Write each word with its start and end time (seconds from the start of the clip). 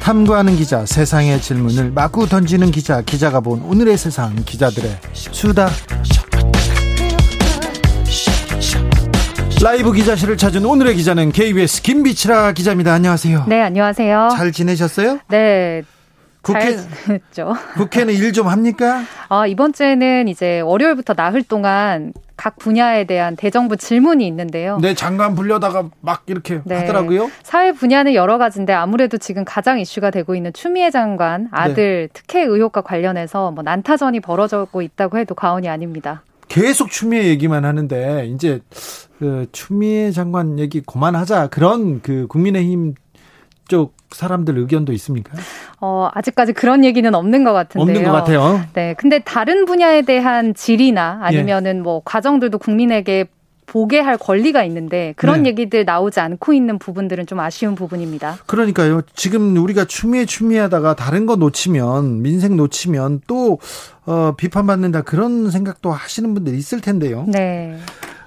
탐구하는 0.00 0.56
기자, 0.56 0.84
세상의 0.86 1.40
질문을 1.40 1.92
마구 1.92 2.26
던지는 2.26 2.70
기자, 2.70 3.02
기자가 3.02 3.40
본 3.40 3.62
오늘의 3.62 3.96
세상, 3.96 4.34
기자들의 4.34 4.98
수다. 5.12 5.70
라이브 9.62 9.92
기자실을 9.92 10.38
찾은 10.38 10.64
오늘의 10.64 10.96
기자는 10.96 11.32
KBS 11.32 11.82
김비치라 11.82 12.52
기자입니다. 12.52 12.94
안녕하세요. 12.94 13.44
네, 13.46 13.60
안녕하세요. 13.60 14.30
잘 14.34 14.52
지내셨어요? 14.52 15.20
네. 15.28 15.82
국회, 16.42 16.76
죠 17.32 17.54
국회는 17.76 18.14
일 18.14 18.32
좀 18.32 18.46
합니까? 18.48 19.02
아, 19.28 19.46
이번 19.46 19.72
주에는 19.72 20.28
이제 20.28 20.60
월요일부터 20.60 21.14
나흘 21.14 21.42
동안 21.42 22.12
각 22.36 22.56
분야에 22.56 23.04
대한 23.04 23.36
대정부 23.36 23.76
질문이 23.76 24.26
있는데요. 24.28 24.78
네, 24.80 24.94
장관 24.94 25.34
불려다가 25.34 25.90
막 26.00 26.22
이렇게 26.26 26.60
네. 26.64 26.76
하더라고요. 26.76 27.28
사회 27.42 27.72
분야는 27.72 28.14
여러 28.14 28.38
가지인데 28.38 28.72
아무래도 28.72 29.18
지금 29.18 29.44
가장 29.44 29.78
이슈가 29.80 30.10
되고 30.10 30.34
있는 30.34 30.52
추미애 30.52 30.90
장관 30.90 31.48
아들 31.50 32.08
네. 32.08 32.08
특혜 32.14 32.42
의혹과 32.42 32.80
관련해서 32.82 33.50
뭐 33.50 33.62
난타전이 33.62 34.20
벌어지고 34.20 34.80
있다고 34.80 35.18
해도 35.18 35.34
과언이 35.34 35.68
아닙니다. 35.68 36.22
계속 36.48 36.90
추미애 36.90 37.24
얘기만 37.26 37.64
하는데 37.64 38.26
이제 38.26 38.60
그 39.18 39.46
추미애 39.52 40.10
장관 40.12 40.58
얘기 40.58 40.80
그만하자 40.80 41.48
그런 41.48 42.00
그 42.00 42.26
국민의힘 42.28 42.94
쪽 43.68 43.94
사람들 44.10 44.58
의견도 44.58 44.92
있습니까? 44.94 45.32
어, 45.80 46.08
아직까지 46.12 46.52
그런 46.52 46.84
얘기는 46.84 47.14
없는 47.14 47.44
것 47.44 47.52
같은데요. 47.52 47.96
없는 47.96 48.04
것 48.04 48.12
같아요. 48.12 48.60
네. 48.74 48.94
근데 48.98 49.20
다른 49.20 49.64
분야에 49.64 50.02
대한 50.02 50.54
질이나 50.54 51.20
아니면은 51.22 51.76
예. 51.78 51.80
뭐 51.80 52.02
과정들도 52.04 52.58
국민에게 52.58 53.26
보게 53.66 54.00
할 54.00 54.18
권리가 54.18 54.64
있는데 54.64 55.14
그런 55.16 55.44
네. 55.44 55.50
얘기들 55.50 55.84
나오지 55.84 56.18
않고 56.18 56.52
있는 56.52 56.80
부분들은 56.80 57.26
좀 57.26 57.38
아쉬운 57.38 57.76
부분입니다. 57.76 58.38
그러니까요. 58.46 59.02
지금 59.14 59.56
우리가 59.56 59.84
추미애 59.84 60.24
추미하다가 60.26 60.96
다른 60.96 61.24
거 61.24 61.36
놓치면 61.36 62.20
민생 62.20 62.56
놓치면 62.56 63.20
또 63.28 63.60
어, 64.06 64.34
비판받는다 64.36 65.02
그런 65.02 65.52
생각도 65.52 65.92
하시는 65.92 66.34
분들 66.34 66.52
있을 66.54 66.80
텐데요. 66.80 67.26
네. 67.28 67.78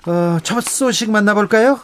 어, 0.08 0.38
첫 0.44 0.62
소식 0.62 1.12
만나볼까요? 1.12 1.78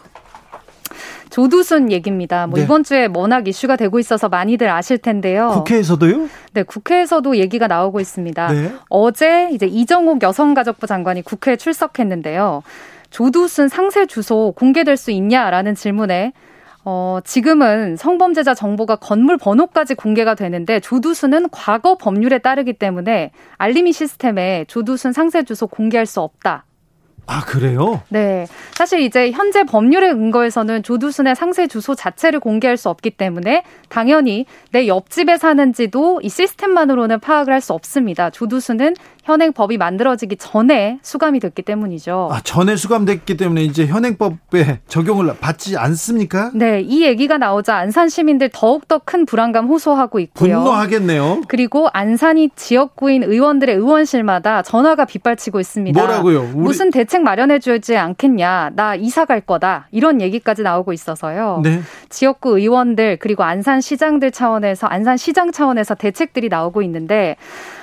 조두순 1.30 1.91
얘기입니다. 1.91 2.47
뭐 2.47 2.58
네. 2.58 2.66
이번 2.66 2.83
주에 2.83 3.08
워낙 3.13 3.47
이슈가 3.47 3.75
되고 3.75 3.99
있어서 3.99 4.30
많이들 4.30 4.69
아실 4.69 4.97
텐데요. 4.97 5.49
국회에서도요? 5.49 6.30
네, 6.53 6.63
국회에서도 6.63 7.38
얘기가 7.38 7.67
나오고 7.67 7.99
있습니다. 7.99 8.52
네. 8.52 8.73
어제 8.89 9.50
이제 9.52 9.66
이정옥 9.66 10.23
여성가족부 10.23 10.88
장관이 10.88 11.22
국회에 11.22 11.55
출석했는데요. 11.55 12.63
조두순 13.09 13.69
상세 13.69 14.05
주소 14.05 14.53
공개될 14.55 14.97
수 14.97 15.11
있냐라는 15.11 15.75
질문에 15.75 16.33
어, 16.85 17.19
지금은 17.23 17.97
성범죄자 17.97 18.53
정보가 18.53 18.95
건물 18.97 19.38
번호까지 19.38 19.95
공개가 19.95 20.33
되는데 20.33 20.80
조두순은 20.80 21.50
과거 21.52 21.95
법률에 21.97 22.39
따르기 22.39 22.73
때문에 22.73 23.31
알림이 23.57 23.91
시스템에 23.91 24.66
조두순 24.67 25.11
상세 25.11 25.44
주소 25.44 25.67
공개할 25.67 26.06
수 26.06 26.22
없다. 26.22 26.66
아, 27.29 27.41
그래요? 27.45 28.01
네. 28.09 28.47
사실 28.73 29.01
이제 29.01 29.29
현재 29.31 29.63
법률의 29.63 30.13
근거에서는 30.16 30.81
조두순의 30.81 31.35
상세 31.35 31.67
주소 31.67 31.94
자체를 31.94 32.40
공개할 32.40 32.75
수 32.75 32.90
없기 32.90 33.12
때문에 33.12 33.63
당연히 33.88 34.45
내 34.72 34.88
옆집에 34.88 35.38
사는지도 35.38 36.22
이 36.23 36.29
시스템만으로는 36.29 37.19
파악을 37.19 37.53
할 37.53 37.59
수 37.59 37.73
없습니다. 37.73 38.29
조두순은 38.29 38.95
현행법이 39.25 39.78
만들어지기 39.78 40.38
전에 40.38 40.97
수감이 41.01 41.41
됐기 41.41 41.62
때문이죠. 41.62 42.29
아, 42.31 42.40
전에 42.41 42.78
수감됐기 42.78 43.35
때문에 43.35 43.63
이제 43.63 43.85
현행법에 43.85 44.79
적용을 44.88 45.35
받지 45.40 45.78
않습니까? 45.78 46.51
네, 46.56 46.79
이 46.79 47.03
얘기가 47.03 47.38
나오자 47.38 47.75
안산 47.75 48.07
시민들 48.07 48.50
더욱더 48.51 49.00
큰 49.03 49.25
불안감 49.25 49.67
호소하고 49.67 50.19
있고요. 50.19 50.59
분노하겠네요. 50.59 51.41
그리고 51.50 51.90
안산이 51.91 52.51
지역구인 52.56 53.23
의원들의 53.23 53.75
의원실마다 53.75 54.61
전화가 54.63 55.03
빗발치고 55.06 55.59
있습니다. 55.59 56.00
뭐라고요? 56.00 56.40
우리... 56.56 56.63
무슨 56.63 56.90
대책 56.90 57.19
마련해 57.24 57.59
주지 57.59 57.97
않겠냐? 57.97 58.72
나 58.75 58.96
이사 58.96 59.25
갈 59.25 59.41
거다. 59.41 59.88
이런 59.91 60.22
얘기까지 60.22 60.63
나오고 60.63 60.94
있어서요. 60.94 61.62
네. 61.63 61.81
지역구 62.09 62.59
의원들 62.59 63.18
그리고 63.18 63.44
안산 63.44 63.81
시장들 63.81 64.31
차원에서 64.31 64.88
안산 64.88 65.18
시장 65.18 65.52
차원에서 65.52 65.96
대책들이 65.96 66.50
나오고 66.50 66.81
있는데 66.84 67.35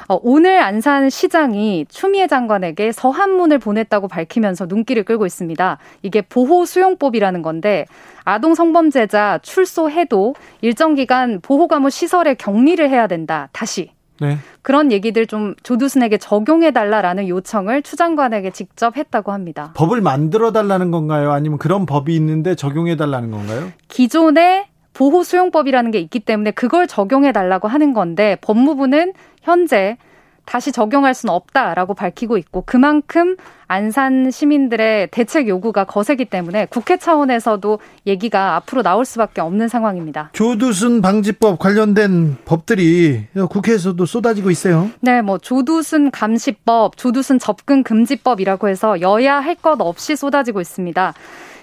어, 0.09 0.19
오늘 0.23 0.61
안산 0.63 1.11
시장이 1.11 1.87
추미애 1.89 2.29
장관에게 2.29 2.93
서한문을 2.93 3.59
보냈다고 3.59 4.09
밝히면서 4.09 4.67
눈길을 4.67 5.03
끌고 5.03 5.27
있습니다. 5.27 5.79
이게 6.03 6.23
보호 6.23 6.65
수용법이라는 6.65 7.43
건데 7.43 7.87
아동 8.25 8.55
성범죄자 8.55 9.41
출소해도 9.43 10.35
일정 10.61 10.95
기간 10.95 11.41
보호 11.41 11.67
감호 11.67 11.91
시설에 11.91 12.35
격리를 12.35 12.89
해야 12.89 13.07
된다. 13.07 13.49
다시. 13.53 13.96
네. 14.21 14.39
그런 14.63 14.93
얘기들 14.93 15.27
좀 15.27 15.55
조두순에게 15.63 16.19
적용해 16.19 16.71
달라라는 16.71 17.29
요청을 17.29 17.83
추 17.83 17.97
장관에게 17.97 18.51
직접 18.51 18.97
했다고 18.97 19.33
합니다. 19.33 19.73
법을 19.75 20.01
만들어 20.01 20.53
달라는 20.53 20.91
건가요? 20.91 21.33
아니면 21.33 21.59
그런 21.59 21.87
법이 21.87 22.15
있는데 22.17 22.55
적용해 22.55 22.97
달라는 22.97 23.31
건가요? 23.31 23.73
기존에 23.89 24.69
보호 24.93 25.23
수용법이라는 25.23 25.91
게 25.91 25.99
있기 26.01 26.21
때문에 26.21 26.53
그걸 26.53 26.87
적용해 26.87 27.33
달라고 27.33 27.69
하는 27.69 27.93
건데 27.93 28.39
법무부는 28.41 29.13
현재 29.43 29.99
다시 30.47 30.73
적용할 30.73 31.13
수는 31.13 31.35
없다라고 31.35 31.93
밝히고 31.95 32.39
있고 32.39 32.63
그만큼 32.65 33.37
안산 33.69 34.31
시민들의 34.31 35.09
대책 35.11 35.49
요구가 35.49 35.85
거세기 35.85 36.25
때문에 36.25 36.67
국회 36.71 36.97
차원에서도 36.97 37.79
얘기가 38.07 38.55
앞으로 38.57 38.83
나올 38.83 39.05
수밖에 39.05 39.41
없는 39.41 39.67
상황입니다. 39.69 40.31
조두순 40.33 41.03
방지법 41.03 41.59
관련된 41.59 42.37
법들이 42.45 43.27
국회에서도 43.51 44.07
쏟아지고 44.07 44.51
있어요. 44.51 44.89
네, 45.01 45.21
뭐 45.21 45.39
조두순 45.39 46.13
감시법, 46.13 46.97
조두순 46.97 47.39
접근 47.41 47.83
금지법이라고 47.83 48.69
해서 48.69 49.01
여야 49.01 49.41
할 49.41 49.57
것 49.57 49.81
없이 49.81 50.15
쏟아지고 50.17 50.61
있습니다. 50.61 51.15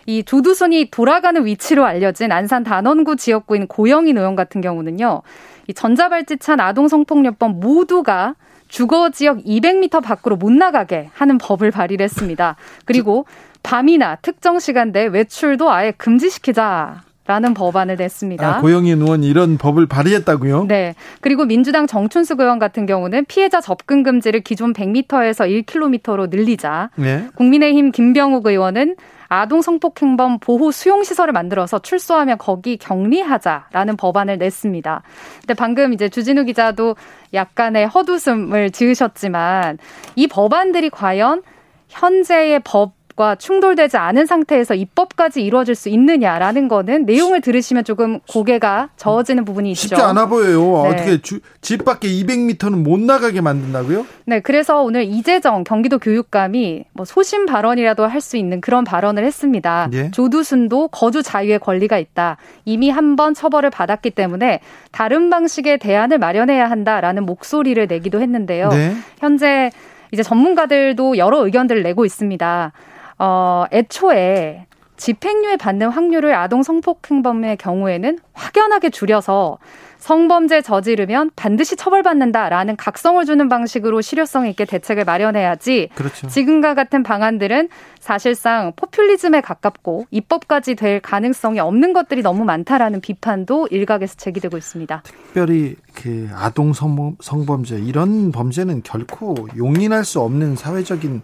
이 0.08 0.24
조두순이 0.24 0.90
돌아가는 0.92 1.46
위치로 1.46 1.86
알려진 1.86 2.32
안산 2.32 2.64
단원구 2.64 3.16
지역구인 3.16 3.68
고영인 3.68 4.18
의원 4.18 4.36
같은 4.36 4.60
경우는요. 4.60 5.22
이 5.68 5.74
전자발찌 5.74 6.38
찬 6.38 6.60
아동 6.60 6.90
성폭력법 6.90 7.60
모두가 7.60 8.36
주거 8.74 9.12
지역 9.12 9.38
200m 9.44 10.02
밖으로 10.02 10.36
못 10.36 10.52
나가게 10.52 11.12
하는 11.14 11.38
법을 11.38 11.70
발의를 11.70 12.04
했습니다. 12.06 12.56
그리고 12.86 13.28
밤이나 13.62 14.16
특정 14.16 14.58
시간대 14.58 15.06
외출도 15.06 15.72
아예 15.72 15.92
금지시키자. 15.92 17.04
라는 17.26 17.54
법안을 17.54 17.96
냈습니다. 17.96 18.58
아, 18.58 18.60
고영인 18.60 19.02
의원 19.02 19.24
이런 19.24 19.58
법을 19.58 19.86
발의했다고요? 19.88 20.66
네. 20.66 20.94
그리고 21.22 21.46
민주당 21.46 21.88
정춘수 21.88 22.36
의원 22.38 22.60
같은 22.60 22.86
경우는 22.86 23.26
피해자 23.26 23.62
접근 23.62 24.04
금지를 24.04 24.42
기존 24.42 24.74
100m에서 24.74 25.66
1km로 25.66 26.30
늘리자. 26.30 26.90
네. 26.98 27.28
국민의힘 27.36 27.92
김병욱 27.92 28.46
의원은 28.46 28.96
아동 29.30 29.62
성폭행범 29.62 30.40
보호 30.40 30.72
수용 30.72 31.04
시설을 31.04 31.34
만들어서 31.34 31.80
출소하면 31.80 32.38
거기 32.38 32.78
격리하자라는 32.78 33.98
법안을 33.98 34.38
냈습니다. 34.38 35.02
근데 35.40 35.54
방금 35.56 35.94
이제 35.94 36.10
주진우 36.10 36.44
기자도 36.44 36.96
약간의 37.34 37.88
헛웃음을 37.88 38.70
지으셨지만 38.72 39.80
이 40.16 40.28
법안들이 40.28 40.92
과연 40.92 41.42
현재의 41.88 42.60
법 42.64 42.94
과 43.16 43.36
충돌되지 43.36 43.96
않은 43.98 44.26
상태에서 44.26 44.74
입법까지 44.74 45.44
이루어질 45.44 45.76
수 45.76 45.88
있느냐라는 45.88 46.68
거는 46.68 47.06
내용을 47.06 47.42
들으시면 47.42 47.84
조금 47.84 48.20
고개가 48.28 48.90
저어지는 48.98 49.46
부분이 49.46 49.70
있죠. 49.74 49.82
쉽지 49.90 50.02
않아 50.02 50.26
보여요. 50.26 50.82
네. 50.84 50.90
어떻게 50.90 51.22
주, 51.22 51.40
집 51.62 51.86
밖에 51.86 52.08
200m는 52.08 52.82
못 52.82 53.00
나가게 53.00 53.42
만든다고요? 53.42 54.08
네, 54.26 54.40
그래서 54.40 54.82
오늘 54.82 55.04
이재정 55.04 55.64
경기도 55.64 56.00
교육감이 56.00 56.86
뭐 56.94 57.06
소신 57.06 57.46
발언이라도 57.46 58.08
할 58.08 58.20
수 58.24 58.36
있는 58.38 58.62
그런 58.62 58.84
발언을 58.84 59.24
했습니다. 59.26 59.90
예? 59.94 60.10
조두순도 60.12 60.88
거주 60.88 61.22
자유의 61.22 61.60
권리가 61.60 61.98
있다. 62.00 62.38
이미 62.66 62.90
한 62.90 63.16
번 63.16 63.36
처벌을 63.36 63.70
받았기 63.70 64.10
때문에 64.12 64.60
다른 64.92 65.30
방식의 65.30 65.78
대안을 65.78 66.18
마련해야 66.18 66.68
한다라는 66.68 67.26
목소리를 67.28 67.86
내기도 67.86 68.22
했는데요. 68.22 68.70
네? 68.70 68.96
현재 69.20 69.70
이제 70.12 70.24
전문가들도 70.24 71.18
여러 71.18 71.46
의견들을 71.46 71.84
내고 71.84 72.06
있습니다. 72.06 72.72
어, 73.26 73.66
애초에 73.72 74.66
집행유예 74.98 75.56
받는 75.56 75.88
확률을 75.90 76.36
아동 76.36 76.62
성폭행범의 76.62 77.56
경우에는 77.56 78.20
확연하게 78.34 78.90
줄여서 78.90 79.60
성범죄 79.98 80.62
저지르면 80.62 81.32
반드시 81.38 81.78
처벌받는다라는 81.78 82.76
각성을 82.76 83.24
주는 83.24 83.48
방식으로 83.48 84.02
실효성 84.02 84.48
있게 84.48 84.66
대책을 84.66 85.06
마련해야지 85.06 85.90
그렇죠. 85.96 86.28
지금과 86.28 86.74
같은 86.74 87.02
방안들은 87.02 87.70
사실상 88.02 88.74
포퓰리즘에 88.76 89.40
가깝고 89.40 90.06
입법까지 90.12 90.76
될 90.76 91.00
가능성이 91.00 91.62
없는 91.62 91.94
것들이 91.94 92.22
너무 92.22 92.44
많다라는 92.44 93.00
비판도 93.00 93.70
일각에서 93.72 94.16
제기되고 94.18 94.58
있습니다. 94.58 95.04
특별히 95.06 95.78
그 95.96 96.30
아동 96.34 96.74
성범죄 96.74 97.80
이런 97.80 98.34
범죄는 98.34 98.84
결코 98.84 99.36
용인할 99.56 100.04
수 100.04 100.20
없는 100.20 100.58
사회적인 100.58 101.22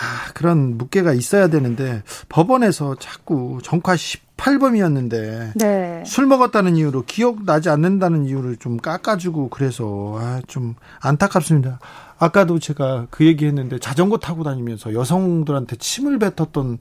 아, 0.00 0.32
그런 0.32 0.78
묵계가 0.78 1.12
있어야 1.12 1.48
되는데 1.48 2.02
법원에서 2.28 2.94
자꾸 2.96 3.58
정화 3.62 3.96
18범이었는데 3.96 5.52
네. 5.56 6.04
술 6.06 6.26
먹었다는 6.26 6.76
이유로 6.76 7.02
기억 7.06 7.44
나지 7.44 7.68
않는다는 7.68 8.24
이유를 8.24 8.58
좀 8.58 8.76
깎아주고 8.76 9.48
그래서 9.48 10.16
아, 10.20 10.40
좀 10.46 10.76
안타깝습니다. 11.00 11.80
아까도 12.18 12.58
제가 12.58 13.08
그 13.10 13.26
얘기했는데 13.26 13.78
자전거 13.80 14.18
타고 14.18 14.44
다니면서 14.44 14.94
여성들한테 14.94 15.76
침을 15.76 16.18
뱉었던 16.18 16.78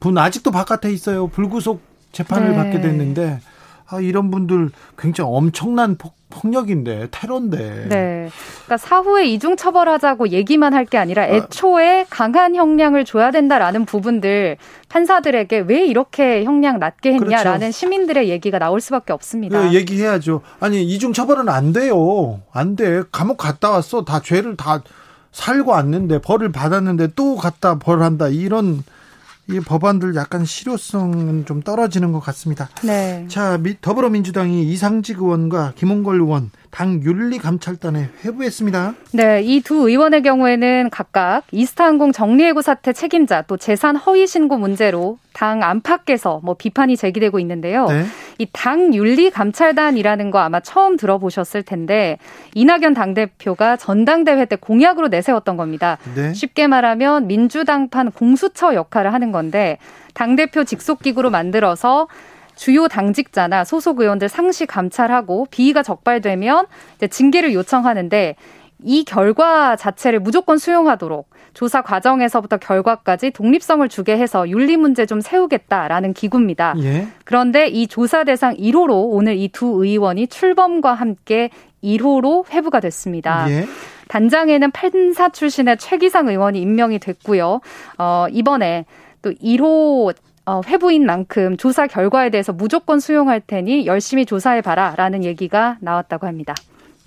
분 0.00 0.18
아직도 0.18 0.50
바깥에 0.50 0.92
있어요. 0.92 1.28
불구속 1.28 1.80
재판을 2.10 2.50
네. 2.50 2.56
받게 2.56 2.80
됐는데 2.80 3.40
아, 3.88 4.00
이런 4.00 4.30
분들 4.30 4.70
굉장히 4.98 5.30
엄청난 5.32 5.96
폭, 5.96 6.14
폭력인데 6.28 7.08
테러인데. 7.12 7.86
네. 7.88 8.30
그러니까 8.64 8.76
사후에 8.78 9.26
이중 9.26 9.56
처벌하자고 9.56 10.30
얘기만 10.30 10.74
할 10.74 10.86
게 10.86 10.98
아니라 10.98 11.22
아. 11.22 11.26
애초에 11.26 12.06
강한 12.10 12.54
형량을 12.56 13.04
줘야 13.04 13.30
된다라는 13.30 13.84
부분들 13.86 14.56
판사들에게 14.88 15.64
왜 15.68 15.84
이렇게 15.86 16.44
형량 16.44 16.78
낮게 16.78 17.12
했냐라는 17.14 17.58
그렇죠. 17.60 17.72
시민들의 17.72 18.28
얘기가 18.28 18.58
나올 18.58 18.80
수밖에 18.80 19.12
없습니다. 19.12 19.60
네, 19.62 19.72
얘기해야죠. 19.74 20.42
아니 20.60 20.82
이중 20.84 21.12
처벌은 21.12 21.48
안 21.48 21.72
돼요. 21.72 22.40
안 22.52 22.76
돼. 22.76 23.02
감옥 23.12 23.36
갔다 23.36 23.70
왔어. 23.70 24.04
다 24.04 24.20
죄를 24.20 24.56
다 24.56 24.82
살고 25.32 25.70
왔는데 25.72 26.20
벌을 26.22 26.50
받았는데 26.52 27.08
또 27.16 27.36
갔다 27.36 27.78
벌한다 27.78 28.28
이런 28.28 28.82
이 29.48 29.60
법안들 29.60 30.14
약간 30.16 30.44
실효성은 30.44 31.46
좀 31.46 31.62
떨어지는 31.62 32.12
것 32.12 32.20
같습니다. 32.20 32.68
네. 32.82 33.26
자, 33.28 33.58
더불어민주당이 33.80 34.64
이상직 34.72 35.18
의원과 35.18 35.74
김홍걸 35.76 36.20
의원 36.20 36.50
당 36.76 37.02
윤리감찰단에 37.02 38.10
회부했습니다. 38.22 38.94
네, 39.14 39.40
이 39.42 39.62
두 39.62 39.88
의원의 39.88 40.20
경우에는 40.22 40.90
각각 40.90 41.44
이스타항공 41.50 42.12
정리해고 42.12 42.60
사태 42.60 42.92
책임자 42.92 43.40
또 43.40 43.56
재산 43.56 43.96
허위 43.96 44.26
신고 44.26 44.58
문제로 44.58 45.16
당 45.32 45.62
안팎에서 45.62 46.40
뭐 46.44 46.54
비판이 46.54 46.98
제기되고 46.98 47.40
있는데요. 47.40 47.86
네. 47.86 48.04
이당 48.36 48.92
윤리감찰단이라는 48.92 50.30
거 50.30 50.38
아마 50.40 50.60
처음 50.60 50.98
들어보셨을 50.98 51.62
텐데 51.62 52.18
이낙연 52.54 52.92
당대표가 52.92 53.78
전당대회 53.78 54.44
때 54.44 54.56
공약으로 54.56 55.08
내세웠던 55.08 55.56
겁니다. 55.56 55.96
네. 56.14 56.34
쉽게 56.34 56.66
말하면 56.66 57.26
민주당판 57.26 58.10
공수처 58.10 58.74
역할을 58.74 59.14
하는 59.14 59.32
건데 59.32 59.78
당대표 60.12 60.64
직속기구로 60.64 61.30
만들어서 61.30 62.06
주요 62.56 62.88
당직자나 62.88 63.64
소속 63.64 64.00
의원들 64.00 64.28
상시 64.28 64.66
감찰하고 64.66 65.46
비위가 65.50 65.82
적발되면 65.82 66.66
징계를 67.10 67.54
요청하는데 67.54 68.34
이 68.82 69.04
결과 69.04 69.74
자체를 69.76 70.20
무조건 70.20 70.58
수용하도록 70.58 71.30
조사 71.54 71.80
과정에서부터 71.80 72.58
결과까지 72.58 73.30
독립성을 73.30 73.88
주게 73.88 74.18
해서 74.18 74.48
윤리 74.50 74.76
문제 74.76 75.06
좀 75.06 75.22
세우겠다라는 75.22 76.12
기구입니다. 76.12 76.74
예. 76.82 77.08
그런데 77.24 77.68
이 77.68 77.86
조사 77.86 78.24
대상 78.24 78.54
1호로 78.54 79.08
오늘 79.10 79.36
이 79.36 79.48
두 79.48 79.82
의원이 79.82 80.26
출범과 80.26 80.92
함께 80.92 81.48
1호로 81.82 82.50
회부가 82.50 82.80
됐습니다. 82.80 83.50
예. 83.50 83.66
단장에는 84.08 84.70
판사 84.72 85.30
출신의 85.30 85.78
최기상 85.78 86.28
의원이 86.28 86.60
임명이 86.60 86.98
됐고요. 86.98 87.60
어, 87.98 88.26
이번에 88.30 88.84
또 89.22 89.32
1호 89.32 90.14
어, 90.46 90.60
회부인 90.64 91.04
만큼 91.04 91.56
조사 91.56 91.88
결과에 91.88 92.30
대해서 92.30 92.52
무조건 92.52 93.00
수용할 93.00 93.40
테니 93.40 93.86
열심히 93.86 94.24
조사해 94.24 94.62
봐라라는 94.62 95.24
얘기가 95.24 95.76
나왔다고 95.80 96.26
합니다. 96.26 96.54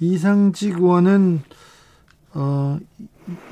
이상직 0.01 0.77
의원은 0.77 1.41
어, 2.33 2.77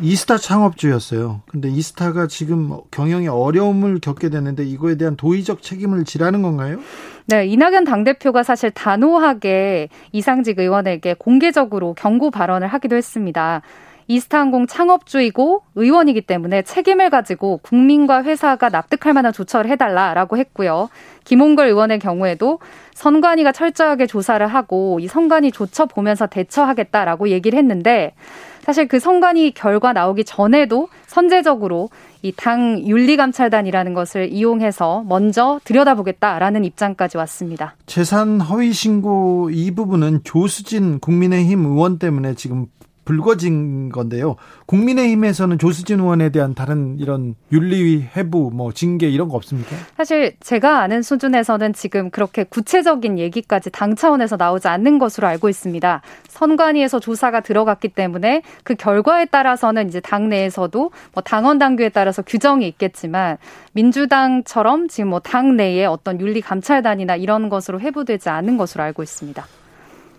이스타 0.01 0.37
창업주였어요. 0.37 1.41
근데 1.49 1.69
이스타가 1.69 2.27
지금 2.27 2.77
경영에 2.91 3.27
어려움을 3.27 3.99
겪게 3.99 4.29
되는데 4.29 4.65
이거에 4.65 4.95
대한 4.95 5.15
도의적 5.15 5.61
책임을 5.61 6.03
지라는 6.03 6.41
건가요? 6.41 6.79
네, 7.27 7.45
이낙연 7.45 7.85
당대표가 7.85 8.43
사실 8.43 8.71
단호하게 8.71 9.89
이상직 10.11 10.59
의원에게 10.59 11.15
공개적으로 11.17 11.93
경고 11.93 12.29
발언을 12.31 12.67
하기도 12.67 12.95
했습니다. 12.95 13.61
이스타항공 14.07 14.67
창업주이고 14.67 15.63
의원이기 15.75 16.21
때문에 16.21 16.61
책임을 16.61 17.09
가지고 17.09 17.59
국민과 17.61 18.23
회사가 18.23 18.69
납득할 18.69 19.13
만한 19.13 19.33
조처를 19.33 19.69
해달라라고 19.71 20.37
했고요. 20.37 20.89
김홍걸 21.25 21.67
의원의 21.67 21.99
경우에도 21.99 22.59
선관위가 22.93 23.51
철저하게 23.51 24.07
조사를 24.07 24.45
하고 24.47 24.99
이 24.99 25.07
선관위 25.07 25.51
조처 25.51 25.85
보면서 25.85 26.25
대처하겠다라고 26.25 27.29
얘기를 27.29 27.59
했는데 27.59 28.13
사실 28.61 28.87
그 28.87 28.99
선관위 28.99 29.51
결과 29.51 29.93
나오기 29.93 30.25
전에도 30.25 30.89
선제적으로 31.05 31.89
이 32.21 32.31
당 32.35 32.79
윤리감찰단이라는 32.85 33.93
것을 33.93 34.31
이용해서 34.31 35.03
먼저 35.07 35.59
들여다보겠다라는 35.63 36.65
입장까지 36.65 37.17
왔습니다. 37.17 37.75
재산 37.85 38.41
허위 38.41 38.73
신고 38.73 39.49
이 39.51 39.71
부분은 39.71 40.21
조수진 40.23 40.99
국민의힘 40.99 41.65
의원 41.65 41.99
때문에 41.99 42.33
지금 42.35 42.65
불거진 43.07 43.89
건데요. 43.89 44.35
국민의힘에서는 44.65 45.57
조수진 45.59 46.01
의원에 46.01 46.29
대한 46.29 46.53
다른 46.53 46.97
이런 46.99 47.35
윤리 47.53 48.01
회부, 48.15 48.51
뭐 48.53 48.73
징계 48.73 49.07
이런 49.07 49.29
거 49.29 49.37
없습니까? 49.37 49.77
사실 49.95 50.33
제가 50.41 50.79
아는 50.79 51.01
수준에서는 51.01 51.71
지금 51.71 52.09
그렇게 52.09 52.43
구체적인 52.43 53.17
얘기까지 53.17 53.69
당 53.69 53.95
차원에서 53.95 54.35
나오지 54.35 54.67
않는 54.67 54.99
것으로 54.99 55.27
알고 55.27 55.47
있습니다. 55.47 56.01
선관위에서 56.27 56.99
조사가 56.99 57.39
들어갔기 57.41 57.89
때문에 57.89 58.41
그 58.63 58.75
결과에 58.75 59.25
따라서는 59.25 59.87
이제 59.87 60.01
당 60.01 60.27
내에서도 60.27 60.91
뭐 61.13 61.23
당원 61.23 61.57
당규에 61.59 61.89
따라서 61.89 62.21
규정이 62.21 62.67
있겠지만 62.67 63.37
민주당처럼 63.73 64.87
지금 64.89 65.09
뭐 65.11 65.21
당 65.27 65.55
내에 65.57 65.85
어떤 65.85 66.19
윤리 66.21 66.41
감찰단이나 66.41 67.15
이런 67.15 67.49
것으로 67.49 67.79
회부되지 67.79 68.29
않은 68.29 68.57
것으로 68.57 68.83
알고 68.83 69.03
있습니다. 69.03 69.45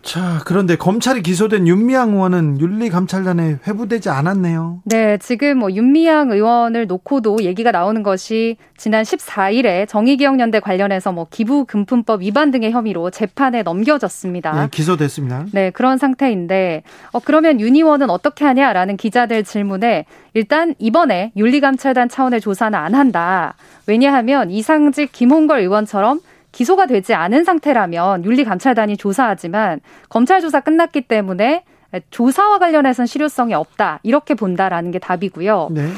자, 0.03 0.41
그런데 0.45 0.77
검찰이 0.77 1.23
기소된 1.23 1.67
윤미향 1.67 2.13
의원은 2.13 2.61
윤리감찰단에 2.61 3.59
회부되지 3.67 4.09
않았네요. 4.09 4.81
네, 4.85 5.19
지금 5.19 5.59
뭐 5.59 5.71
윤미향 5.71 6.31
의원을 6.31 6.87
놓고도 6.87 7.43
얘기가 7.43 7.73
나오는 7.73 8.03
것이 8.03 8.57
지난 8.77 9.03
14일에 9.03 9.89
정의기억연대 9.89 10.61
관련해서 10.61 11.13
뭐 11.13 11.27
기부금품법 11.31 12.23
위반 12.23 12.51
등의 12.51 12.71
혐의로 12.71 13.11
재판에 13.11 13.63
넘겨졌습니다. 13.63 14.53
네, 14.53 14.69
기소됐습니다. 14.71 15.47
네, 15.53 15.71
그런 15.71 15.99
상태인데, 15.99 16.85
어, 17.13 17.19
그러면 17.21 17.61
윤 17.61 17.75
의원은 17.75 18.09
어떻게 18.09 18.45
하냐라는 18.45 18.97
기자들 18.97 19.45
질문에 19.45 20.07
일단 20.33 20.75
이번에 20.79 21.33
윤리감찰단 21.37 22.09
차원의 22.09 22.41
조사는 22.41 22.79
안 22.79 22.95
한다. 22.95 23.55
왜냐하면 23.87 24.51
이상직 24.51 25.13
김홍걸 25.13 25.61
의원처럼 25.61 26.21
기소가 26.53 26.87
되지 26.87 27.15
않은 27.15 27.45
상태라면 27.45 28.25
윤리감찰단이 28.25 28.97
조사하지만 28.97 29.81
검찰 30.09 30.41
조사 30.41 30.61
끝났기 30.61 31.03
때문에 31.03 31.65
조사와 32.11 32.59
관련해서는 32.59 33.07
실효성이 33.07 33.55
없다 33.55 34.01
이렇게 34.03 34.35
본다라는 34.35 34.91
게 34.91 34.99
답이고요. 34.99 35.69
네. 35.73 35.89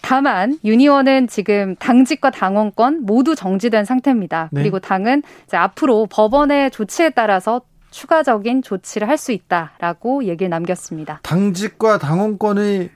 다만 0.00 0.58
유니원은 0.64 1.28
지금 1.28 1.76
당직과 1.76 2.30
당원권 2.30 3.02
모두 3.06 3.36
정지된 3.36 3.84
상태입니다. 3.84 4.48
네. 4.50 4.62
그리고 4.62 4.80
당은 4.80 5.22
이제 5.46 5.56
앞으로 5.56 6.06
법원의 6.10 6.72
조치에 6.72 7.10
따라서 7.10 7.60
추가적인 7.92 8.62
조치를 8.62 9.08
할 9.08 9.16
수 9.18 9.30
있다라고 9.32 10.24
얘기를 10.24 10.48
남겼습니다. 10.50 11.20
당직과 11.22 11.98
당원권의 11.98 12.90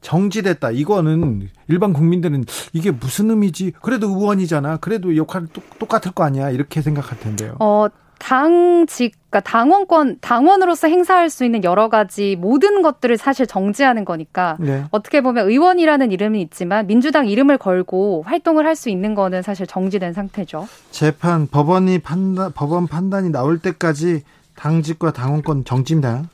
정지됐다. 0.00 0.70
이거는 0.70 1.48
일반 1.68 1.92
국민들은 1.92 2.44
이게 2.72 2.90
무슨 2.90 3.30
의미지? 3.30 3.72
그래도 3.82 4.08
의원이잖아. 4.08 4.78
그래도 4.78 5.16
역할 5.16 5.46
똑같을 5.78 6.12
거 6.12 6.24
아니야. 6.24 6.50
이렇게 6.50 6.82
생각할 6.82 7.18
텐데요. 7.18 7.56
어, 7.58 7.86
당직, 8.18 9.14
그러니까 9.28 9.40
당원권, 9.50 10.18
당원으로서 10.20 10.88
행사할 10.88 11.28
수 11.28 11.44
있는 11.44 11.64
여러 11.64 11.88
가지 11.90 12.36
모든 12.36 12.80
것들을 12.80 13.16
사실 13.18 13.46
정지하는 13.46 14.04
거니까 14.06 14.56
네. 14.58 14.84
어떻게 14.90 15.20
보면 15.20 15.48
의원이라는 15.50 16.10
이름이 16.10 16.40
있지만 16.42 16.86
민주당 16.86 17.26
이름을 17.26 17.58
걸고 17.58 18.22
활동을 18.26 18.64
할 18.64 18.76
수 18.76 18.88
있는 18.90 19.14
거는 19.14 19.42
사실 19.42 19.66
정지된 19.66 20.12
상태죠. 20.12 20.68
재판, 20.90 21.46
법원이 21.46 21.98
판단, 22.00 22.52
법원 22.54 22.86
판단이 22.86 23.30
나올 23.30 23.58
때까지 23.58 24.22
당직과 24.54 25.12
당원권 25.12 25.64
정지입니다. 25.64 26.24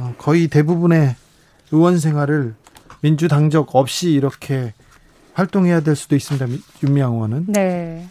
어, 0.00 0.14
거의 0.18 0.48
대부분의 0.48 1.14
의원 1.72 1.98
생활을 1.98 2.54
민주당적 3.00 3.74
없이 3.74 4.10
이렇게 4.10 4.74
활동해야 5.34 5.80
될 5.80 5.96
수도 5.96 6.16
있습니다. 6.16 6.46
윤미향 6.82 7.14
의원은. 7.14 7.46
네. 7.48 8.06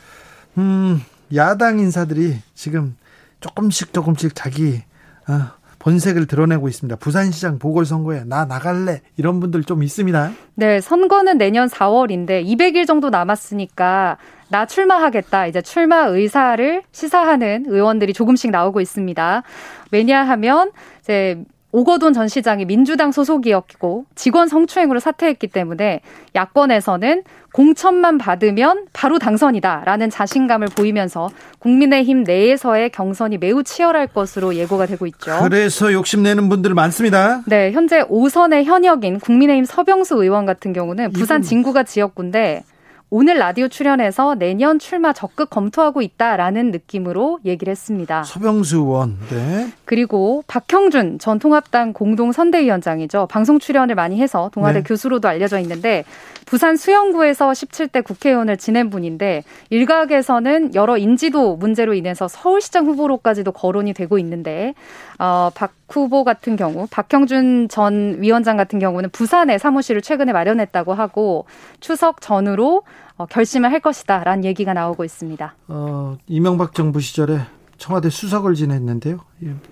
음, 0.58 1.02
야당 1.36 1.80
인사들이 1.80 2.38
지금 2.56 2.96
조금씩 3.40 3.94
조금씩 3.94 4.34
자기 4.36 4.82
어, 5.28 5.60
본색을 5.80 6.28
드러내고 6.28 6.68
있습니다. 6.68 6.98
부산시장 6.98 7.58
보궐선거에 7.58 8.24
나 8.26 8.46
나갈래 8.46 9.02
이런 9.16 9.40
분들 9.40 9.64
좀 9.64 9.82
있습니다. 9.82 10.32
네, 10.56 10.82
선거는 10.82 11.38
내년 11.38 11.68
4월인데 11.68 12.46
200일 12.46 12.86
정도 12.86 13.10
남았으니까 13.10 14.18
나 14.50 14.66
출마하겠다. 14.66 15.48
이제 15.48 15.62
출마 15.62 16.06
의사를 16.08 16.84
시사하는 16.92 17.66
의원들이 17.68 18.14
조금씩 18.14 18.52
나오고 18.52 18.82
있습니다. 18.82 19.44
왜냐하면 19.92 20.72
이제 21.02 21.44
오거돈 21.72 22.14
전 22.14 22.28
시장이 22.28 22.66
민주당 22.66 23.12
소속이었고 23.12 24.06
직원 24.16 24.48
성추행으로 24.48 25.00
사퇴했기 25.00 25.48
때문에 25.48 26.02
야권에서는 26.36 27.24
공천만 27.54 28.18
받으면 28.18 28.86
바로 28.94 29.20
당선이다라는 29.20 30.10
자신감을 30.10 30.70
보이면서 30.76 31.30
국민의힘 31.60 32.24
내에서의 32.24 32.90
경선이 32.90 33.38
매우 33.38 33.64
치열할 33.64 34.08
것으로 34.08 34.56
예고가 34.56 34.86
되고 34.86 35.06
있죠. 35.08 35.40
그래서 35.44 35.94
욕심내는 35.94 36.50
분들 36.50 36.74
많습니다. 36.74 37.42
네, 37.46 37.72
현재 37.72 38.02
5선의 38.04 38.64
현역인 38.64 39.20
국민의힘 39.20 39.66
서병수 39.66 40.16
의원 40.24 40.46
같은 40.46 40.74
경우는 40.74 41.12
부산 41.12 41.42
진구가 41.42 41.84
지역구인데 41.84 42.64
오늘 43.12 43.40
라디오 43.40 43.68
출연해서 43.68 44.36
내년 44.36 44.78
출마 44.78 45.14
적극 45.14 45.50
검토하고 45.50 46.04
있다라는 46.04 46.70
느낌으로 46.70 47.40
얘기를 47.44 47.72
했습니다. 47.72 48.24
서병수 48.24 48.78
의원, 48.78 49.18
네. 49.32 49.72
그리고 49.86 50.44
박형준 50.46 51.18
전 51.18 51.40
통합당 51.40 51.94
공동 51.94 52.32
선대위원장이죠. 52.32 53.28
방송 53.28 53.58
출연을 53.58 53.96
많이 53.96 54.22
해서 54.22 54.52
동아대 54.54 54.80
네. 54.80 54.84
교수로도 54.84 55.28
알려져 55.28 55.60
있는데 55.60 56.06
부산 56.46 56.76
수영구에서 56.78 57.50
17대 57.50 58.04
국회의원을 58.04 58.58
지낸 58.58 58.92
분인데 58.92 59.44
일각에서는 59.72 60.76
여러 60.76 60.98
인지도 60.98 61.56
문제로 61.56 61.96
인해서 61.96 62.28
서울시장 62.28 62.86
후보로까지도 62.86 63.52
거론이 63.54 63.94
되고 63.94 64.20
있는데 64.20 64.76
어, 65.20 65.52
박 65.54 65.74
후보 65.90 66.24
같은 66.24 66.56
경우 66.56 66.88
박형준 66.90 67.68
전 67.70 68.22
위원장 68.22 68.58
같은 68.58 68.80
경우는 68.80 69.10
부산에 69.10 69.58
사무실을 69.58 70.02
최근에 70.02 70.32
마련했다고 70.32 70.94
하고 70.94 71.46
추석 71.80 72.22
전후로 72.22 72.84
어, 73.18 73.26
결심을 73.26 73.72
할 73.72 73.82
것이다라는 73.82 74.46
얘기가 74.46 74.74
나오고 74.74 75.04
있습니다. 75.04 75.56
어, 75.68 76.18
이명박 76.28 76.74
정부 76.74 77.02
시절에 77.02 77.42
청와대 77.78 78.10
수석을 78.10 78.56
지냈는데요. 78.56 79.20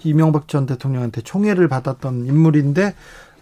이명박 0.03 0.47
전 0.47 0.65
대통령한테 0.65 1.21
총애를 1.21 1.67
받았던 1.67 2.25
인물인데 2.25 2.93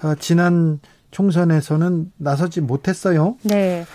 어, 0.03 0.15
지난 0.19 0.79
총선에서는 1.11 2.11
나서지 2.17 2.61
못했어요. 2.61 3.37
네. 3.43 3.85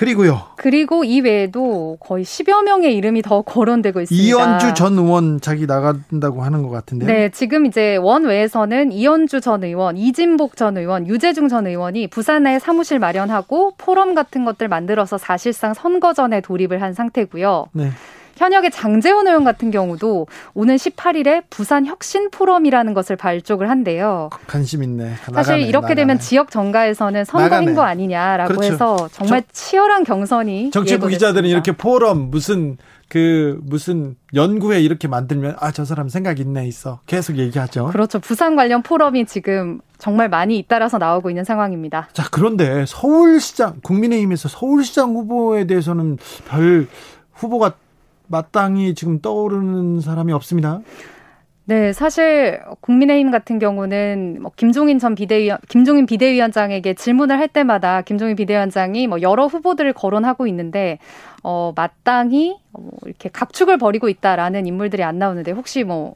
그리고요. 0.00 0.40
그리고 0.56 1.04
이 1.04 1.20
외에도 1.20 1.98
거의 2.00 2.24
10여 2.24 2.62
명의 2.62 2.96
이름이 2.96 3.20
더 3.20 3.42
거론되고 3.42 4.00
있습니다. 4.00 4.26
이현주 4.26 4.72
전 4.72 4.96
의원 4.96 5.42
자기 5.42 5.66
나간다고 5.66 6.42
하는 6.42 6.62
것 6.62 6.70
같은데요. 6.70 7.06
네, 7.06 7.28
지금 7.28 7.66
이제 7.66 7.96
원 7.96 8.24
외에서는 8.24 8.92
이현주 8.92 9.42
전 9.42 9.62
의원, 9.62 9.98
이진복 9.98 10.56
전 10.56 10.78
의원, 10.78 11.06
유재중 11.06 11.48
전 11.48 11.66
의원이 11.66 12.06
부산에 12.06 12.58
사무실 12.58 12.98
마련하고 12.98 13.74
포럼 13.76 14.14
같은 14.14 14.46
것들 14.46 14.68
만들어서 14.68 15.18
사실상 15.18 15.74
선거 15.74 16.14
전에 16.14 16.40
돌입을 16.40 16.80
한 16.80 16.94
상태고요. 16.94 17.66
네. 17.72 17.90
현역의 18.40 18.70
장재원 18.70 19.26
의원 19.26 19.44
같은 19.44 19.70
경우도 19.70 20.26
오는 20.54 20.76
18일에 20.76 21.42
부산 21.50 21.84
혁신 21.84 22.30
포럼이라는 22.30 22.94
것을 22.94 23.14
발족을 23.16 23.68
한대요. 23.68 24.30
관심 24.46 24.82
있네. 24.82 25.10
나가네, 25.28 25.34
사실 25.34 25.58
이렇게 25.60 25.88
나가네. 25.88 25.94
되면 25.94 26.18
지역 26.18 26.50
정가에서는 26.50 27.26
선거 27.26 27.54
행보 27.56 27.82
아니냐라고 27.82 28.54
그렇죠. 28.54 28.72
해서 28.72 29.08
정말 29.12 29.42
치열한 29.52 30.04
경선이 30.04 30.70
정치부 30.70 31.08
기자들은 31.08 31.50
이렇게 31.50 31.72
포럼 31.72 32.30
무슨 32.30 32.78
그 33.10 33.60
무슨 33.62 34.16
연구회 34.34 34.80
이렇게 34.80 35.06
만들면 35.06 35.56
아 35.58 35.70
저 35.72 35.84
사람 35.84 36.08
생각 36.08 36.40
있네 36.40 36.66
있어 36.66 37.00
계속 37.06 37.36
얘기하죠. 37.36 37.88
그렇죠. 37.88 38.20
부산 38.20 38.56
관련 38.56 38.82
포럼이 38.82 39.26
지금 39.26 39.80
정말 39.98 40.30
많이 40.30 40.56
잇따라서 40.58 40.96
나오고 40.96 41.28
있는 41.28 41.44
상황입니다. 41.44 42.08
자 42.14 42.24
그런데 42.30 42.86
서울시장 42.86 43.80
국민의힘에서 43.82 44.48
서울시장 44.48 45.10
후보에 45.14 45.66
대해서는 45.66 46.16
별 46.48 46.86
후보가 47.34 47.74
마땅히 48.30 48.94
지금 48.94 49.20
떠오르는 49.20 50.00
사람이 50.00 50.32
없습니다. 50.32 50.80
네, 51.64 51.92
사실 51.92 52.60
국민의힘 52.80 53.30
같은 53.30 53.58
경우는 53.58 54.38
뭐 54.40 54.50
김종인 54.56 54.98
전 54.98 55.14
비대위원 55.14 55.58
김종인 55.68 56.06
비대위원장에게 56.06 56.94
질문을 56.94 57.38
할 57.38 57.48
때마다 57.48 58.02
김종인 58.02 58.34
비대위원장이 58.34 59.06
뭐 59.06 59.20
여러 59.20 59.46
후보들을 59.46 59.92
거론하고 59.92 60.46
있는데 60.48 60.98
어 61.42 61.72
마땅히 61.76 62.56
뭐 62.72 62.90
이렇게 63.04 63.28
각축을 63.28 63.78
벌이고 63.78 64.08
있다라는 64.08 64.66
인물들이 64.66 65.04
안 65.04 65.18
나오는데 65.18 65.52
혹시 65.52 65.84
뭐 65.84 66.14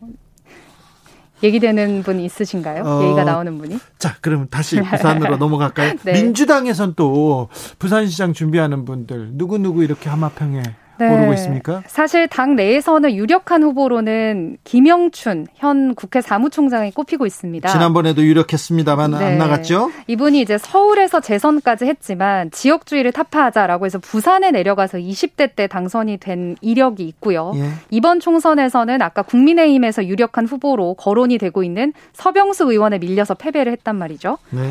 얘기되는 1.43 2.03
분이 2.03 2.25
있으신가요? 2.25 2.83
어, 2.85 3.05
얘기가 3.05 3.25
나오는 3.25 3.59
분이? 3.59 3.79
자, 3.99 4.17
그럼 4.21 4.49
다시 4.49 4.81
부산으로 4.83 5.37
넘어갈까요? 5.37 5.95
네. 6.03 6.13
민주당에선 6.15 6.95
또 6.97 7.49
부산시장 7.79 8.33
준비하는 8.33 8.85
분들 8.85 9.31
누구 9.35 9.59
누구 9.59 9.85
이렇게 9.85 10.09
하마평에 10.09 10.63
네. 10.99 11.09
오르고 11.13 11.33
있습니까? 11.35 11.83
사실 11.87 12.29
당 12.29 12.57
내에서는 12.57 13.15
유력한 13.15 13.63
후보로는 13.63 14.59
김영춘 14.65 15.47
현 15.55 15.95
국회 15.95 16.21
사무총장이 16.21 16.93
꼽히고 16.93 17.27
있습니다. 17.27 17.69
지난번에도 17.69 18.23
유력했습니다만 18.23 19.11
네. 19.13 19.25
안 19.25 19.39
나갔죠? 19.39 19.91
이분이 20.07 20.41
이제 20.41 20.59
서울에서 20.59 21.21
재선까지 21.21 21.87
했지만 21.87 22.51
지역주의를 22.51 23.13
타파하자라고 23.13 23.87
해서 23.87 23.99
부산에 23.99 24.51
내려가서 24.51 24.99
20대 24.99 25.57
때 25.57 25.67
당선이 25.67 26.19
된 26.19 26.57
이력이 26.61 27.07
있고요. 27.09 27.53
예. 27.57 27.69
이번 27.91 28.21
총선에서는 28.21 29.03
아까 29.03 29.23
국민의힘에서 29.23 30.07
유력한 30.07 30.47
후보로 30.47 30.95
거론이 30.95 31.39
되고 31.39 31.63
있는 31.63 31.93
서병수 32.13 32.71
의원에 32.71 32.99
밀려서 32.99 33.35
패배를 33.35 33.73
했단 33.73 33.97
말이죠. 33.97 34.39
네. 34.51 34.71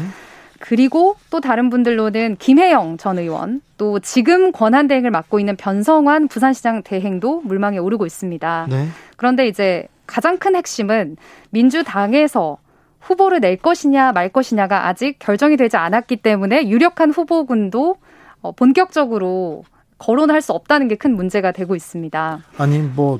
그리고 0.66 1.18
또 1.30 1.42
다른 1.42 1.70
분들로는 1.70 2.38
김혜영 2.38 2.96
전 2.96 3.20
의원, 3.20 3.60
또 3.78 4.00
지금 4.00 4.54
권한 4.54 4.88
대행을 4.88 5.12
맡고 5.12 5.38
있는 5.42 5.58
변성환 5.58 6.30
부산시장 6.30 6.84
대행도 6.84 7.42
물망에 7.42 7.80
오르고 7.80 8.06
있습니다. 8.06 8.68
네. 8.70 8.88
그런데 9.18 9.46
이제 9.46 9.88
가장 10.08 10.38
큰 10.38 10.56
핵심은 10.56 11.18
민주당에서 11.50 12.60
후보를 13.02 13.42
낼 13.42 13.58
것이냐 13.58 14.14
말 14.14 14.30
것이냐가 14.30 14.88
아직 14.88 15.20
결정이 15.20 15.58
되지 15.58 15.76
않았기 15.76 16.16
때문에 16.18 16.70
유력한 16.70 17.12
후보군도 17.12 17.98
어, 18.42 18.54
본격적으로 18.54 19.66
거론할 19.98 20.42
수 20.42 20.54
없다는 20.54 20.88
게 20.88 20.96
큰 20.96 21.18
문제가 21.18 21.52
되고 21.52 21.76
있습니다. 21.76 22.40
아니 22.58 22.80
뭐 22.80 23.20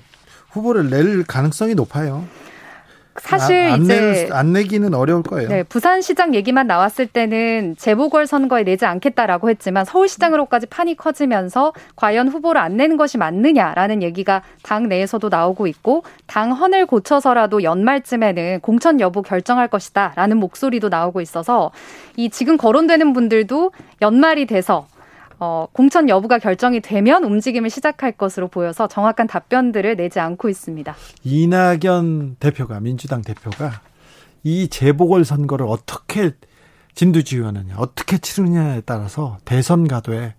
후보를 0.52 0.90
낼 0.90 1.26
가능성이 1.26 1.76
높아요. 1.76 2.24
사실 3.18 3.56
안, 3.56 3.84
이제 3.84 4.28
내, 4.28 4.30
안 4.32 4.54
내기는 4.54 4.94
어려울 4.94 5.22
거예요. 5.22 5.50
네, 5.50 5.64
부산시장 5.64 6.34
얘기만 6.34 6.66
나왔을 6.66 7.06
때는 7.06 7.76
재보궐 7.78 8.26
선거에 8.26 8.64
내지 8.64 8.86
않겠다라고 8.86 9.50
했지만 9.50 9.86
서울시장으로까지 9.86 10.66
판이 10.68 10.96
커지면서 10.96 11.74
과연 11.96 12.28
후보를 12.30 12.60
안 12.60 12.76
내는 12.76 12.98
것이 12.98 13.18
맞느냐라는 13.18 14.02
얘기가 14.02 14.42
당 14.64 14.90
내에서도 14.90 15.30
나오고 15.30 15.68
있고 15.68 16.04
당 16.26 16.54
헌을 16.54 16.88
고쳐서라도 16.88 17.62
연말쯤에는 17.64 18.62
공천 18.62 19.00
여부 19.00 19.22
결정할 19.22 19.68
것이다라는 19.68 20.38
목소리도 20.38 20.90
나오고 20.90 21.22
있어서 21.22 21.72
이 22.16 22.30
지금 22.30 22.58
거론되는 22.58 23.14
분들도 23.14 23.72
연말이 24.02 24.48
돼서 24.48 24.88
어, 25.44 25.68
공천 25.74 26.08
여부가 26.08 26.40
결정이 26.40 26.80
되면 26.80 27.26
움직임을 27.26 27.70
시작할 27.70 28.14
것으로 28.14 28.48
보여서 28.48 28.88
정확한 28.88 29.28
답변들을 29.28 29.98
내지 29.98 30.22
않고 30.22 30.48
있습니다. 30.48 30.96
이낙연 31.26 32.38
대표가 32.40 32.80
민주당 32.80 33.22
대표가 33.22 33.82
이 34.44 34.70
재보궐 34.70 35.26
선거를 35.26 35.66
어떻게 35.68 36.32
진두지휘하느냐, 36.96 37.76
어떻게 37.78 38.20
치르느냐에 38.20 38.84
따라서 38.86 39.38
대선 39.44 39.86
가도에 39.86 40.36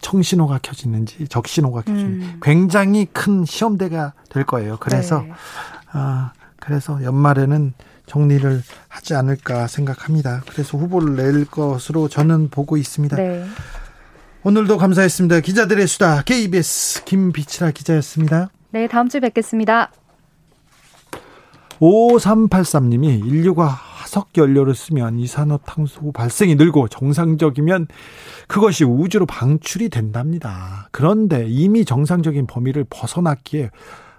청신호가 0.00 0.60
켜지는지 0.62 1.28
적신호가 1.28 1.82
켜지는지 1.82 2.26
음. 2.26 2.40
굉장히 2.40 3.06
큰 3.06 3.44
시험대가 3.44 4.14
될 4.30 4.44
거예요. 4.44 4.78
그래서 4.80 5.20
네. 5.20 5.32
아 5.92 6.32
그래서 6.60 7.02
연말에는 7.02 7.74
정리를 8.06 8.62
하지 8.88 9.14
않을까 9.14 9.66
생각합니다. 9.66 10.42
그래서 10.48 10.78
후보를 10.78 11.16
낼 11.16 11.44
것으로 11.44 12.08
저는 12.08 12.48
보고 12.48 12.78
있습니다. 12.78 13.16
네. 13.16 13.44
오늘도 14.46 14.76
감사했습니다. 14.76 15.40
기자들의 15.40 15.86
수다 15.86 16.20
KBS 16.20 17.04
김비치라 17.04 17.70
기자였습니다. 17.70 18.50
네, 18.72 18.86
다음 18.86 19.08
주에 19.08 19.20
뵙겠습니다. 19.20 19.90
5383님이 21.80 23.26
인류가 23.26 23.64
화석 23.64 24.36
연료를 24.36 24.74
쓰면 24.74 25.18
이산화탄소 25.18 26.12
발생이 26.12 26.56
늘고 26.56 26.88
정상적이면 26.88 27.86
그것이 28.46 28.84
우주로 28.84 29.24
방출이 29.24 29.88
된답니다. 29.88 30.90
그런데 30.92 31.46
이미 31.48 31.86
정상적인 31.86 32.46
범위를 32.46 32.84
벗어났기에 32.90 33.70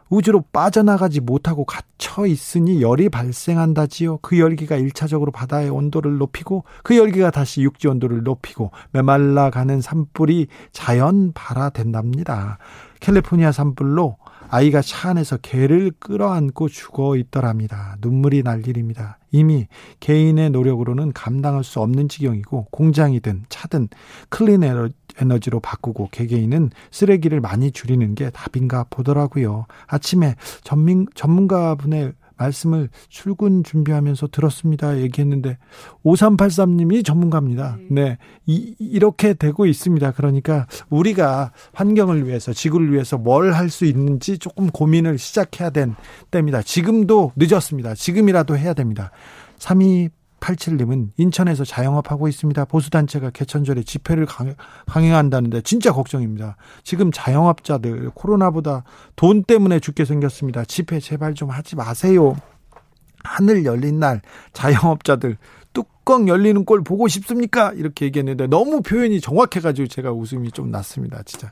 우주로 0.10 0.44
빠져나가지 0.54 1.20
못하고 1.20 1.66
갇혀 1.66 2.26
있으니 2.26 2.82
열이 2.82 3.10
발생한다지요. 3.10 4.20
그 4.22 4.40
열기가 4.40 4.78
1차적으로 4.78 5.32
바다의 5.32 5.70
온도를 5.70 6.18
높이고 6.18 6.64
그 6.84 6.98
열기가 6.98 7.32
다시 7.32 7.62
육지 7.64 7.88
온도를 7.88 8.24
높이고 8.24 8.72
메말라 8.92 9.50
가는 9.50 9.82
산불이 9.82 10.48
자연 10.72 11.32
발화된답니다. 11.34 12.60
캘리포니아 13.00 13.52
산불로 13.52 14.18
아이가 14.50 14.82
차 14.82 15.10
안에서 15.10 15.38
개를 15.38 15.92
끌어안고 16.00 16.70
죽어 16.70 17.18
있더랍니다. 17.18 17.98
눈물이 18.02 18.44
날 18.44 18.68
일입니다. 18.68 19.18
이미 19.32 19.68
개인의 20.00 20.52
노력으로는 20.52 21.12
감당할 21.14 21.64
수 21.64 21.82
없는 21.82 22.08
지경이고 22.08 22.68
공장이든 22.72 23.46
차든 23.50 23.90
클린 24.30 24.64
에너지로 25.20 25.60
바꾸고 25.60 26.10
개개인은 26.12 26.72
쓰레기를 26.92 27.42
많이 27.42 27.72
줄이는 27.72 28.16
게 28.16 28.30
답인가 28.30 28.86
보더라고요. 28.90 29.66
아침에 29.88 30.36
전민, 30.64 31.06
전문가분의 31.16 32.14
말씀을 32.38 32.90
출근 33.10 33.64
준비하면서 33.64 34.28
들었습니다. 34.28 35.00
얘기했는데 35.00 35.58
5383님이 36.04 37.06
전문가입니다. 37.06 37.78
네. 37.90 38.04
네. 38.06 38.18
이, 38.46 38.76
이렇게 38.80 39.34
되고 39.34 39.66
있습니다. 39.66 40.12
그러니까 40.12 40.68
우리가 40.90 41.52
환경을 41.74 42.28
위해서 42.28 42.54
지구를 42.54 42.92
위해서 42.94 43.18
뭘 43.18 43.54
할 43.54 43.70
수 43.70 43.86
있는지 43.86 44.38
조금 44.38 44.70
고민을 44.70 45.18
시작해야 45.18 45.70
된 45.72 45.96
때입니다. 46.30 46.62
지금도 46.62 47.32
늦었습니다. 47.36 47.96
지금이라도 47.96 48.58
해야 48.58 48.74
됩니다. 48.74 49.12
32 49.58 50.10
87님은 50.40 51.10
인천에서 51.18 51.66
자영업하고 51.66 52.28
있습니다. 52.28 52.66
보수단체가 52.66 53.32
개천절에 53.32 53.84
집회를 53.84 54.28
강행한다는데 54.86 55.62
진짜 55.62 55.92
걱정입니다. 55.92 56.58
지금 56.84 57.12
자영업자들 57.12 58.12
코로나보다 58.14 58.84
돈 59.16 59.44
때문에 59.44 59.80
죽게 59.80 60.06
생겼습니다. 60.06 60.66
집회 60.66 61.00
제발 61.00 61.34
좀 61.34 61.50
하지 61.50 61.76
마세요. 61.76 62.36
하늘 63.24 63.66
열린 63.66 64.00
날 64.00 64.22
자영업자들 64.54 65.38
뚜껑 65.74 66.28
열리는 66.28 66.64
꼴 66.64 66.84
보고 66.84 67.08
싶습니까? 67.08 67.74
이렇게 67.74 68.06
얘기했는데 68.06 68.48
너무 68.48 68.82
표현이 68.82 69.20
정확해가지고 69.22 69.88
제가 69.88 70.12
웃음이 70.12 70.52
좀 70.52 70.72
났습니다. 70.72 71.22
진짜. 71.24 71.52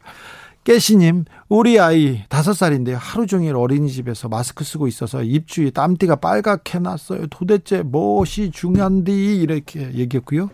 깨시님, 0.63 1.25
우리 1.49 1.77
아이 1.77 2.23
다섯 2.29 2.53
살인데요. 2.53 2.97
하루 2.97 3.27
종일 3.27 3.55
어린이집에서 3.55 4.29
마스크 4.29 4.63
쓰고 4.63 4.87
있어서 4.87 5.21
입주에 5.21 5.71
땀띠가 5.71 6.17
빨갛게 6.17 6.79
났어요. 6.79 7.27
도대체 7.27 7.81
무엇이 7.81 8.49
중요한디? 8.49 9.41
이렇게 9.41 9.93
얘기했고요. 9.93 10.49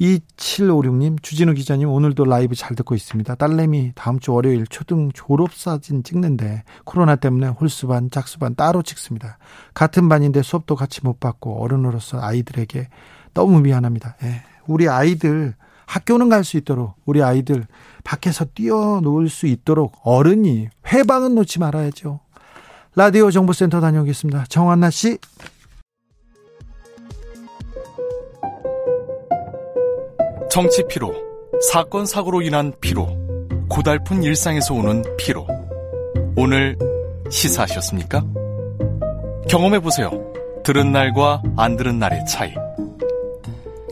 2756님, 0.00 1.22
주진우 1.22 1.52
기자님, 1.52 1.90
오늘도 1.90 2.24
라이브 2.24 2.54
잘 2.54 2.74
듣고 2.74 2.94
있습니다. 2.94 3.34
딸내미 3.34 3.92
다음 3.94 4.18
주 4.18 4.32
월요일 4.32 4.66
초등 4.66 5.10
졸업사진 5.12 6.02
찍는데 6.02 6.64
코로나 6.84 7.16
때문에 7.16 7.48
홀수반, 7.48 8.10
짝수반 8.10 8.54
따로 8.54 8.82
찍습니다. 8.82 9.36
같은 9.74 10.08
반인데 10.08 10.42
수업도 10.42 10.74
같이 10.74 11.00
못 11.04 11.20
받고 11.20 11.62
어른으로서 11.62 12.18
아이들에게 12.20 12.88
너무 13.34 13.60
미안합니다. 13.60 14.16
예. 14.22 14.42
우리 14.66 14.88
아이들 14.88 15.54
학교는 15.86 16.28
갈 16.28 16.44
수 16.44 16.56
있도록 16.56 16.94
우리 17.06 17.22
아이들 17.22 17.66
밖에서 18.04 18.44
뛰어놀 18.54 19.28
수 19.28 19.46
있도록 19.46 19.94
어른이 20.02 20.68
회방은 20.92 21.34
놓지 21.34 21.58
말아야죠. 21.58 22.20
라디오 22.96 23.30
정보센터 23.30 23.80
다녀오겠습니다. 23.80 24.44
정한나 24.48 24.90
씨. 24.90 25.18
정치 30.50 30.84
피로, 30.88 31.12
사건 31.72 32.06
사고로 32.06 32.42
인한 32.42 32.72
피로, 32.80 33.08
고달픈 33.68 34.22
일상에서 34.22 34.74
오는 34.74 35.02
피로. 35.16 35.46
오늘 36.36 36.78
시사하셨습니까? 37.30 38.24
경험해 39.48 39.80
보세요. 39.80 40.10
들은 40.62 40.92
날과 40.92 41.42
안 41.56 41.76
들은 41.76 41.98
날의 41.98 42.24
차이. 42.26 42.54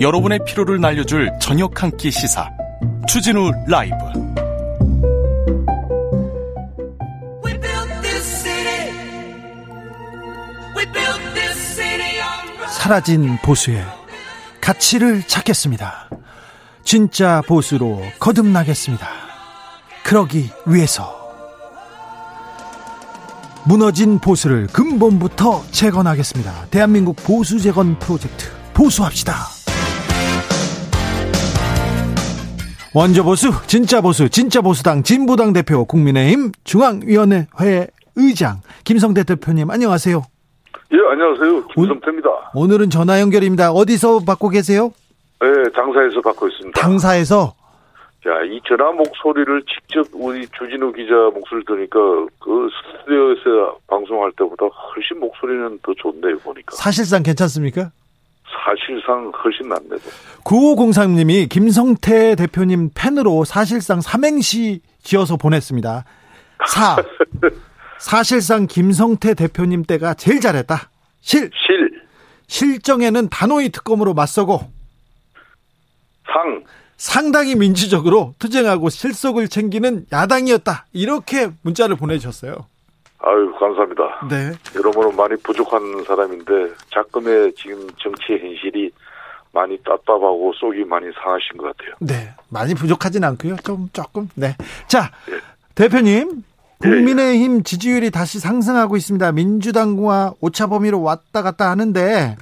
여러분의 0.00 0.40
피로를 0.46 0.80
날려줄 0.80 1.30
저녁 1.40 1.82
한 1.82 1.90
끼 1.96 2.10
시사 2.10 2.48
추진우 3.06 3.50
라이브 3.68 3.94
사라진 12.68 13.38
보수의 13.42 13.84
가치를 14.60 15.22
찾겠습니다. 15.26 16.08
진짜 16.84 17.42
보수로 17.46 18.02
거듭나겠습니다. 18.18 19.08
그러기 20.04 20.50
위해서 20.66 21.20
무너진 23.64 24.18
보수를 24.18 24.66
근본부터 24.66 25.64
재건하겠습니다. 25.70 26.66
대한민국 26.70 27.16
보수 27.16 27.60
재건 27.60 27.96
프로젝트 28.00 28.46
보수합시다. 28.74 29.61
원조 32.94 33.24
보수, 33.24 33.50
진짜 33.66 34.00
보수, 34.02 34.28
진짜 34.28 34.60
보수당, 34.60 35.02
진보당 35.02 35.52
대표, 35.54 35.84
국민의힘 35.86 36.52
중앙위원회 36.64 37.46
의장 38.16 38.60
김성대 38.84 39.24
대표님 39.24 39.70
안녕하세요. 39.70 40.22
예, 40.92 40.96
안녕하세요. 41.10 41.68
김성태입니다. 41.68 42.28
오 42.54 42.66
늘은 42.66 42.90
전화 42.90 43.18
연결입니다. 43.20 43.72
어디서 43.72 44.20
받고 44.26 44.50
계세요? 44.50 44.92
네, 45.40 45.48
당사에서 45.74 46.20
받고 46.20 46.48
있습니다. 46.48 46.78
당사에서? 46.78 47.54
자, 48.22 48.30
이 48.44 48.60
전화 48.68 48.92
목소리를 48.92 49.62
직접 49.62 50.06
우리 50.12 50.46
주진우 50.48 50.92
기자 50.92 51.14
목소리를 51.34 51.64
들으니까 51.64 51.98
그 52.38 52.68
스튜디오에서 53.00 53.78
방송할 53.88 54.32
때보다 54.36 54.66
훨씬 54.66 55.18
목소리는 55.18 55.78
더 55.82 55.92
좋네요, 55.96 56.38
보니까. 56.40 56.76
사실상 56.76 57.22
괜찮습니까? 57.22 57.90
사실상 58.64 59.32
훨씬 59.44 59.68
낫네요. 59.68 59.98
9503님이 60.44 61.48
김성태 61.48 62.36
대표님 62.36 62.90
팬으로 62.94 63.44
사실상 63.44 64.00
삼행시 64.00 64.80
지어서 65.02 65.36
보냈습니다. 65.36 66.04
사. 66.68 66.96
사실상 67.98 68.66
김성태 68.66 69.34
대표님 69.34 69.84
때가 69.84 70.14
제일 70.14 70.40
잘했다. 70.40 70.90
실. 71.20 71.50
실. 71.66 72.02
실정에는 72.46 73.28
단호히 73.28 73.70
특검으로 73.70 74.14
맞서고. 74.14 74.70
상. 76.26 76.64
상당히 76.96 77.56
민주적으로 77.56 78.34
투쟁하고 78.38 78.88
실속을 78.88 79.48
챙기는 79.48 80.06
야당이었다. 80.12 80.86
이렇게 80.92 81.50
문자를 81.62 81.96
보내주셨어요. 81.96 82.66
아유 83.24 83.52
감사합니다. 83.58 84.26
네. 84.28 84.52
여러모로 84.76 85.12
많이 85.12 85.36
부족한 85.36 86.04
사람인데 86.04 86.74
자금의 86.92 87.54
지금 87.54 87.88
정치 87.98 88.32
현실이 88.32 88.90
많이 89.52 89.76
답답하고 89.78 90.52
속이 90.54 90.84
많이 90.84 91.06
상하신 91.12 91.56
것 91.58 91.76
같아요. 91.76 91.94
네, 92.00 92.34
많이 92.50 92.74
부족하진 92.74 93.22
않고요. 93.24 93.56
좀 93.64 93.88
조금. 93.92 94.28
네. 94.34 94.56
자, 94.88 95.10
네. 95.26 95.36
대표님. 95.74 96.44
국민의힘 96.82 97.58
네. 97.58 97.62
지지율이 97.62 98.10
다시 98.10 98.40
상승하고 98.40 98.96
있습니다. 98.96 99.30
민주당과 99.30 100.32
오차 100.40 100.66
범위로 100.66 101.00
왔다 101.00 101.42
갔다 101.42 101.70
하는데 101.70 102.36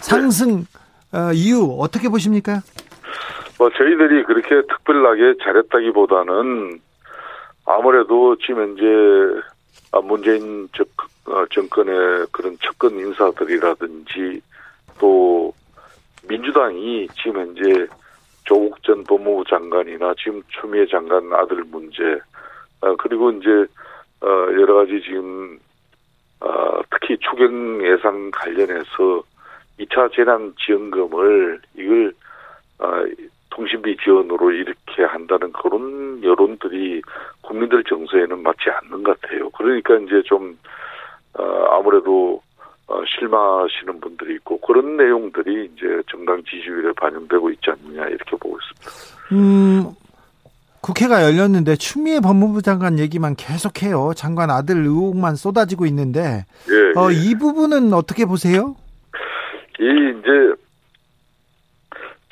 상승 0.00 0.66
네. 1.10 1.18
어, 1.18 1.32
이유 1.32 1.74
어떻게 1.78 2.10
보십니까? 2.10 2.60
뭐 3.58 3.70
저희들이 3.70 4.24
그렇게 4.24 4.66
특별하게 4.68 5.38
잘했다기보다는 5.42 6.80
아무래도 7.64 8.36
지금 8.36 8.76
아, 8.78 9.57
문재인 10.02 10.68
어, 11.26 11.44
정권의 11.50 12.26
그런 12.32 12.56
측근 12.58 12.98
인사들이라든지 12.98 14.40
또 14.98 15.52
민주당이 16.28 17.08
지금 17.14 17.40
현재 17.40 17.86
조국 18.44 18.82
전 18.82 19.04
법무부 19.04 19.44
장관이나 19.48 20.14
지금 20.18 20.42
추미애 20.48 20.86
장관 20.86 21.32
아들 21.32 21.64
문제 21.64 22.18
어, 22.80 22.96
그리고 22.96 23.30
이제 23.32 23.50
어, 24.20 24.28
여러 24.52 24.74
가지 24.74 25.02
지금 25.02 25.58
특히 26.90 27.18
추경 27.18 27.84
예산 27.84 28.30
관련해서 28.30 29.22
2차 29.80 30.14
재난 30.14 30.54
지원금을 30.64 31.60
이걸 31.76 32.12
통신비 33.58 33.96
지원으로 34.04 34.52
이렇게 34.52 35.02
한다는 35.02 35.52
그런 35.52 36.22
여론들이 36.22 37.02
국민들 37.42 37.82
정서에는 37.82 38.40
맞지 38.40 38.70
않는 38.70 39.02
것 39.02 39.20
같아요. 39.20 39.50
그러니까 39.50 39.96
이제 39.96 40.22
좀 40.24 40.56
어, 41.34 41.42
아무래도 41.72 42.40
어, 42.86 43.02
실망하시는 43.04 44.00
분들이 44.00 44.36
있고 44.36 44.60
그런 44.60 44.96
내용들이 44.96 45.70
이제 45.74 46.02
정당 46.08 46.40
지지율에 46.44 46.92
반영되고 46.92 47.50
있지 47.50 47.70
않느냐 47.70 48.06
이렇게 48.06 48.30
보고 48.36 48.56
있습니다. 48.58 49.32
음. 49.32 49.94
국회가 50.80 51.24
열렸는데 51.24 51.74
추미애 51.74 52.20
법무부 52.20 52.62
장관 52.62 53.00
얘기만 53.00 53.34
계속해요. 53.34 54.12
장관 54.14 54.48
아들 54.50 54.76
의혹만 54.76 55.34
쏟아지고 55.34 55.86
있는데 55.86 56.44
예, 56.70 56.98
어, 56.98 57.10
예. 57.10 57.14
이 57.14 57.34
부분은 57.34 57.92
어떻게 57.92 58.24
보세요? 58.24 58.76
이 59.80 59.84
이제 59.84 60.62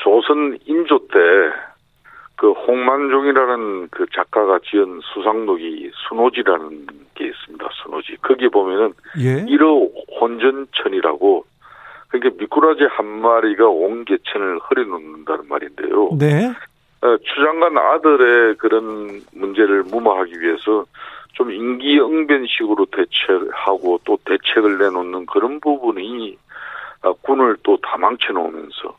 조선 0.07 0.57
인조 0.67 1.09
때 1.09 1.17
그 2.37 2.53
홍만종이라는 2.53 3.89
그 3.91 4.07
작가가 4.15 4.59
지은 4.63 5.01
수상록이 5.03 5.91
순호지라는 6.09 6.87
게 7.15 7.27
있습니다. 7.27 7.69
선호지. 7.83 8.17
거기 8.21 8.49
보면은 8.49 8.93
예? 9.19 9.43
1호 9.47 9.91
혼전천이라고 10.21 11.45
그러니까 12.09 12.37
미꾸라지 12.39 12.85
한 12.91 13.07
마리가 13.07 13.67
온 13.69 14.05
개천을 14.05 14.59
허리놓는다는 14.59 15.49
말인데요. 15.49 16.11
네. 16.19 16.53
어, 17.01 17.17
추장관 17.23 17.79
아들의 17.79 18.57
그런 18.57 19.23
문제를 19.33 19.85
무마하기 19.85 20.39
위해서 20.39 20.85
좀 21.33 21.51
인기응변식으로 21.51 22.87
대처하고 22.87 24.01
또 24.05 24.19
대책을 24.25 24.79
내놓는 24.79 25.27
그런 25.27 25.59
부분이 25.61 26.37
어, 27.03 27.13
군을 27.15 27.57
또 27.63 27.79
다 27.79 27.97
망쳐놓으면서 27.97 28.95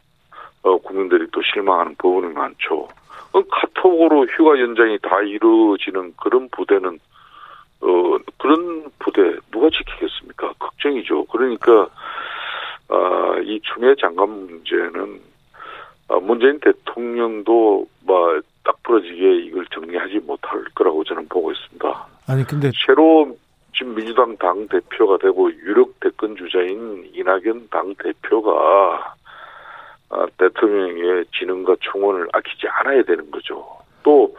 어, 0.64 0.78
국민들이 0.78 1.28
또 1.32 1.42
실망하는 1.42 1.96
부분이 1.98 2.34
많죠. 2.34 2.88
카톡으로 3.50 4.26
휴가 4.26 4.60
연장이 4.60 4.98
다 5.00 5.22
이루어지는 5.22 6.14
그런 6.18 6.50
부대는 6.50 7.00
어 7.82 8.18
그런 8.38 8.86
부대 9.00 9.22
누가 9.52 9.70
지키겠습니까? 9.70 10.54
걱정이죠. 10.58 11.26
그러니까 11.26 11.88
아, 12.90 13.36
이 13.44 13.60
추미애 13.62 13.94
장관 14.00 14.30
문제는 14.30 15.22
아, 16.10 16.16
문재인 16.16 16.60
대통령도 16.60 17.88
뭐딱 18.02 18.82
부러지게 18.84 19.46
이걸 19.46 19.66
정리하지 19.68 20.20
못할 20.20 20.64
거라고 20.74 21.04
저는 21.04 21.28
보고 21.28 21.52
있습니다. 21.52 22.08
아니 22.28 22.44
근데 22.46 22.72
새로 22.86 23.38
지금 23.76 23.94
민주당 23.94 24.36
당 24.38 24.68
대표가 24.68 25.18
되고 25.18 25.52
유력 25.52 26.00
대권 26.00 26.36
주자인 26.36 27.12
이낙연 27.14 27.68
당 27.70 27.94
대표가 27.96 28.52
아, 28.52 29.14
대통령의 30.38 31.26
지능과 31.38 31.76
총원을 31.82 32.28
아끼지 32.34 32.68
않아야 32.68 33.04
되는 33.04 33.30
거죠. 33.32 33.66
또 34.04 34.36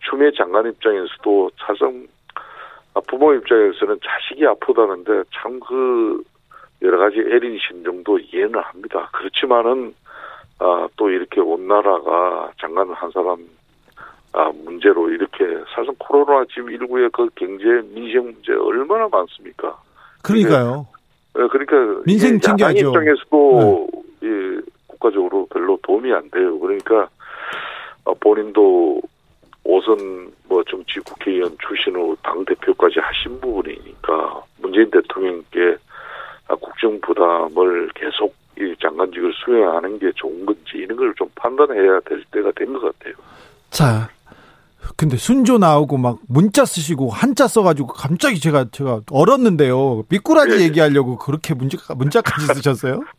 추미애 0.00 0.30
장관 0.36 0.66
입장에서도 0.66 1.50
사실 1.58 2.08
아, 2.94 3.00
부모 3.06 3.32
입장에서는 3.34 3.98
자식이 4.02 4.46
아프다는데 4.46 5.22
참 5.32 5.60
그 5.60 6.22
여러 6.82 6.98
가지 6.98 7.18
애린 7.18 7.58
심정도 7.58 8.18
이해는 8.18 8.58
합니다. 8.60 9.08
그렇지만은 9.12 9.94
아, 10.58 10.88
또 10.96 11.10
이렇게 11.10 11.40
온 11.40 11.66
나라가 11.68 12.50
장관 12.60 12.90
한 12.92 13.10
사람 13.10 13.36
아, 14.32 14.50
문제로 14.64 15.08
이렇게 15.10 15.44
사실 15.74 15.92
코로나 15.98 16.44
지금 16.52 16.66
19의 16.68 17.10
그 17.12 17.28
경제 17.34 17.64
민생 17.92 18.24
문제 18.24 18.52
얼마나 18.52 19.08
많습니까? 19.08 19.76
그러니까요. 20.22 20.86
예, 21.38 21.46
그러니까 21.48 22.02
민생 22.06 22.38
챙겨야죠. 22.40 22.88
입장에서도 22.88 23.88
네. 24.20 24.28
이 24.28 24.60
국가적으로 24.98 25.46
별로 25.46 25.78
도움이 25.82 26.12
안 26.12 26.28
돼요. 26.30 26.58
그러니까 26.58 27.08
어, 28.04 28.14
본인도 28.14 29.00
오선 29.64 30.32
뭐 30.48 30.62
정치 30.64 30.98
국회의원 31.00 31.56
출신으로 31.66 32.16
당 32.22 32.44
대표까지 32.44 32.98
하신 33.00 33.40
부분이니까 33.40 34.42
문재인 34.60 34.90
대통령께 34.90 35.76
국정 36.60 36.98
부담을 37.00 37.90
계속 37.94 38.34
이 38.58 38.74
장관직을 38.82 39.32
수행하는 39.34 39.98
게 39.98 40.10
좋은 40.16 40.44
건지 40.46 40.62
이런 40.74 40.96
걸 40.96 41.12
좀 41.16 41.28
판단해야 41.34 42.00
될 42.00 42.24
때가 42.32 42.50
된 42.52 42.72
것 42.72 42.80
같아요. 42.80 43.14
자, 43.70 44.08
근데 44.96 45.16
순조 45.16 45.58
나오고 45.58 45.98
막 45.98 46.18
문자 46.28 46.64
쓰시고 46.64 47.10
한자 47.10 47.46
써가지고 47.46 47.88
갑자기 47.88 48.40
제가 48.40 48.66
제가 48.72 49.02
얼었는데요. 49.10 50.04
미꾸라지 50.08 50.56
네. 50.58 50.64
얘기하려고 50.64 51.18
그렇게 51.18 51.54
문자 51.54 51.76
문자까지 51.94 52.46
쓰셨어요? 52.54 53.02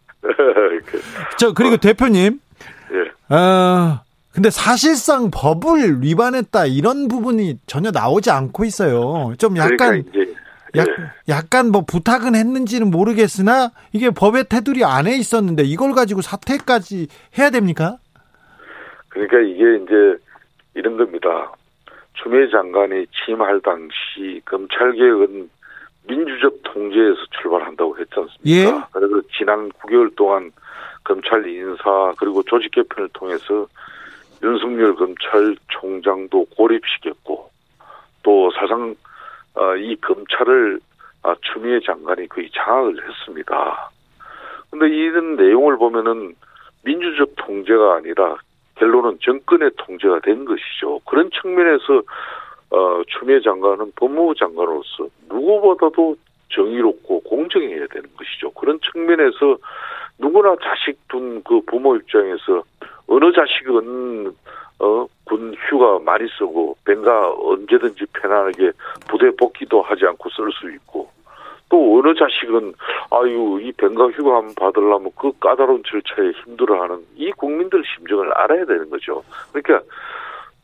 저 1.37 1.53
그리고 1.53 1.75
어. 1.75 1.77
대표님. 1.77 2.39
예. 2.91 3.11
아 3.29 4.01
근데 4.33 4.49
사실상 4.49 5.31
법을 5.31 6.01
위반했다 6.01 6.65
이런 6.65 7.07
부분이 7.07 7.57
전혀 7.65 7.91
나오지 7.91 8.31
않고 8.31 8.65
있어요. 8.65 9.33
좀 9.37 9.57
약간 9.57 10.03
그러니까 10.03 10.39
약, 10.75 10.87
예. 10.87 10.93
약간 11.29 11.71
뭐 11.71 11.83
부탁은 11.85 12.35
했는지는 12.35 12.91
모르겠으나 12.91 13.71
이게 13.91 14.09
법의 14.09 14.45
테두리 14.49 14.83
안에 14.83 15.17
있었는데 15.17 15.63
이걸 15.63 15.93
가지고 15.93 16.21
사퇴까지 16.21 17.07
해야 17.37 17.49
됩니까? 17.49 17.97
그러니까 19.09 19.39
이게 19.39 19.83
이제 19.83 20.23
이런 20.75 20.97
겁니다. 20.97 21.51
추미애 22.21 22.49
장관이 22.51 23.05
취임할 23.07 23.61
당시 23.61 24.41
검찰 24.45 24.93
개혁은 24.93 25.49
민주적 26.09 26.63
통제에서 26.63 27.19
출발한다고 27.41 27.97
했지 27.99 28.11
않습니까? 28.15 28.77
예? 28.77 28.83
그래서 28.91 29.21
지난 29.37 29.69
9개월 29.73 30.15
동안 30.15 30.51
검찰 31.03 31.47
인사 31.47 32.13
그리고 32.17 32.41
조직 32.43 32.71
개편을 32.71 33.09
통해서 33.13 33.67
윤석열 34.43 34.95
검찰총장도 34.95 36.45
고립시켰고 36.57 37.49
또 38.23 38.51
사상 38.51 38.95
어, 39.55 39.75
이 39.75 39.95
검찰을 39.97 40.79
아, 41.21 41.35
추미애 41.41 41.79
장관이 41.81 42.27
거의 42.29 42.49
장악을 42.51 43.07
했습니다. 43.07 43.89
근데 44.71 44.87
이런 44.87 45.35
내용을 45.35 45.77
보면은 45.77 46.35
민주적 46.83 47.33
통제가 47.35 47.95
아니라 47.95 48.37
결론은 48.75 49.17
정권의 49.21 49.71
통제가 49.77 50.19
된 50.21 50.45
것이죠. 50.45 50.99
그런 51.05 51.29
측면에서 51.41 52.03
어, 52.71 53.01
추미애 53.07 53.39
장관은 53.41 53.93
법무부 53.95 54.35
장관으로서 54.35 55.07
누구보다도 55.29 56.15
정의롭고 56.53 57.21
공정해야 57.21 57.87
되는 57.87 58.09
것이죠. 58.17 58.51
그런 58.51 58.79
측면에서 58.91 59.57
누구나 60.17 60.55
자식 60.61 60.99
둔 61.07 61.41
그 61.43 61.61
부모 61.65 61.95
입장에서 61.95 62.63
어느 63.07 63.31
자식은 63.31 64.33
어, 64.79 65.07
군 65.25 65.53
휴가 65.67 65.99
많이 65.99 66.27
쓰고 66.37 66.77
뱅가 66.85 67.33
언제든지 67.33 68.05
편안하게 68.13 68.71
부대 69.09 69.29
복귀도 69.35 69.81
하지 69.81 70.05
않고 70.05 70.29
쓸 70.29 70.51
수 70.51 70.71
있고 70.71 71.09
또 71.69 71.99
어느 71.99 72.13
자식은 72.15 72.73
아유 73.11 73.59
이 73.61 73.71
뱅가 73.73 74.07
휴가 74.09 74.37
한번 74.37 74.55
받으려면 74.55 75.11
그 75.15 75.31
까다로운 75.39 75.83
절차에 75.85 76.31
힘들어하는 76.43 77.05
이 77.15 77.31
국민들 77.31 77.83
심정을 77.85 78.31
알아야 78.33 78.65
되는 78.65 78.89
거죠. 78.89 79.23
그러니까 79.51 79.85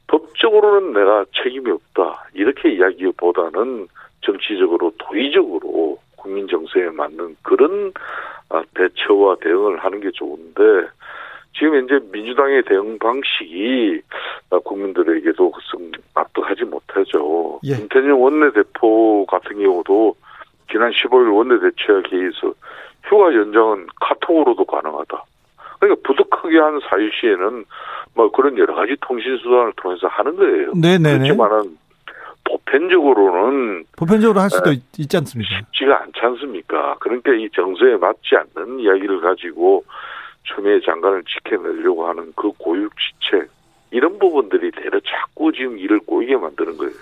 법적으로는 0.08 0.94
내가 0.94 1.26
책임이 1.44 1.72
없다 1.72 2.28
이렇게 2.34 2.74
이야기보다는 2.74 3.88
정치적으로 4.22 4.91
도의적으로 4.98 6.00
국민 6.15 6.48
정서에 6.48 6.89
맞는 6.89 7.38
그런 7.41 7.94
아, 8.50 8.63
대처와 8.76 9.38
대응을 9.41 9.80
하는 9.80 10.00
게 10.02 10.12
좋은데 10.12 10.62
지금 11.58 11.84
이제 11.84 12.00
민주당의 12.12 12.63
대응 12.63 13.00
방식이 13.00 14.02
국민들에게도 14.63 15.54
압도하지 16.13 16.65
못하죠. 16.65 17.60
예. 17.63 17.76
김태년 17.76 18.12
원내대표 18.12 19.26
같은 19.26 19.58
경우도 19.58 20.15
지난 20.72 20.91
15일 20.91 21.34
원내대책회의에서 21.34 22.54
휴가 23.04 23.34
연장은 23.34 23.88
카톡으로도 24.02 24.65
가능하다. 24.65 25.24
그러니까 25.86 26.08
부득하게 26.08 26.58
한 26.58 26.80
사유 26.89 27.10
시에는 27.19 27.65
뭐 28.15 28.32
그런 28.32 28.58
여러 28.58 28.74
가지 28.76 28.95
통신 29.02 29.38
수단을 29.38 29.74
통해서 29.76 30.08
하는 30.08 30.36
거예요. 30.36 30.74
네네. 30.74 31.17
그렇지만은 31.17 31.78
보편적으로는 32.45 33.86
보편적으로 33.98 34.39
할 34.39 34.50
수도 34.50 34.71
에, 34.71 34.78
있지 34.98 35.17
않습니까? 35.17 35.58
쉽지가 35.58 36.02
않지 36.04 36.19
않습니까? 36.21 36.95
그러니까 37.00 37.34
이 37.34 37.50
정서에 37.54 37.98
맞지 37.98 38.36
않는 38.56 38.80
이야기를 38.80 39.21
가지고 39.21 39.84
추미애 40.43 40.80
장관을 40.82 41.24
지켜내려고 41.24 42.08
하는 42.08 42.32
그 42.36 42.52
고육지책 42.58 43.50
이런 43.91 44.19
부분들이 44.19 44.71
대려 44.71 45.00
자꾸 45.00 45.52
지금 45.52 45.78
일을 45.78 46.00
꼬이게 46.00 46.36
만드는 46.36 46.78
거예요. 46.78 46.93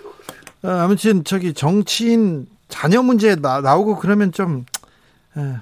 아, 0.64 0.84
아무튼 0.86 1.24
저기 1.24 1.54
정치인 1.54 2.48
자녀 2.70 3.02
문제 3.02 3.36
나, 3.36 3.60
나오고 3.62 3.98
그러면 3.98 4.32
좀 4.32 4.66
에, 5.38 5.42
예, 5.42 5.56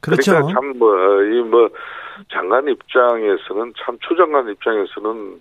그렇죠. 0.00 0.32
그러니까 0.32 0.60
참뭐 0.60 1.22
이뭐 1.24 1.70
장관 2.32 2.68
입장에서는 2.68 3.74
참 3.84 3.98
추장관 4.06 4.48
입장에서는 4.48 5.40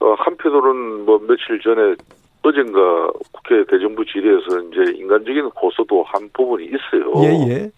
어, 0.00 0.14
한편으로는 0.18 1.04
뭐 1.04 1.18
며칠 1.18 1.60
전에 1.60 1.94
어젠가 2.42 3.08
국회 3.32 3.64
대정부 3.64 4.04
질의에서 4.04 4.60
이제 4.70 4.92
인간적인 4.98 5.50
고소도 5.50 6.02
한 6.04 6.28
부분이 6.34 6.66
있어요. 6.66 7.12
예, 7.24 7.50
예. 7.50 7.70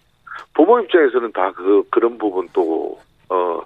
부모 0.53 0.79
입장에서는 0.79 1.31
다 1.31 1.51
그 1.55 1.83
그런 1.89 2.17
부분 2.17 2.47
또 2.53 2.97
어, 3.29 3.59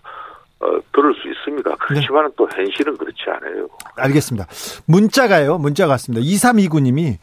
어, 0.60 0.80
들을 0.94 1.14
수 1.16 1.28
있습니다. 1.28 1.76
그렇지만 1.76 2.28
네. 2.28 2.34
또 2.38 2.48
현실은 2.54 2.96
그렇지 2.98 3.24
않아요. 3.28 3.68
알겠습니다. 3.98 4.48
문자가요. 4.88 5.58
문자가 5.58 5.92
왔습니다. 5.94 6.24
2329님이 6.24 7.18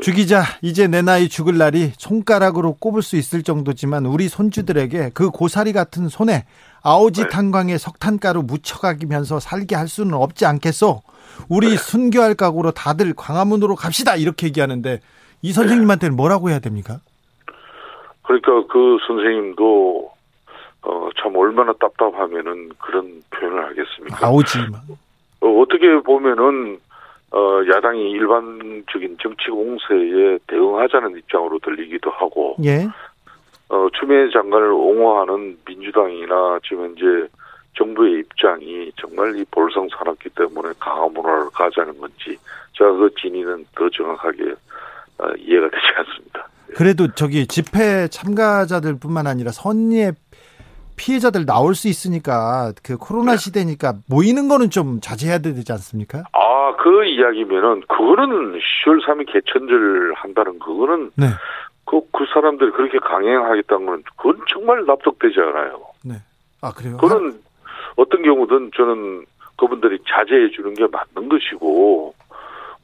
주기자 0.00 0.42
이제 0.62 0.86
내 0.86 1.02
나이 1.02 1.28
죽을 1.28 1.58
날이 1.58 1.92
손가락으로 1.98 2.74
꼽을 2.74 3.02
수 3.02 3.16
있을 3.16 3.42
정도지만 3.42 4.06
우리 4.06 4.28
손주들에게 4.28 5.10
그 5.14 5.30
고사리 5.30 5.72
같은 5.72 6.08
손에 6.08 6.46
아오지 6.82 7.24
네. 7.24 7.28
탄광에 7.28 7.76
석탄가루 7.76 8.42
묻혀가면서 8.42 9.40
살게 9.40 9.74
할 9.74 9.88
수는 9.88 10.14
없지 10.14 10.46
않겠소? 10.46 11.02
우리 11.48 11.70
네. 11.70 11.76
순교할 11.76 12.34
각오로 12.34 12.70
다들 12.70 13.12
광화문으로 13.14 13.74
갑시다 13.74 14.16
이렇게 14.16 14.46
얘기하는데 14.46 15.00
이 15.42 15.52
선생님한테는 15.52 16.16
뭐라고 16.16 16.50
해야 16.50 16.58
됩니까? 16.58 16.98
그러니까 18.22 18.66
그 18.72 18.98
선생님도 19.06 20.10
어, 20.82 21.08
참 21.20 21.36
얼마나 21.36 21.72
답답하면은 21.74 22.70
그런 22.78 23.22
표현을 23.30 23.64
하겠습니까? 23.66 24.26
아오지. 24.26 24.58
어, 25.40 25.60
어떻게 25.60 26.00
보면은 26.02 26.78
어, 27.32 27.62
야당이 27.72 28.10
일반적인 28.10 29.16
정치 29.22 29.50
공세에 29.50 30.38
대응하자는 30.48 31.16
입장으로 31.18 31.58
들리기도 31.60 32.10
하고, 32.10 32.56
예. 32.64 32.88
어, 33.68 33.88
추미애 33.98 34.28
장관을 34.32 34.72
옹호하는 34.72 35.56
민주당이나 35.64 36.58
지금 36.66 36.86
현재 36.86 37.28
정부의 37.76 38.20
입장이 38.20 38.90
정말 39.00 39.36
이 39.38 39.44
볼성사납기 39.52 40.30
때문에 40.30 40.72
강화 40.80 41.06
문화를 41.06 41.50
가자는 41.52 41.98
건지, 42.00 42.36
제가 42.72 42.92
그 42.92 43.10
진위는 43.20 43.64
더 43.76 43.88
정확하게 43.90 44.52
어, 45.18 45.28
이해가 45.38 45.70
되지 45.70 45.86
않습니다. 45.98 46.48
그래도 46.74 47.12
저기 47.14 47.46
집회 47.46 48.08
참가자들 48.08 48.98
뿐만 48.98 49.26
아니라 49.26 49.52
선의의 49.52 50.14
피해자들 50.96 51.46
나올 51.46 51.74
수 51.74 51.88
있으니까 51.88 52.72
그 52.82 52.98
코로나 52.98 53.32
네. 53.32 53.38
시대니까 53.38 53.94
모이는 54.06 54.48
거는 54.48 54.68
좀 54.68 55.00
자제해야 55.00 55.38
되지 55.38 55.72
않습니까? 55.72 56.24
아, 56.32 56.49
그 56.76 57.04
이야기면은 57.04 57.82
그거는 57.82 58.58
10월 58.58 59.04
3일 59.04 59.32
개천절 59.32 60.12
한다는 60.16 60.58
그거는 60.58 61.10
네. 61.16 61.26
그, 61.84 62.00
그 62.12 62.24
사람들이 62.32 62.70
그렇게 62.70 62.98
강행하겠다는 62.98 63.86
건 63.86 64.02
그건 64.16 64.40
정말 64.48 64.84
납득되지 64.84 65.40
않아요. 65.40 65.80
네. 66.04 66.14
아, 66.60 66.72
그래요? 66.72 66.96
그거는 66.96 67.40
어떤 67.96 68.22
경우든 68.22 68.70
저는 68.76 69.24
그분들이 69.56 69.98
자제해 70.08 70.50
주는 70.50 70.74
게 70.74 70.86
맞는 70.86 71.28
것이고 71.28 72.14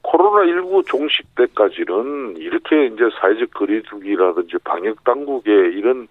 코로나19 0.03 0.87
종식 0.87 1.35
때까지는 1.35 2.37
이렇게 2.37 2.87
이제 2.87 3.09
사회적 3.21 3.51
거리두기라든지 3.53 4.59
방역 4.65 5.03
당국의 5.05 5.75
이런 5.75 6.09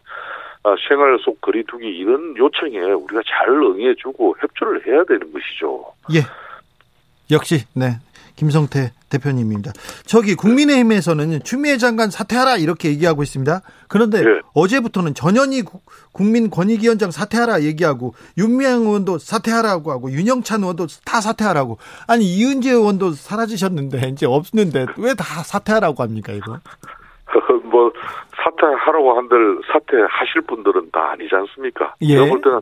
아, 0.64 0.76
생활 0.88 1.18
속 1.20 1.40
거리두기 1.42 1.88
이런 1.88 2.36
요청에 2.36 2.80
우리가 2.80 3.22
잘 3.28 3.50
응해주고 3.50 4.36
협조를 4.40 4.88
해야 4.88 5.04
되는 5.04 5.32
것이죠. 5.32 5.94
예. 6.14 6.20
역시 7.32 7.64
네 7.74 8.00
김성태 8.36 8.92
대표님입니다. 9.10 9.72
저기 10.06 10.36
국민의힘에서는 10.36 11.42
추미애 11.44 11.78
장관 11.78 12.10
사퇴하라 12.12 12.58
이렇게 12.58 12.90
얘기하고 12.90 13.24
있습니다. 13.24 13.62
그런데 13.88 14.22
네. 14.22 14.42
어제부터는 14.54 15.14
전현희 15.14 15.64
국민권익위원장 16.12 17.12
사퇴하라 17.12 17.62
얘기하고 17.62 18.14
윤미향 18.38 18.82
의원도 18.82 19.20
사퇴하라고 19.20 19.92
하고 19.92 20.12
윤영찬 20.12 20.62
의원도 20.62 20.88
다 21.06 21.22
사퇴하라고 21.22 21.78
아니 22.08 22.26
이은재 22.26 22.72
의원도 22.72 23.14
사라지셨는데 23.14 24.10
이제 24.10 24.26
없는데 24.26 24.88
왜 24.98 25.14
다 25.14 25.24
사퇴하라고 25.44 26.04
합니까 26.04 26.34
이거? 26.34 26.60
뭐 27.72 27.92
사퇴하라고 28.46 29.18
한들 29.18 29.60
사퇴하실 29.72 30.42
분들은 30.42 30.92
다 30.92 31.12
아니지 31.12 31.34
않습니까? 31.36 31.96
예. 32.02 32.16
제가 32.16 32.26
볼 32.28 32.42
때는 32.42 32.60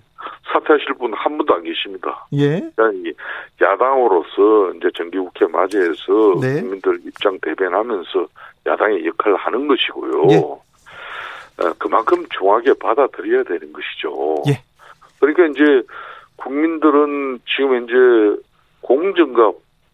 사퇴하실 0.54 0.93
분 0.96 1.13
한 1.13 1.38
분도 1.38 1.54
안 1.54 1.63
계십니다. 1.63 2.26
예. 2.34 2.62
그러니까 2.76 3.22
야당으로서 3.62 4.74
이제 4.76 4.89
정기국회 4.96 5.48
맞이해서 5.48 6.39
네. 6.41 6.62
국민들 6.62 7.00
입장 7.06 7.38
대변하면서 7.41 8.28
야당의 8.65 9.06
역할을 9.06 9.36
하는 9.38 9.67
것이고요. 9.67 10.28
예. 10.32 10.38
어, 10.38 11.74
그만큼 11.78 12.26
중하게 12.30 12.74
받아들여야 12.80 13.43
되는 13.43 13.74
것이죠. 13.74 14.43
예. 14.48 14.62
그러니까 15.19 15.46
이제 15.48 15.82
국민들은 16.38 17.39
지금 17.46 17.76
현재 17.76 18.41
공정과 18.82 19.52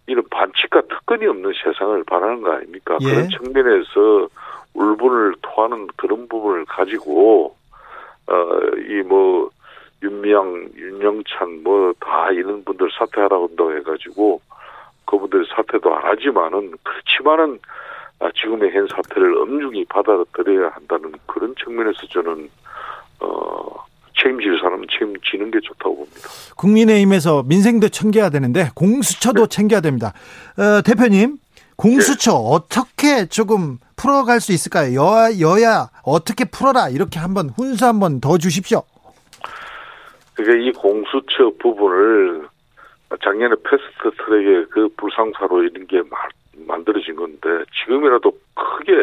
이런 0.10 0.24
반칙과 0.30 0.82
특권이 0.82 1.26
없는 1.26 1.54
세상을 1.64 2.04
바라는 2.06 2.42
거 2.42 2.52
아닙니까? 2.54 2.98
예. 3.02 3.06
그런 3.06 3.30
측면에서 3.30 4.28
울분을 4.74 5.36
토하는 5.42 5.88
그런 5.96 6.28
부분을 6.28 6.66
가지고 6.66 7.56
어이 8.28 9.02
뭐 9.04 9.50
윤미향, 10.02 10.70
윤영찬 10.76 11.64
뭐 11.64 11.94
다 12.00 12.32
이런 12.32 12.64
분들 12.64 12.90
사퇴하라고 12.98 13.48
한다고 13.48 13.76
해가지고 13.78 14.42
그분들 15.06 15.46
사퇴도 15.56 15.94
안 15.94 16.04
하지만은 16.04 16.74
그렇지만은 16.84 17.60
아, 18.20 18.30
지금의 18.36 18.72
현 18.72 18.88
사태를 18.88 19.38
엄중히 19.38 19.86
받아들여야 19.86 20.72
한다는 20.74 21.14
그런 21.26 21.56
측면에서 21.56 22.06
저는 22.08 22.50
어 23.22 23.86
책임질 24.22 24.60
사람은 24.62 24.88
책임지는 24.92 25.52
게 25.52 25.60
좋다고 25.62 25.96
봅니다. 25.98 26.30
국민의힘에서 26.58 27.44
민생도 27.44 27.90
챙겨야 27.90 28.30
되는데 28.30 28.70
공수처도 28.76 29.48
네. 29.48 29.56
챙겨야 29.56 29.82
됩니다. 29.82 30.14
어, 30.58 30.82
대표님 30.82 31.38
공수처 31.76 32.32
네. 32.32 32.38
어떻게 32.38 33.26
조금 33.28 33.78
풀어갈 33.96 34.40
수 34.40 34.52
있을까요? 34.52 34.96
여야, 34.96 35.40
여야 35.40 35.90
어떻게 36.04 36.46
풀어라 36.46 36.90
이렇게 36.90 37.20
한번 37.20 37.50
훈수 37.50 37.86
한번 37.86 38.20
더 38.20 38.38
주십시오. 38.38 38.84
그러니까 40.34 40.68
이 40.68 40.72
공수처 40.72 41.52
부분을 41.62 42.48
작년에 43.24 43.56
패스트 43.64 44.24
트랙에 44.24 44.66
그 44.70 44.90
불상사로 44.98 45.64
이런 45.64 45.88
게 45.88 46.02
만들어진 46.68 47.16
건데 47.16 47.66
지금이라도 47.82 48.32
크게 48.54 48.94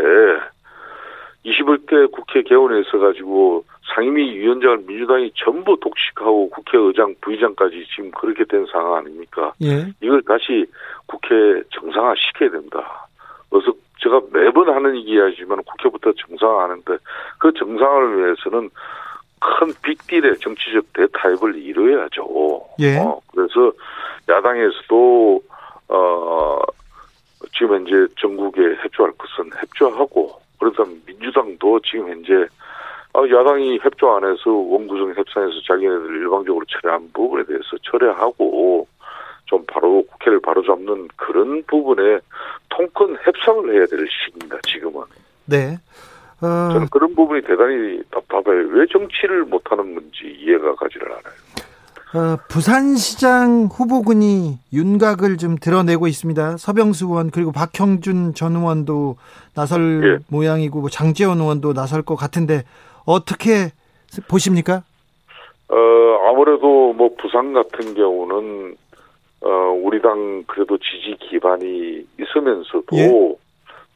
21대 1.46 2.10
국회 2.10 2.42
개원에 2.42 2.80
있어가지고 2.80 3.64
상임위 3.94 4.36
위원장을 4.36 4.78
민주당이 4.86 5.32
전부 5.36 5.78
독식하고 5.80 6.50
국회의장, 6.50 7.14
부의장까지 7.20 7.86
지금 7.94 8.10
그렇게 8.10 8.44
된 8.44 8.66
상황 8.66 8.96
아닙니까? 8.96 9.52
예. 9.62 9.86
이걸 10.00 10.22
다시 10.22 10.66
국회 11.06 11.62
정상화 11.70 12.14
시켜야 12.16 12.50
된다. 12.50 13.06
그래서 13.48 13.72
제가 14.02 14.20
매번 14.32 14.68
하는 14.68 14.96
얘기하지만 14.96 15.62
국회부터 15.62 16.12
정상화하는데 16.12 16.98
그 17.38 17.52
정상화를 17.52 18.18
위해서는 18.18 18.68
큰 19.38 19.72
빅딜의 19.82 20.38
정치적 20.38 20.92
대타협을 20.92 21.56
이루어야죠. 21.56 22.66
예. 22.80 22.98
어, 22.98 23.20
그래서 23.32 23.72
야당에서도 24.28 25.40
어 25.88 26.58
지금 27.56 27.86
현재 27.86 28.12
전국에 28.20 28.60
협조할 28.82 29.12
것은 29.12 29.50
협조하고 29.56 30.45
그러다 30.58 30.84
민주당도 31.06 31.80
지금 31.80 32.08
현재 32.10 32.46
아, 33.12 33.20
야당이 33.22 33.78
협조 33.82 34.14
안 34.14 34.24
해서 34.24 34.50
원구성 34.50 35.14
협상에서 35.14 35.54
자기네들 35.66 36.16
일방적으로 36.16 36.64
철회한 36.68 37.10
부분에 37.12 37.44
대해서 37.44 37.64
철회하고 37.82 38.86
좀 39.46 39.64
바로 39.66 40.02
국회를 40.02 40.40
바로잡는 40.40 41.08
그런 41.16 41.62
부분에 41.66 42.18
통큰 42.68 43.16
협상을 43.24 43.74
해야 43.74 43.86
될 43.86 44.06
시기입니다. 44.08 44.58
지금은. 44.66 45.02
네. 45.46 45.78
어... 46.42 46.68
저는 46.72 46.88
그런 46.90 47.14
부분이 47.14 47.40
대단히 47.42 48.02
답답해요. 48.10 48.68
왜 48.68 48.84
정치를 48.86 49.44
못하는 49.44 49.94
건지 49.94 50.36
이해가 50.38 50.74
가지를 50.74 51.10
않아요. 51.10 51.34
어, 52.16 52.38
부산시장 52.48 53.68
후보군이 53.70 54.58
윤곽을 54.72 55.36
좀 55.36 55.56
드러내고 55.56 56.06
있습니다. 56.06 56.56
서병수 56.56 57.04
의원 57.08 57.30
그리고 57.30 57.52
박형준 57.52 58.32
전 58.32 58.56
의원도 58.56 59.16
나설 59.54 60.02
예. 60.02 60.24
모양이고 60.30 60.80
뭐 60.80 60.88
장재원 60.88 61.40
의원도 61.40 61.74
나설 61.74 62.00
것 62.00 62.16
같은데 62.16 62.62
어떻게 63.04 63.70
보십니까? 64.30 64.82
어, 65.68 65.76
아무래도 66.26 66.94
뭐 66.94 67.10
부산 67.18 67.52
같은 67.52 67.92
경우는 67.92 68.76
어, 69.42 69.48
우리 69.82 70.00
당 70.00 70.42
그래도 70.46 70.78
지지 70.78 71.18
기반이 71.20 72.06
있으면서도 72.18 72.96
예. 72.96 73.36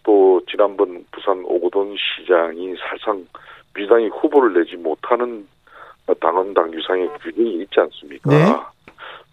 또 0.03 0.43
지난번 0.51 1.07
부산 1.11 1.43
오고돈 1.47 1.97
시장이 1.97 2.75
사실상 2.77 3.27
민주당이 3.75 4.09
후보를 4.09 4.63
내지 4.63 4.77
못하는 4.77 5.49
당헌당 6.15 6.73
유상의 6.73 7.09
규정이 7.23 7.63
있지 7.63 7.81
않습니까? 7.81 8.31
네. 8.31 8.45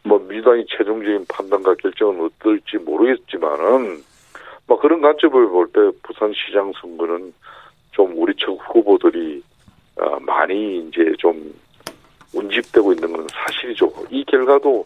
뭐 0.04 0.20
민주당이 0.20 0.66
최종적인 0.70 1.26
판단과 1.30 1.76
결정은 1.76 2.26
어떨지 2.26 2.78
모르겠지만은 2.78 4.04
뭐 4.68 4.80
그런 4.80 5.02
관점을 5.02 5.48
볼 5.50 5.68
때 5.68 5.80
부산시장 6.04 6.72
선거는 6.82 7.34
좀 7.92 8.14
우리 8.16 8.34
측 8.36 8.50
후보들이 8.70 9.42
어, 10.00 10.20
많이 10.22 10.80
이제 10.88 11.14
좀 11.18 11.54
운집되고 12.34 12.94
있는 12.94 13.12
건 13.12 13.28
사실이죠. 13.32 13.92
이 14.10 14.24
결과도 14.26 14.86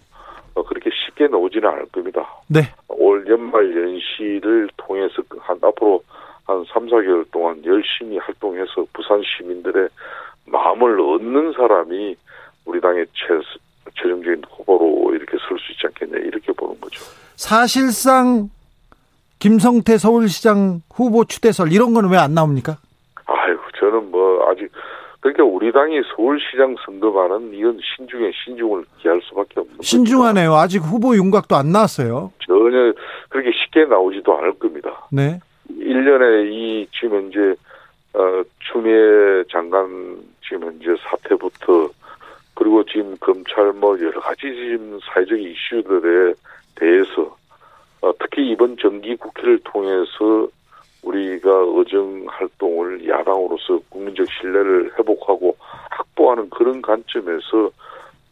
어, 0.53 0.63
그렇게 0.63 0.89
쉽게 0.91 1.27
나오지는 1.27 1.67
않을 1.67 1.85
겁니다. 1.87 2.27
네. 2.47 2.61
올 2.87 3.25
연말 3.27 3.75
연시를 3.75 4.69
통해서 4.77 5.21
한 5.39 5.57
앞으로 5.61 6.03
한 6.45 6.63
3, 6.73 6.87
4개월 6.87 7.29
동안 7.31 7.61
열심히 7.65 8.17
활동해서 8.17 8.85
부산 8.93 9.21
시민들의 9.23 9.89
마음을 10.45 10.99
얻는 10.99 11.53
사람이 11.53 12.15
우리 12.65 12.81
당의 12.81 13.05
최, 13.13 13.39
최종적인 13.97 14.43
후보로 14.49 15.13
이렇게 15.15 15.37
설 15.47 15.57
수 15.59 15.71
있지 15.71 15.87
않겠냐 15.87 16.17
이렇게 16.25 16.51
보는 16.53 16.79
거죠. 16.81 17.01
사실상 17.35 18.49
김성태 19.39 19.97
서울시장 19.97 20.81
후보 20.93 21.25
추대설 21.25 21.71
이런 21.71 21.93
거는 21.93 22.09
왜안 22.11 22.33
나옵니까? 22.33 22.77
아유 23.25 23.57
저는 23.79 24.11
뭐 24.11 24.47
아직 24.49 24.71
그러니까 25.19 25.43
우리 25.43 25.71
당이 25.71 26.01
서울시장 26.15 26.75
선거만은 26.85 27.53
이건 27.53 27.79
신중에 27.95 28.31
신중을 28.45 28.85
기할 29.01 29.19
수밖에 29.23 29.59
없는 29.59 29.77
신중하네요. 29.81 30.53
아직 30.55 30.79
후보 30.79 31.15
윤곽도 31.15 31.55
안 31.55 31.71
나왔어요. 31.71 32.31
전혀 32.45 32.93
그렇게 33.29 33.51
쉽게 33.51 33.85
나오지도 33.85 34.37
않을 34.37 34.53
겁니다. 34.59 35.07
네. 35.11 35.39
1년에 35.71 36.51
이 36.51 36.87
지금 36.91 37.31
현재 37.31 37.55
어, 38.13 38.43
추미애 38.59 39.43
장관 39.49 40.21
지금 40.41 40.63
현재 40.63 40.95
사태부터 41.03 41.89
그리고 42.53 42.83
지금 42.85 43.15
검찰 43.19 43.71
뭐 43.73 43.97
여러 43.99 44.19
가지 44.19 44.41
지금 44.41 44.99
사회적 45.03 45.39
이슈들에 45.39 46.33
대해서 46.75 47.35
어, 48.01 48.11
특히 48.19 48.49
이번 48.49 48.77
정기 48.77 49.15
국회를 49.15 49.59
통해서 49.63 50.47
우리가 51.03 51.49
의정 51.75 52.25
활동을 52.27 53.07
야당으로서 53.07 53.79
국민적 53.89 54.27
신뢰를 54.31 54.91
회복하고 54.97 55.55
확보하는 55.89 56.49
그런 56.49 56.81
관점에서 56.81 57.71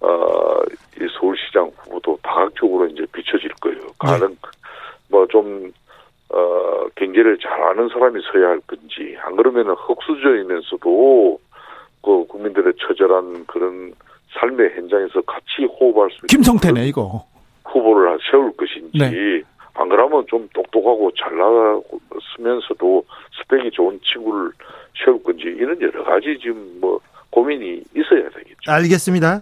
어, 0.02 0.62
이 1.00 1.08
서울시장 1.20 1.72
후보도 1.78 2.20
다각적으로 2.22 2.86
이제 2.88 3.06
비춰질 3.12 3.50
거예요. 3.62 3.82
네. 3.82 3.92
가능 4.00 4.38
뭐좀 5.10 5.72
어, 6.30 6.88
경제를 6.96 7.38
잘 7.40 7.52
아는 7.64 7.90
사람이 7.90 8.22
서야 8.32 8.50
할 8.50 8.60
건지 8.62 9.18
안 9.24 9.36
그러면은 9.36 9.74
흑수저이면서도 9.74 11.40
그 12.04 12.26
국민들의 12.28 12.74
처절한 12.80 13.46
그런 13.48 13.94
삶의 14.40 14.72
현장에서 14.76 15.22
같이 15.22 15.66
호흡할 15.80 16.10
수 16.12 16.18
있는 16.18 16.28
김성태네 16.28 16.88
이거 16.88 17.26
후보를 17.66 18.18
세울 18.30 18.52
것인지 18.56 18.98
네. 18.98 19.42
안 19.74 19.90
그러면 19.90 20.26
좀 20.28 20.48
똑똑하고 20.54 21.12
잘 21.18 21.36
나가면서도 21.38 23.06
스펙이 23.42 23.72
좋은 23.72 24.00
친구를 24.04 24.52
세울 25.04 25.22
건지 25.24 25.44
이런 25.46 25.82
여러 25.82 26.04
가지 26.04 26.38
지금 26.40 26.78
뭐 26.80 27.00
고민이 27.32 27.84
있어야 27.96 28.30
되겠죠. 28.30 28.72
알겠습니다. 28.72 29.42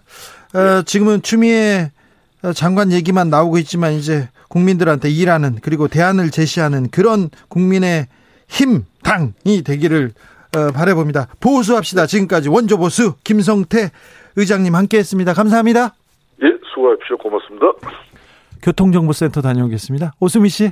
어, 0.53 0.81
지금은 0.85 1.21
추미애 1.21 1.91
장관 2.55 2.91
얘기만 2.91 3.29
나오고 3.29 3.57
있지만 3.59 3.93
이제 3.93 4.29
국민들한테 4.47 5.09
일하는 5.09 5.57
그리고 5.61 5.87
대안을 5.87 6.31
제시하는 6.31 6.89
그런 6.89 7.29
국민의 7.49 8.07
힘 8.47 8.85
당이 9.03 9.63
되기를 9.63 10.11
어, 10.55 10.71
바라봅니다. 10.71 11.27
보수합시다. 11.39 12.05
지금까지 12.07 12.49
원조 12.49 12.77
보수 12.77 13.15
김성태 13.23 13.91
의장님 14.37 14.75
함께했습니다. 14.75 15.33
감사합니다. 15.33 15.95
예, 16.43 16.47
수고하십시오. 16.73 17.17
고맙습니다. 17.17 17.65
교통정보센터 18.61 19.41
다녀오겠습니다. 19.41 20.13
오수미 20.19 20.49
씨. 20.49 20.71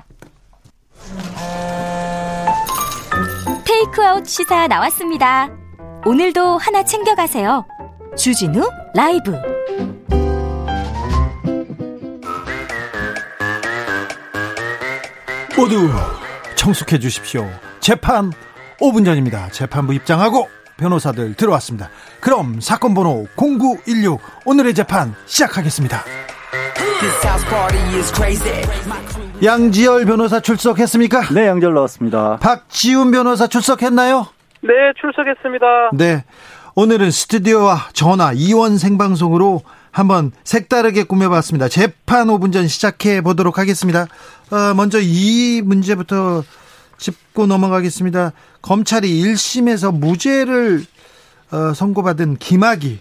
테이크아웃 3.65 4.25
시사 4.25 4.67
나왔습니다. 4.67 5.49
오늘도 6.05 6.57
하나 6.57 6.83
챙겨가세요. 6.83 7.65
주진우 8.17 8.61
라이브. 8.95 9.33
모두 15.57 15.89
청숙해 16.55 16.99
주십시오. 16.99 17.49
재판 17.79 18.31
5분 18.81 19.05
전입니다. 19.05 19.47
재판부 19.49 19.93
입장하고 19.93 20.49
변호사들 20.77 21.35
들어왔습니다. 21.35 21.89
그럼 22.19 22.59
사건 22.59 22.93
번호 22.93 23.25
0916 23.37 24.19
오늘의 24.45 24.73
재판 24.73 25.15
시작하겠습니다. 25.25 26.03
양지열 29.43 30.05
변호사 30.05 30.41
출석했습니까? 30.41 31.29
네, 31.33 31.47
양지열 31.47 31.73
나왔습니다. 31.73 32.37
박지훈 32.41 33.11
변호사 33.11 33.47
출석했나요? 33.47 34.27
네, 34.61 34.69
출석했습니다. 34.99 35.65
네. 35.93 36.25
오늘은 36.75 37.11
스튜디오와 37.11 37.89
전화 37.93 38.33
이원 38.33 38.77
생방송으로 38.77 39.61
한번 39.95 40.33
색다르게 40.43 41.03
꾸며봤습니다. 41.03 41.69
재판 41.69 42.27
5분 42.27 42.51
전 42.51 42.67
시작해 42.67 43.21
보도록 43.21 43.57
하겠습니다. 43.57 44.07
어, 44.51 44.73
먼저 44.75 44.99
이 45.01 45.61
문제부터 45.63 46.43
짚고 46.97 47.47
넘어가겠습니다. 47.47 48.33
검찰이 48.61 49.23
1심에서 49.23 49.97
무죄를 49.97 50.83
어, 51.51 51.73
선고받은 51.73 52.35
김학의 52.39 52.99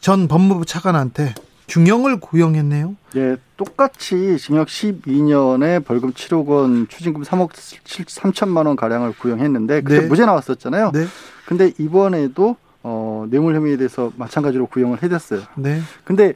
전 0.00 0.26
법무부 0.26 0.66
차관한테 0.66 1.32
중형을 1.68 2.18
구형했네요. 2.18 2.96
예, 3.14 3.36
똑같이 3.56 4.36
징역 4.36 4.66
12년에 4.66 5.84
벌금 5.84 6.12
7억 6.12 6.48
원, 6.48 6.88
추징금 6.88 7.22
3억 7.22 7.50
7, 7.84 8.04
3천만 8.06 8.66
원 8.66 8.74
가량을 8.74 9.12
구형했는데 9.12 9.82
그때 9.82 10.00
네. 10.00 10.06
무죄 10.08 10.26
나왔었잖아요. 10.26 10.90
네. 10.92 11.06
근데 11.46 11.72
이번에도 11.78 12.56
어, 12.82 13.26
뇌물 13.30 13.54
혐의에 13.54 13.76
대해서 13.76 14.10
마찬가지로 14.16 14.66
구형을 14.66 15.02
해줬어요. 15.02 15.42
네. 15.56 15.80
근데 16.04 16.34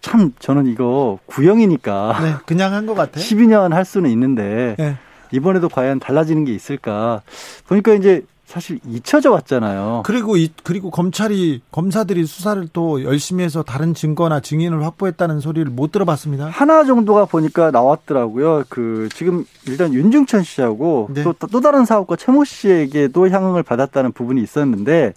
참 0.00 0.32
저는 0.38 0.66
이거 0.66 1.18
구형이니까 1.26 2.18
네, 2.22 2.34
그냥 2.46 2.72
한 2.72 2.86
것 2.86 2.94
같아요. 2.94 3.22
12년 3.24 3.70
할 3.70 3.84
수는 3.84 4.10
있는데 4.10 4.74
네. 4.78 4.96
이번에도 5.32 5.68
과연 5.68 5.98
달라지는 6.00 6.44
게 6.44 6.52
있을까? 6.54 7.22
보니까 7.66 7.94
이제 7.94 8.22
사실 8.46 8.80
잊혀져 8.88 9.30
왔잖아요. 9.30 10.04
그리고 10.06 10.38
이, 10.38 10.50
그리고 10.64 10.90
검찰이 10.90 11.60
검사들이 11.70 12.24
수사를 12.24 12.66
또 12.72 13.04
열심히 13.04 13.44
해서 13.44 13.62
다른 13.62 13.92
증거나 13.92 14.40
증인을 14.40 14.82
확보했다는 14.86 15.40
소리를 15.40 15.70
못 15.70 15.92
들어봤습니다. 15.92 16.46
하나 16.46 16.82
정도가 16.84 17.26
보니까 17.26 17.70
나왔더라고요. 17.70 18.64
그 18.70 19.10
지금 19.14 19.44
일단 19.66 19.92
윤중천 19.92 20.44
씨하고 20.44 21.10
네. 21.12 21.24
또, 21.24 21.34
또 21.34 21.60
다른 21.60 21.84
사업가 21.84 22.16
최모 22.16 22.44
씨에게도 22.44 23.28
향응을 23.28 23.64
받았다는 23.64 24.12
부분이 24.12 24.40
있었는데 24.42 25.12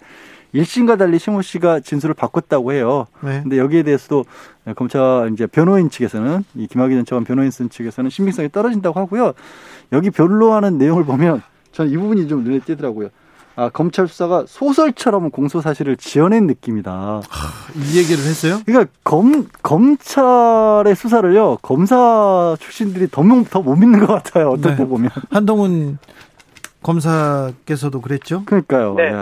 1심과 0.54 0.98
달리 0.98 1.18
최모 1.18 1.42
씨가 1.42 1.80
진술을 1.80 2.14
바꿨다고 2.14 2.72
해요. 2.72 3.06
네. 3.20 3.40
근데 3.42 3.58
여기에 3.58 3.84
대해서도 3.84 4.24
검찰 4.76 5.30
이제 5.32 5.46
변호인 5.46 5.90
측에서는 5.90 6.44
이 6.56 6.66
김학의 6.66 6.96
전 6.96 7.04
차관 7.04 7.24
변호인 7.24 7.50
쓴 7.50 7.70
측에서는 7.70 8.10
신빙성이 8.10 8.50
떨어진다고 8.50 8.98
하고요. 9.00 9.32
여기 9.92 10.10
변로하는 10.10 10.78
내용을 10.78 11.04
보면 11.04 11.42
저는 11.72 11.90
이 11.90 11.96
부분이 11.96 12.28
좀 12.28 12.44
눈에 12.44 12.60
띄더라고요. 12.60 13.08
아, 13.54 13.68
검찰 13.68 14.08
수사가 14.08 14.44
소설처럼 14.46 15.30
공소 15.30 15.60
사실을 15.60 15.96
지어낸 15.96 16.46
느낌이다. 16.46 16.90
하, 16.90 17.20
이 17.76 17.98
얘기를 17.98 18.24
했어요? 18.24 18.60
그러니까 18.64 18.90
검 19.04 19.46
검찰의 19.62 20.94
수사를요 20.96 21.58
검사 21.60 22.56
출신들이 22.58 23.08
더더못 23.10 23.78
믿는 23.78 24.06
것 24.06 24.06
같아요. 24.06 24.50
어떻게 24.50 24.76
네. 24.76 24.88
보면 24.88 25.10
한동훈 25.30 25.98
검사께서도 26.82 28.00
그랬죠. 28.00 28.42
그러니까요. 28.46 28.94
네. 28.94 29.12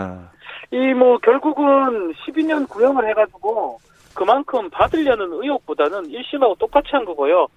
이 0.71 0.93
뭐 0.93 1.17
결국은 1.17 2.13
12년 2.13 2.67
구형을 2.69 3.07
해가지고 3.09 3.79
그만큼 4.13 4.69
받으려는 4.69 5.31
의혹보다는 5.33 6.09
1심하고 6.09 6.57
똑같이 6.57 6.89
한 6.91 7.05
거고요. 7.05 7.47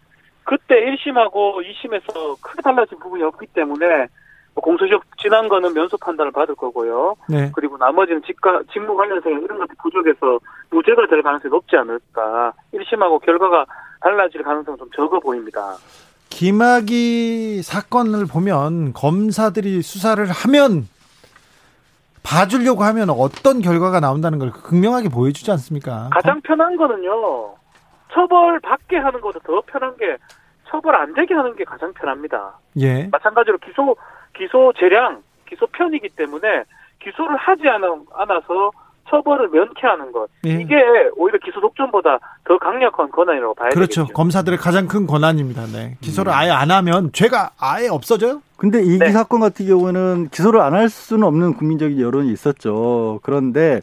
그때 0.44 0.74
1심하고 0.74 1.62
2심에서 1.62 2.40
크게 2.40 2.62
달라진 2.62 2.98
부분이 2.98 3.22
없기 3.22 3.46
때문에 3.48 4.07
뭐 4.55 4.62
공소시효 4.62 5.00
지난 5.20 5.48
거는 5.48 5.74
면소 5.74 5.96
판단을 5.98 6.31
받을 6.33 6.55
거고요. 6.55 7.16
네. 7.29 7.50
그리고 7.55 7.77
나머지는 7.77 8.22
직가, 8.24 8.61
직무 8.72 8.94
관련성 8.96 9.33
이런 9.33 9.59
것들 9.59 9.74
부족해서 9.83 10.38
무죄가 10.70 11.07
될 11.09 11.22
가능성이 11.22 11.50
높지 11.50 11.77
않을까. 11.77 12.53
1심하고 12.72 13.20
결과가 13.24 13.64
달라질 14.00 14.42
가능성은 14.42 14.79
좀 14.79 14.90
적어 14.94 15.18
보입니다. 15.18 15.77
김학의 16.31 17.62
사건을 17.62 18.27
보면 18.27 18.92
검사들이 18.92 19.83
수사를 19.83 20.24
하면 20.29 20.88
봐주려고 22.25 22.83
하면 22.85 23.11
어떤 23.11 23.61
결과가 23.61 24.01
나온다는 24.01 24.39
걸 24.39 24.51
극명하게 24.51 25.11
보여주지 25.11 25.51
않습니까? 25.53 26.09
가장 26.13 26.41
편한 26.41 26.77
거는요. 26.77 27.55
처벌 28.13 28.59
받게 28.61 28.97
하는 28.97 29.21
것보다 29.21 29.39
더 29.45 29.63
편한 29.67 29.97
게 29.97 30.17
처벌 30.69 30.97
안 30.97 31.13
되게 31.15 31.35
하는 31.35 31.55
게 31.55 31.65
가장 31.65 31.93
편합니다. 31.93 32.59
예. 32.81 33.09
마찬가지로 33.13 33.59
기소 33.59 33.95
기소 34.37 34.73
재량, 34.79 35.23
기소 35.49 35.67
편이기 35.67 36.09
때문에 36.11 36.65
기소를 37.03 37.37
하지 37.37 37.63
않아서 37.69 38.71
처벌을 39.09 39.49
면케하는 39.49 40.12
것 40.12 40.29
예. 40.47 40.55
이게 40.61 40.75
오히려 41.17 41.38
기소 41.45 41.61
독점보다 41.61 42.19
더 42.47 42.59
강력한 42.59 43.11
권한이라고 43.11 43.55
봐야 43.55 43.69
그렇죠. 43.71 44.03
되겠죠. 44.03 44.12
검사들의 44.14 44.59
가장 44.59 44.87
큰 44.88 45.07
권한입니다. 45.07 45.67
네. 45.67 45.97
기소를 46.01 46.33
음. 46.33 46.35
아예 46.37 46.51
안 46.51 46.71
하면 46.71 47.11
죄가 47.12 47.51
아예 47.59 47.88
없어져요? 47.88 48.40
근데 48.57 48.83
이 48.83 48.99
네. 48.99 49.11
사건 49.12 49.40
같은 49.40 49.67
경우는 49.67 50.29
기소를 50.31 50.61
안 50.61 50.75
할 50.75 50.88
수는 50.88 51.25
없는 51.27 51.55
국민적인 51.55 52.01
여론이 52.01 52.33
있었죠. 52.33 53.21
그런데 53.23 53.81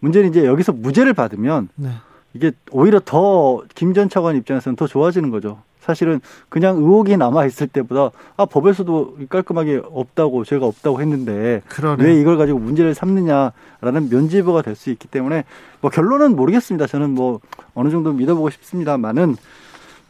문제는 0.00 0.30
이제 0.30 0.46
여기서 0.46 0.72
무죄를 0.72 1.12
받으면 1.14 1.68
네. 1.76 1.90
이게 2.32 2.52
오히려 2.70 3.00
더 3.04 3.62
김 3.74 3.92
전 3.92 4.08
차관 4.08 4.36
입장에서는 4.36 4.76
더 4.76 4.86
좋아지는 4.86 5.30
거죠. 5.30 5.62
사실은 5.80 6.20
그냥 6.48 6.76
의혹이 6.76 7.16
남아 7.16 7.46
있을 7.46 7.66
때보다 7.68 8.10
아 8.36 8.44
법에서도 8.44 9.16
깔끔하게 9.28 9.82
없다고 9.90 10.44
죄가 10.44 10.66
없다고 10.66 11.00
했는데 11.00 11.62
그러네. 11.68 12.04
왜 12.04 12.20
이걸 12.20 12.36
가지고 12.36 12.58
문제를 12.58 12.94
삼느냐라는 12.94 14.08
면죄부가 14.10 14.62
될 14.62 14.76
수 14.80 14.90
있기 14.90 15.08
때문에 15.08 15.44
뭐 15.80 15.90
결론은 15.90 16.36
모르겠습니다. 16.36 16.86
저는 16.86 17.10
뭐 17.10 17.40
어느 17.74 17.90
정도 17.90 18.12
믿어보고 18.12 18.50
싶습니다만은 18.50 19.36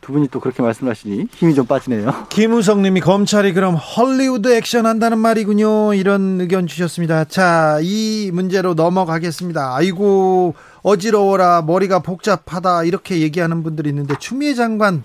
두 0.00 0.12
분이 0.12 0.28
또 0.28 0.40
그렇게 0.40 0.62
말씀하시니 0.62 1.26
힘이 1.30 1.54
좀 1.54 1.66
빠지네요. 1.66 2.26
김우성 2.30 2.82
님이 2.82 3.00
검찰이 3.00 3.52
그럼 3.52 3.74
헐리우드 3.74 4.54
액션 4.54 4.86
한다는 4.86 5.18
말이군요. 5.18 5.92
이런 5.94 6.40
의견 6.40 6.66
주셨습니다. 6.66 7.24
자, 7.24 7.78
이 7.82 8.30
문제로 8.32 8.74
넘어가겠습니다. 8.74 9.74
아이고, 9.76 10.54
어지러워라, 10.82 11.62
머리가 11.62 11.98
복잡하다, 11.98 12.84
이렇게 12.84 13.20
얘기하는 13.20 13.62
분들이 13.62 13.90
있는데, 13.90 14.14
추미애 14.18 14.54
장관 14.54 15.04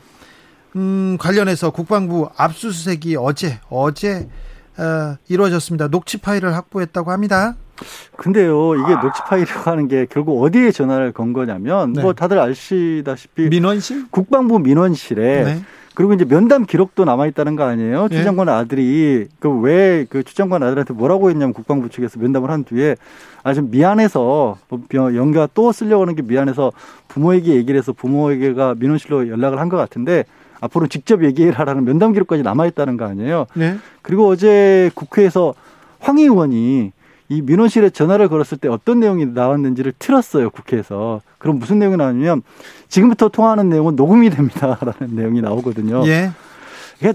음, 0.76 1.18
관련해서 1.20 1.72
국방부 1.72 2.30
압수수색이 2.36 3.16
어제 3.18 3.60
어제 3.70 4.28
어, 4.78 5.16
이루어졌습니다. 5.30 5.88
녹취 5.88 6.18
파일을 6.18 6.54
확보했다고 6.54 7.12
합니다. 7.12 7.56
근데요, 8.18 8.76
이게 8.76 8.94
녹취 8.96 9.22
파일이라고 9.28 9.70
하는 9.72 9.88
게 9.88 10.06
결국 10.10 10.42
어디에 10.44 10.72
전화를 10.72 11.12
건 11.14 11.32
거냐면, 11.34 11.94
네. 11.94 12.02
뭐 12.02 12.14
다들 12.14 12.40
아시다시피. 12.40 13.50
민원실? 13.50 14.08
국방부 14.12 14.60
민원실에 14.60 15.44
네. 15.44 15.62
그리고 15.94 16.14
이제 16.14 16.26
면담 16.26 16.66
기록도 16.66 17.06
남아 17.06 17.28
있다는 17.28 17.56
거 17.56 17.64
아니에요? 17.64 18.10
예. 18.12 18.18
추 18.18 18.24
장관 18.26 18.50
아들이 18.50 19.28
그왜그추 19.40 20.36
장관 20.36 20.62
아들한테 20.62 20.94
뭐라고 20.94 21.30
했냐면 21.30 21.54
국방부 21.54 21.90
측에서 21.90 22.20
면담을 22.20 22.50
한 22.52 22.66
뒤에 22.66 22.98
아 23.44 23.54
좀 23.54 23.72
미안해서 23.72 24.58
뭐 24.68 24.82
연가 24.92 25.48
또 25.54 25.72
쓰려고 25.72 26.02
하는 26.02 26.16
게 26.16 26.22
미안해서 26.22 26.74
부모에게 27.08 27.54
얘기를 27.56 27.78
해서 27.78 27.94
부모에게가 27.94 28.76
민원실로 28.78 29.30
연락을 29.30 29.60
한 29.60 29.70
것 29.70 29.78
같은데 29.78 30.26
앞으로 30.62 30.88
직접 30.88 31.24
얘기해라라는 31.24 31.86
면담 31.86 32.14
기록까지 32.14 32.44
남아 32.44 32.66
있다는 32.68 32.98
거 32.98 33.06
아니에요? 33.06 33.48
네. 33.54 33.78
그리고 34.02 34.28
어제 34.28 34.92
국회에서 34.96 35.54
황 36.00 36.18
의원이 36.18 36.92
이 37.28 37.42
민원실에 37.42 37.90
전화를 37.90 38.28
걸었을 38.28 38.60
때 38.60 38.68
어떤 38.68 39.00
내용이 39.00 39.26
나왔는지를 39.26 39.94
틀었어요 39.98 40.50
국회에서. 40.52 41.22
그럼 41.38 41.60
무슨 41.60 41.80
내용이 41.80 41.98
나왔냐면 41.98 42.44
지금부터 42.88 43.30
통화하는 43.30 43.70
내용은 43.70 43.96
녹음이 43.96 44.30
됩니다라는 44.30 44.94
내용이 45.16 45.42
나오거든요. 45.42 46.08
예. 46.08 46.32
이게 47.00 47.14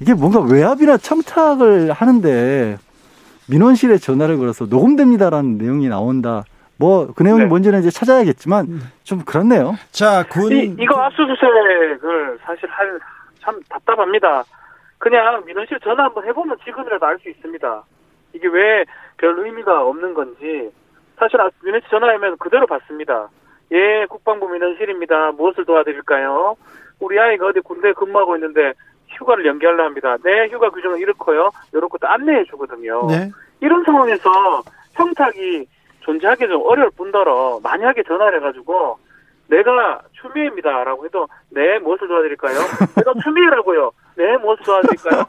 이게 0.00 0.14
뭔가 0.14 0.40
외압이나 0.40 0.98
청탁을 0.98 1.92
하는데 1.92 2.78
민원실에 3.46 3.98
전화를 3.98 4.38
걸어서 4.38 4.66
녹음됩니다라는 4.66 5.58
내용이 5.58 5.88
나온다. 5.88 6.44
뭐 6.78 7.08
그 7.14 7.22
내용이 7.22 7.42
네. 7.42 7.46
뭔지는 7.46 7.80
이제 7.80 7.90
찾아야겠지만 7.90 8.66
음. 8.66 8.80
좀 9.02 9.24
그렇네요. 9.24 9.74
자, 9.92 10.24
군 10.28 10.52
이, 10.52 10.74
이거 10.78 11.00
압수수색을 11.02 12.38
사실 12.44 12.68
할 12.70 12.98
참 13.42 13.60
답답합니다. 13.68 14.42
그냥 14.98 15.44
민원 15.46 15.66
실 15.66 15.78
전화 15.78 16.02
한번 16.04 16.24
해보면 16.26 16.56
지금이라도 16.64 17.06
알 17.06 17.16
수 17.20 17.28
있습니다. 17.30 17.82
이게 18.32 18.48
왜 18.48 18.84
별 19.18 19.38
의미가 19.38 19.84
없는 19.86 20.14
건지 20.14 20.70
사실 21.16 21.38
민원 21.62 21.80
실 21.80 21.88
전화하면 21.90 22.36
그대로 22.38 22.66
받습니다. 22.66 23.28
예, 23.70 24.04
국방부 24.08 24.48
민원실입니다. 24.48 25.30
무엇을 25.32 25.64
도와드릴까요? 25.64 26.56
우리 26.98 27.18
아이가 27.20 27.46
어디 27.46 27.60
군대에 27.60 27.92
근무하고 27.92 28.34
있는데 28.36 28.72
휴가를 29.08 29.46
연기하려 29.46 29.84
합니다. 29.84 30.16
네, 30.24 30.48
휴가 30.50 30.68
규정은 30.70 30.98
이렇고요. 30.98 31.50
이런 31.72 31.88
것도 31.88 32.08
안내해 32.08 32.44
주거든요. 32.44 33.06
네. 33.06 33.30
이런 33.60 33.84
상황에서 33.84 34.62
청탁이 34.96 35.66
존재하기 36.06 36.46
좀 36.46 36.62
어려울 36.64 36.90
뿐더러 36.90 37.60
만약에 37.62 38.04
전화를 38.04 38.38
해가지고 38.38 38.98
내가 39.48 40.00
추미애입니다라고 40.12 41.04
해도 41.04 41.28
네 41.50 41.78
무엇을 41.80 42.08
도와드릴까요? 42.08 42.58
내가 42.96 43.12
추미애라고요. 43.22 43.90
네 44.16 44.36
무엇을 44.38 44.64
도와드릴까요? 44.64 45.24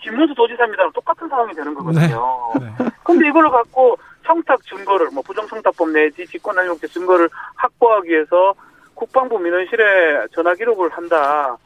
김문수 0.00 0.34
도지사입니다. 0.34 0.90
똑같은 0.90 1.28
상황이 1.28 1.54
되는 1.54 1.72
거거든요. 1.74 2.52
네. 2.60 2.66
네. 2.78 2.90
근데 3.04 3.28
이걸 3.28 3.48
갖고 3.48 3.96
청탁 4.26 4.62
증거를 4.64 5.08
뭐 5.12 5.22
부정청탁법 5.22 5.90
내지 5.90 6.26
직권남용죄 6.26 6.88
증거를 6.88 7.28
확보하기 7.56 8.08
위해서 8.10 8.54
국방부 8.94 9.38
민원실에 9.38 10.26
전화 10.32 10.54
기록을 10.54 10.90
한다. 10.90 11.56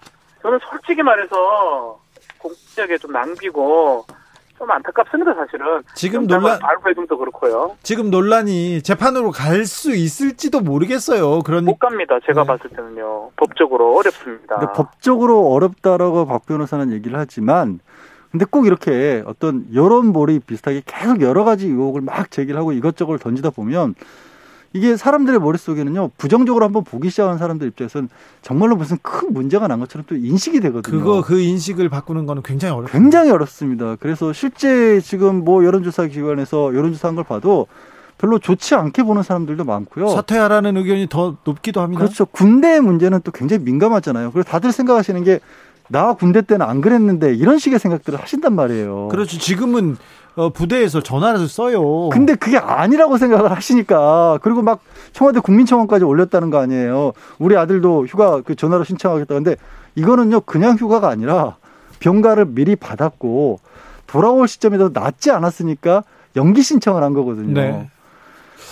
저는 0.42 0.58
솔직히 0.70 1.02
말해서 1.02 1.98
공적에 2.38 2.98
좀 2.98 3.12
낭비고 3.12 4.04
좀 4.62 4.70
안타깝습니다, 4.70 5.34
사실은. 5.34 5.82
지금 5.96 6.28
논란 6.28 6.60
발부해도 6.60 7.18
그렇고요. 7.18 7.76
지금 7.82 8.12
논란이 8.12 8.82
재판으로 8.82 9.32
갈 9.32 9.62
수 9.66 9.92
있을지도 9.94 10.60
모르겠어요. 10.60 11.40
그런 11.40 11.64
못 11.64 11.78
갑니다. 11.78 12.18
제가 12.26 12.42
네. 12.42 12.46
봤을 12.46 12.70
때는요. 12.70 13.30
법적으로 13.36 13.96
어렵습니다. 13.96 14.56
근데 14.56 14.72
법적으로 14.72 15.50
어렵다라고 15.52 16.26
박 16.26 16.46
변호사는 16.46 16.92
얘기를 16.92 17.18
하지만 17.18 17.80
근데 18.30 18.44
꼭 18.48 18.66
이렇게 18.66 19.22
어떤 19.26 19.66
여론 19.74 20.06
몰입 20.08 20.46
비슷하게 20.46 20.82
계속 20.86 21.22
여러 21.22 21.42
가지 21.44 21.66
의혹을 21.68 22.00
막 22.02 22.30
제기를 22.30 22.58
하고 22.58 22.72
이것저것 22.72 23.18
던지다 23.18 23.50
보면 23.50 23.94
이게 24.72 24.96
사람들의 24.96 25.40
머릿속에는요 25.40 26.10
부정적으로 26.16 26.64
한번 26.64 26.84
보기 26.84 27.10
시작한 27.10 27.38
사람들 27.38 27.66
입장에서는 27.68 28.08
정말로 28.40 28.76
무슨 28.76 28.98
큰 29.02 29.32
문제가 29.32 29.68
난 29.68 29.80
것처럼 29.80 30.04
또 30.08 30.16
인식이 30.16 30.60
되거든요. 30.60 30.98
그거 30.98 31.22
그 31.22 31.40
인식을 31.40 31.88
바꾸는 31.88 32.26
거는 32.26 32.42
굉장히 32.42 32.74
어렵습니다. 32.74 32.98
굉장히 32.98 33.30
어렵습니다. 33.30 33.96
그래서 34.00 34.32
실제 34.32 35.00
지금 35.00 35.44
뭐 35.44 35.64
여론조사 35.64 36.06
기관에서 36.06 36.74
여론조사한 36.74 37.14
걸 37.16 37.24
봐도 37.24 37.66
별로 38.18 38.38
좋지 38.38 38.74
않게 38.74 39.02
보는 39.02 39.22
사람들도 39.22 39.64
많고요. 39.64 40.08
사퇴하라는 40.08 40.76
의견이 40.76 41.08
더 41.08 41.36
높기도 41.44 41.80
합니다. 41.80 42.02
그렇죠. 42.04 42.24
군대의 42.26 42.80
문제는 42.80 43.20
또 43.24 43.32
굉장히 43.32 43.64
민감하잖아요. 43.64 44.30
그래서 44.30 44.48
다들 44.48 44.72
생각하시는 44.72 45.24
게 45.24 45.40
나 45.92 46.14
군대 46.14 46.40
때는 46.40 46.64
안 46.64 46.80
그랬는데 46.80 47.34
이런 47.34 47.58
식의 47.58 47.78
생각들을 47.78 48.18
하신단 48.18 48.54
말이에요. 48.54 49.08
그렇죠. 49.08 49.38
지금은 49.38 49.96
어, 50.36 50.48
부대에서 50.48 51.02
전화를 51.02 51.46
써요. 51.48 52.08
근데 52.10 52.34
그게 52.34 52.56
아니라고 52.58 53.18
생각을 53.18 53.50
하시니까 53.52 54.38
그리고 54.42 54.62
막 54.62 54.80
청와대 55.12 55.40
국민청원까지 55.40 56.04
올렸다는 56.04 56.50
거 56.50 56.58
아니에요. 56.58 57.12
우리 57.38 57.56
아들도 57.56 58.06
휴가 58.06 58.40
그 58.40 58.54
전화로 58.54 58.84
신청하겠다. 58.84 59.34
근데 59.34 59.56
이거는요 59.94 60.40
그냥 60.42 60.76
휴가가 60.76 61.08
아니라 61.08 61.56
병가를 62.00 62.46
미리 62.46 62.76
받았고 62.76 63.60
돌아올 64.06 64.48
시점에도 64.48 64.90
낫지 64.92 65.30
않았으니까 65.30 66.04
연기 66.36 66.62
신청을 66.62 67.02
한 67.02 67.12
거거든요. 67.12 67.52
네. 67.52 67.90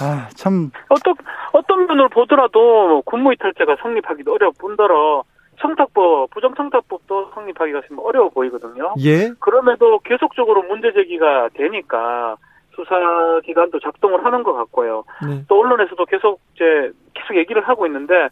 아, 0.01 0.29
참. 0.35 0.71
어떤, 0.89 1.15
어떤 1.53 1.87
면으로 1.87 2.09
보더라도 2.09 3.03
군무이탈죄가 3.05 3.77
성립하기도 3.83 4.33
어려울 4.33 4.53
뿐더러 4.59 5.25
청탁법, 5.61 6.31
부정청탁법도 6.31 7.31
성립하기가 7.35 7.83
좀 7.87 7.99
어려워 8.01 8.31
보이거든요. 8.31 8.95
예. 9.01 9.31
그럼에도 9.39 9.99
계속적으로 10.01 10.63
문제 10.63 10.93
제기가 10.93 11.51
되니까 11.55 12.37
수사 12.75 13.41
기관도 13.45 13.79
작동을 13.81 14.25
하는 14.25 14.43
것 14.43 14.55
같고요. 14.55 15.05
네. 15.27 15.45
또 15.49 15.61
언론에서도 15.61 16.05
계속 16.07 16.41
이제 16.55 16.91
계속 17.15 17.37
얘기를 17.37 17.67
하고 17.69 17.87
있는데 17.87 18.29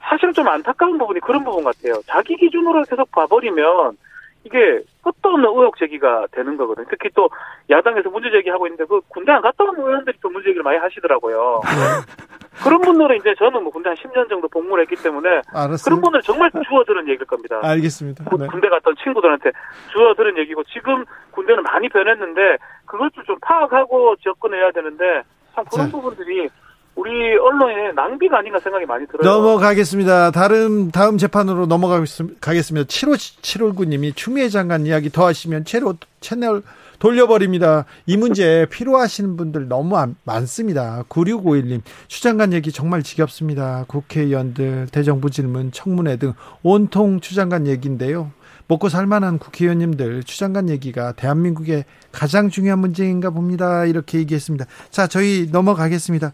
사실은 0.00 0.32
좀 0.32 0.48
안타까운 0.48 0.98
부분이 0.98 1.20
그런 1.20 1.44
부분 1.44 1.64
같아요. 1.64 2.00
자기 2.06 2.36
기준으로 2.36 2.82
계속 2.84 3.10
봐버리면 3.12 3.96
이게 4.44 4.80
끝도 5.02 5.30
없는 5.30 5.48
의혹 5.48 5.76
제기가 5.78 6.26
되는 6.32 6.56
거거든요. 6.56 6.86
특히 6.90 7.08
또 7.14 7.28
야당에서 7.70 8.08
문제 8.10 8.30
제기하고 8.30 8.66
있는데 8.66 8.84
그 8.86 9.00
군대 9.08 9.32
안 9.32 9.42
갔다 9.42 9.64
온 9.64 9.76
의원들이 9.76 10.18
또 10.22 10.30
문제 10.30 10.46
제기를 10.48 10.62
많이 10.62 10.78
하시더라고요. 10.78 11.60
네. 12.58 12.64
그런 12.64 12.80
분들은 12.80 13.16
이제 13.16 13.34
저는 13.38 13.62
뭐 13.62 13.72
군대 13.72 13.88
한 13.88 13.96
10년 13.96 14.28
정도 14.28 14.48
복무를 14.48 14.84
했기 14.84 14.96
때문에 15.02 15.42
알았습니다. 15.52 15.84
그런 15.84 16.00
분들 16.00 16.22
정말 16.22 16.50
주워 16.68 16.84
들은 16.84 17.02
얘기일 17.08 17.24
겁니다. 17.26 17.60
알겠습니다. 17.62 18.24
네. 18.36 18.46
군대 18.46 18.68
갔던 18.68 18.94
친구들한테 19.02 19.52
주워 19.92 20.14
들은 20.14 20.36
얘기고 20.38 20.64
지금 20.64 21.04
군대는 21.30 21.62
많이 21.62 21.88
변했는데 21.88 22.58
그것도 22.86 23.22
좀 23.26 23.36
파악하고 23.40 24.16
접근해야 24.22 24.72
되는데 24.72 25.22
참 25.54 25.64
그런 25.70 25.86
자. 25.86 25.92
부분들이 25.92 26.48
우리 26.94 27.36
언론의 27.38 27.94
낭비가 27.94 28.38
아닌가 28.38 28.58
생각이 28.58 28.84
많이 28.84 29.06
들어요. 29.06 29.22
넘어가겠습니다. 29.30 30.32
다른 30.32 30.90
다음 30.90 31.16
재판으로 31.16 31.66
넘어가겠습니다. 31.66 32.40
7호 32.40 33.14
7호9님이 33.40 34.16
추미애 34.16 34.48
장관 34.48 34.84
이야기 34.84 35.08
더 35.08 35.26
하시면 35.26 35.64
채로 35.64 35.94
채널 36.20 36.62
돌려버립니다. 36.98 37.84
이 38.06 38.16
문제 38.16 38.66
필요하시는 38.70 39.36
분들 39.36 39.68
너무 39.68 39.96
많습니다. 40.24 41.04
9651님, 41.08 41.82
추장관 42.08 42.52
얘기 42.52 42.72
정말 42.72 43.02
지겹습니다. 43.02 43.84
국회의원들, 43.88 44.88
대정부 44.90 45.30
질문, 45.30 45.72
청문회 45.72 46.16
등 46.16 46.34
온통 46.62 47.20
추장관 47.20 47.66
얘기인데요. 47.66 48.32
먹고 48.66 48.88
살만한 48.88 49.38
국회의원님들 49.38 50.24
추장관 50.24 50.68
얘기가 50.68 51.12
대한민국의 51.12 51.84
가장 52.12 52.50
중요한 52.50 52.80
문제인가 52.80 53.30
봅니다. 53.30 53.86
이렇게 53.86 54.18
얘기했습니다. 54.18 54.66
자, 54.90 55.06
저희 55.06 55.48
넘어가겠습니다. 55.50 56.32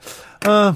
어, 0.48 0.74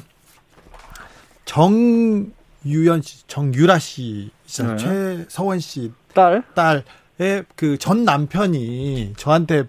정유연 1.44 3.02
씨, 3.02 3.26
정유라 3.26 3.78
씨, 3.78 4.30
네. 4.46 4.76
최서원 4.76 5.58
씨 5.58 5.92
딸 6.18 6.42
딸의 6.54 6.82
그 7.56 7.76
전 7.78 8.04
남편이 8.04 9.14
저한테 9.16 9.64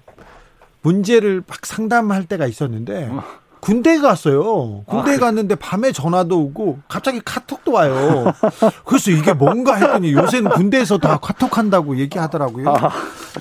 문제를 0.81 1.43
막 1.47 1.65
상담할 1.65 2.25
때가 2.25 2.45
있었는데 2.47 3.09
어. 3.11 3.23
군대에 3.59 3.97
갔어요. 3.99 4.83
군대에 4.85 5.15
아, 5.15 5.19
갔는데 5.19 5.55
밤에 5.55 5.91
전화도 5.91 6.39
오고 6.39 6.79
갑자기 6.87 7.19
카톡도 7.25 7.73
와요. 7.73 8.33
그래서 8.85 9.11
이게 9.11 9.33
뭔가 9.33 9.75
했더니 9.75 10.13
요새는 10.13 10.51
군대에서 10.51 10.97
다 10.97 11.17
카톡한다고 11.17 11.97
얘기하더라고요. 11.97 12.69
아, 12.69 12.89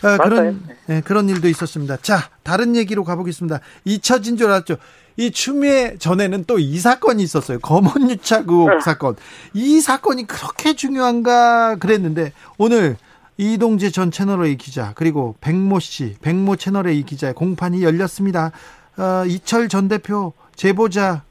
아, 0.03 0.17
그런 0.19 0.61
네, 0.87 1.03
그런 1.03 1.29
일도 1.29 1.49
있었습니다. 1.49 1.99
자 2.03 2.31
다른 2.43 2.75
얘기로 2.75 3.05
가보겠습니다. 3.05 3.61
잊혀진 3.85 4.37
줄 4.37 4.49
알았죠. 4.49 4.77
이 5.17 5.31
추미애 5.31 5.97
전에는 5.99 6.45
또 6.47 6.59
이 6.59 6.79
사건이 6.81 7.23
있었어요. 7.23 7.61
검언 7.61 8.11
유착 8.11 8.49
의혹 8.49 8.71
네. 8.71 8.81
사건. 8.81 9.15
이 9.55 9.81
사건이 9.81 10.27
그렇게 10.27 10.75
중요한가 10.75 11.77
그랬는데 11.77 12.33
오늘 12.57 12.97
이동재 13.39 13.91
전 13.91 14.11
채널A 14.11 14.57
기자 14.57 14.93
그리고 14.97 15.37
백모 15.41 15.79
씨, 15.79 16.17
백모 16.21 16.57
채널A 16.57 17.03
기자의 17.05 17.35
공판이 17.35 17.85
열렸습니다. 17.85 18.51
어, 18.99 19.25
이철 19.27 19.69
전 19.69 19.87
대표 19.87 20.33
제보자 20.57 21.23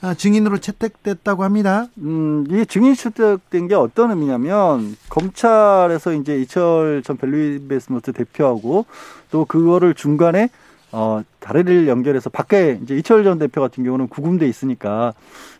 어, 0.00 0.14
증인으로 0.14 0.58
채택됐다고 0.58 1.42
합니다. 1.42 1.88
음, 1.98 2.46
이 2.50 2.64
증인 2.66 2.94
채택된 2.94 3.66
게 3.66 3.74
어떤 3.74 4.10
의미냐면 4.10 4.96
검찰에서 5.08 6.12
이제 6.12 6.40
이철 6.40 7.02
전 7.04 7.16
벨리베스모트 7.16 8.12
대표하고 8.12 8.86
또 9.32 9.44
그거를 9.44 9.94
중간에 9.94 10.50
어 10.92 11.22
다리를 11.40 11.88
연결해서 11.88 12.30
밖에 12.30 12.78
이제 12.80 12.96
이철 12.96 13.24
전 13.24 13.40
대표 13.40 13.60
같은 13.60 13.82
경우는 13.82 14.06
구금돼 14.06 14.46
있으니까 14.46 15.14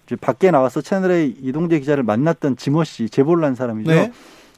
이제 0.06 0.14
밖에 0.14 0.52
나와서 0.52 0.80
채널의 0.80 1.34
이동재 1.42 1.80
기자를 1.80 2.04
만났던 2.04 2.56
지모 2.56 2.84
씨 2.84 3.08
제보를 3.08 3.44
한 3.44 3.56
사람이죠. 3.56 3.90
네. 3.90 4.12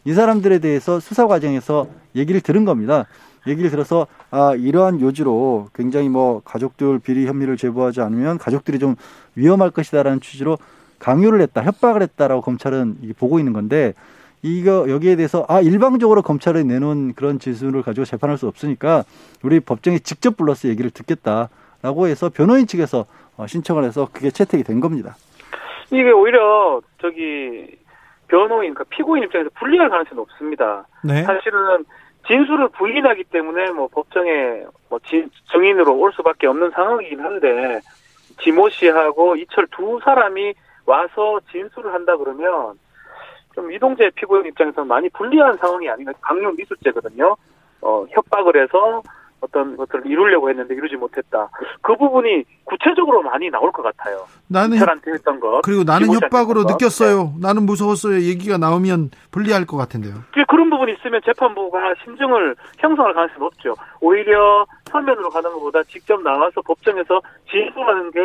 이 0.05 0.13
사람들에 0.13 0.59
대해서 0.59 1.01
수사 1.01 1.27
과정에서 1.27 1.89
얘기를 2.15 2.41
들은 2.41 2.65
겁니다. 2.65 3.07
얘기를 3.47 3.71
들어서 3.71 4.07
아 4.31 4.55
이러한 4.55 5.01
요지로 5.01 5.69
굉장히 5.75 6.09
뭐 6.09 6.41
가족들 6.45 6.99
비리 6.99 7.27
혐의를 7.27 7.57
제보하지 7.57 8.01
않으면 8.01 8.39
가족들이 8.39 8.79
좀 8.79 8.97
위험할 9.35 9.71
것이다라는 9.71 10.21
취지로 10.21 10.59
강요를 10.99 11.41
했다, 11.43 11.63
협박을 11.63 12.03
했다라고 12.03 12.41
검찰은 12.43 13.15
보고 13.19 13.39
있는 13.39 13.53
건데 13.53 13.95
이거 14.43 14.89
여기에 14.89 15.17
대해서 15.17 15.45
아 15.49 15.61
일방적으로 15.61 16.23
검찰에 16.23 16.63
내놓은 16.63 17.15
그런 17.15 17.39
지수를 17.39 17.83
가지고 17.83 18.05
재판할 18.05 18.39
수 18.39 18.47
없으니까 18.47 19.05
우리 19.43 19.61
법정에 19.61 19.99
직접 19.99 20.37
불러서 20.37 20.69
얘기를 20.69 20.91
듣겠다라고 20.91 22.07
해서 22.07 22.29
변호인 22.29 22.67
측에서 22.67 23.07
어, 23.37 23.47
신청을 23.47 23.85
해서 23.85 24.09
그게 24.13 24.31
채택이 24.31 24.65
된 24.65 24.81
겁니다. 24.81 25.17
이게 25.91 26.11
오히려 26.11 26.81
저기 27.01 27.79
변호인, 28.29 28.75
그러니까 28.75 28.85
피고인 28.91 29.25
입장에서 29.25 29.51
불리할 29.59 29.89
가능성이 29.89 30.17
높습니다. 30.17 30.87
네. 31.03 31.23
사실은 31.23 31.85
진술을 32.27 32.69
부인하기 32.69 33.25
때문에 33.25 33.71
뭐 33.71 33.89
법정에 33.89 34.65
뭐 34.89 34.99
진, 35.05 35.31
증인으로 35.51 35.97
올 35.97 36.13
수밖에 36.13 36.47
없는 36.47 36.71
상황이긴 36.71 37.21
한데 37.21 37.81
지모 38.41 38.69
씨하고 38.69 39.37
이철 39.37 39.67
두 39.71 39.99
사람이 40.05 40.55
와서 40.85 41.41
진술을 41.51 41.93
한다 41.93 42.17
그러면 42.17 42.79
좀 43.55 43.73
이동재 43.73 44.11
피고인 44.15 44.47
입장에서 44.47 44.85
많이 44.85 45.09
불리한 45.09 45.57
상황이 45.57 45.89
아닌가 45.89 46.13
강력 46.21 46.55
미수죄거든요. 46.57 47.37
어, 47.81 48.07
협박을 48.11 48.63
해서 48.63 49.03
어떤 49.41 49.77
것들을 49.77 50.07
이루려고 50.07 50.49
했는데 50.49 50.75
이루지 50.75 50.97
못했다. 50.97 51.49
그 51.83 51.97
부분이 51.97 52.45
구체적으로 52.65 53.23
많이 53.23 53.51
나올 53.51 53.71
것 53.73 53.83
같아요. 53.83 54.27
나는 54.49 54.79
협한테 54.79 55.13
했던 55.13 55.39
것 55.41 55.63
그리고 55.63 55.85
나는 55.85 56.13
협박으로 56.13 56.65
느꼈어요. 56.65 57.25
네. 57.25 57.33
나는 57.41 57.65
무서웠어요. 57.65 58.21
얘기가 58.23 58.59
나오면 58.59 59.11
불리할 59.31 59.67
것 59.67 59.77
같은데요. 59.77 60.15
그런 60.49 60.71
부분이 60.71 60.95
있으면 60.95 61.21
재판부가 61.25 61.95
심증을 62.05 62.57
형성할 62.79 63.15
가능성이 63.15 63.41
높죠. 63.41 63.75
오히려 64.01 64.67
서면으로 64.91 65.31
가는 65.31 65.53
것보다 65.53 65.83
직접 65.85 66.21
나와서 66.23 66.61
법정에서 66.63 67.21
진술하는 67.51 68.11
게 68.11 68.21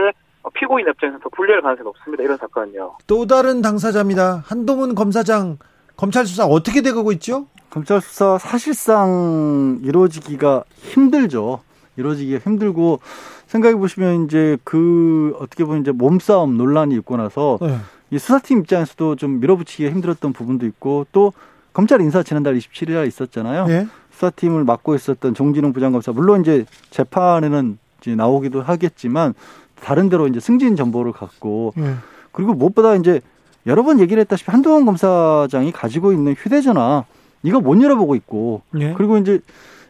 피고인 0.53 0.88
입장에서 0.88 1.20
더 1.20 1.30
불리할 1.30 1.61
가능성이 1.61 1.86
높습니다. 1.86 2.24
이런 2.24 2.38
사건은요. 2.38 2.97
또 3.07 3.26
다른 3.26 3.61
당사자입니다. 3.61 4.43
한동훈 4.45 4.95
검사장 4.95 5.57
검찰 5.95 6.26
수사 6.26 6.45
어떻게 6.45 6.82
되고 6.82 7.11
있죠? 7.14 7.47
검찰 7.74 8.02
수사 8.02 8.38
사실상 8.38 9.80
이루어지기가 9.82 10.64
힘들죠. 10.76 11.62
이루어지기가 11.98 12.38
힘들고 12.38 13.00
생각해 13.48 13.74
보시면 13.74 14.26
이제 14.26 14.60
그 14.64 15.36
어떻게 15.40 15.66
보면 15.66 15.82
이제 15.82 15.92
몸싸움 15.92 16.56
논란이 16.56 16.94
있고 16.98 17.18
나서 17.18 17.58
네. 17.60 17.76
이 18.12 18.20
수사팀 18.20 18.60
입장에서도 18.60 19.16
좀 19.16 19.40
밀어붙이기가 19.40 19.90
힘들었던 19.90 20.34
부분도 20.34 20.68
있고 20.68 21.08
또 21.12 21.34
검찰 21.74 22.00
인사 22.02 22.22
지난달 22.22 22.56
27일에 22.56 23.08
있었잖아요. 23.08 23.66
네. 23.66 23.88
수사팀을 24.12 24.66
맡고 24.66 24.94
있었던 24.94 25.34
정진웅 25.34 25.74
부장검사 25.74 26.12
물론 26.12 26.42
이제 26.42 26.66
재판에는 26.92 27.80
이제 28.02 28.14
나오기도 28.14 28.62
하겠지만 28.62 29.34
다른 29.82 30.10
데로 30.10 30.28
이제 30.28 30.40
승진 30.40 30.76
정보를 30.76 31.12
갖고 31.12 31.74
네. 31.76 31.96
그리고 32.34 32.54
무엇보다 32.54 32.94
이제 32.98 33.20
여러 33.66 33.82
번 33.82 34.00
얘기를 34.00 34.22
했다시피 34.22 34.52
한동훈 34.52 34.86
검사장이 34.86 35.72
가지고 35.72 36.12
있는 36.12 36.36
휴대전화 36.38 37.06
이거 37.44 37.60
못 37.60 37.82
열어보고 37.82 38.16
있고 38.16 38.62
예. 38.80 38.94
그리고 38.94 39.18
이제 39.18 39.39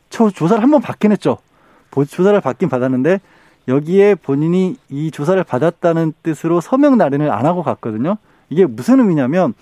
저 0.10 0.30
조사를 0.30 0.62
한 0.62 0.70
번 0.72 0.82
받긴 0.82 1.12
했죠. 1.12 1.38
조사를 2.10 2.40
받긴 2.42 2.70
받았는데 2.70 3.22
여기에 3.68 4.16
본인이 4.16 4.76
이 4.90 5.12
조사를 5.12 5.42
받았다는 5.44 6.14
뜻으로 6.24 6.60
서명 6.60 6.98
날인을 6.98 7.32
안 7.32 7.46
하고 7.46 7.64
갔거든요. 7.64 8.18
이게 8.50 8.66
무슨 8.66 9.00
의미냐면 9.00 9.54